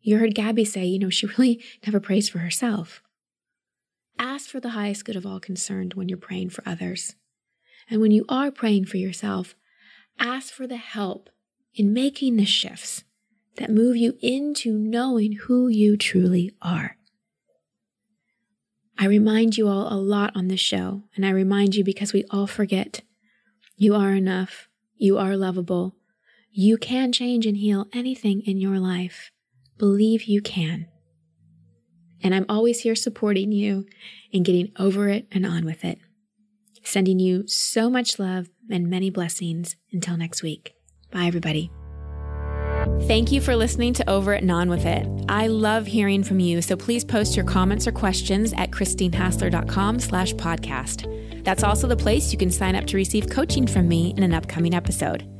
You 0.00 0.18
heard 0.18 0.34
Gabby 0.34 0.64
say, 0.64 0.84
you 0.84 0.98
know, 0.98 1.10
she 1.10 1.26
really 1.38 1.62
never 1.86 2.00
prays 2.00 2.28
for 2.28 2.38
herself. 2.38 3.02
Ask 4.20 4.50
for 4.50 4.60
the 4.60 4.70
highest 4.70 5.06
good 5.06 5.16
of 5.16 5.24
all 5.24 5.40
concerned 5.40 5.94
when 5.94 6.10
you're 6.10 6.18
praying 6.18 6.50
for 6.50 6.62
others. 6.66 7.14
And 7.88 8.02
when 8.02 8.10
you 8.10 8.26
are 8.28 8.50
praying 8.50 8.84
for 8.84 8.98
yourself, 8.98 9.54
ask 10.18 10.52
for 10.52 10.66
the 10.66 10.76
help 10.76 11.30
in 11.74 11.94
making 11.94 12.36
the 12.36 12.44
shifts 12.44 13.02
that 13.56 13.70
move 13.70 13.96
you 13.96 14.18
into 14.20 14.76
knowing 14.76 15.32
who 15.32 15.68
you 15.68 15.96
truly 15.96 16.52
are. 16.60 16.98
I 18.98 19.06
remind 19.06 19.56
you 19.56 19.68
all 19.68 19.90
a 19.90 19.96
lot 19.96 20.36
on 20.36 20.48
this 20.48 20.60
show, 20.60 21.04
and 21.16 21.24
I 21.24 21.30
remind 21.30 21.74
you 21.74 21.82
because 21.82 22.12
we 22.12 22.24
all 22.30 22.46
forget. 22.46 23.00
You 23.78 23.94
are 23.94 24.12
enough. 24.12 24.68
You 24.96 25.16
are 25.16 25.34
lovable. 25.34 25.96
You 26.52 26.76
can 26.76 27.10
change 27.10 27.46
and 27.46 27.56
heal 27.56 27.86
anything 27.94 28.42
in 28.42 28.58
your 28.58 28.78
life. 28.78 29.30
Believe 29.78 30.24
you 30.24 30.42
can. 30.42 30.89
And 32.22 32.34
I'm 32.34 32.46
always 32.48 32.80
here 32.80 32.94
supporting 32.94 33.52
you 33.52 33.86
in 34.32 34.42
getting 34.42 34.72
over 34.78 35.08
it 35.08 35.26
and 35.32 35.46
on 35.46 35.64
with 35.64 35.84
it. 35.84 35.98
Sending 36.82 37.18
you 37.18 37.46
so 37.46 37.90
much 37.90 38.18
love 38.18 38.48
and 38.70 38.88
many 38.88 39.10
blessings 39.10 39.76
until 39.92 40.16
next 40.16 40.42
week. 40.42 40.74
Bye, 41.10 41.26
everybody. 41.26 41.70
Thank 43.02 43.32
you 43.32 43.40
for 43.40 43.56
listening 43.56 43.92
to 43.94 44.08
Over 44.08 44.34
It 44.34 44.42
and 44.42 44.50
On 44.50 44.70
With 44.70 44.86
It. 44.86 45.06
I 45.28 45.48
love 45.48 45.86
hearing 45.86 46.22
from 46.22 46.40
you, 46.40 46.62
so 46.62 46.76
please 46.76 47.04
post 47.04 47.36
your 47.36 47.44
comments 47.44 47.86
or 47.86 47.92
questions 47.92 48.52
at 48.54 48.70
christinehassler.com 48.70 50.00
slash 50.00 50.32
podcast. 50.34 51.44
That's 51.44 51.62
also 51.62 51.86
the 51.86 51.96
place 51.96 52.32
you 52.32 52.38
can 52.38 52.50
sign 52.50 52.76
up 52.76 52.86
to 52.86 52.96
receive 52.96 53.28
coaching 53.28 53.66
from 53.66 53.88
me 53.88 54.14
in 54.16 54.22
an 54.22 54.34
upcoming 54.34 54.74
episode. 54.74 55.39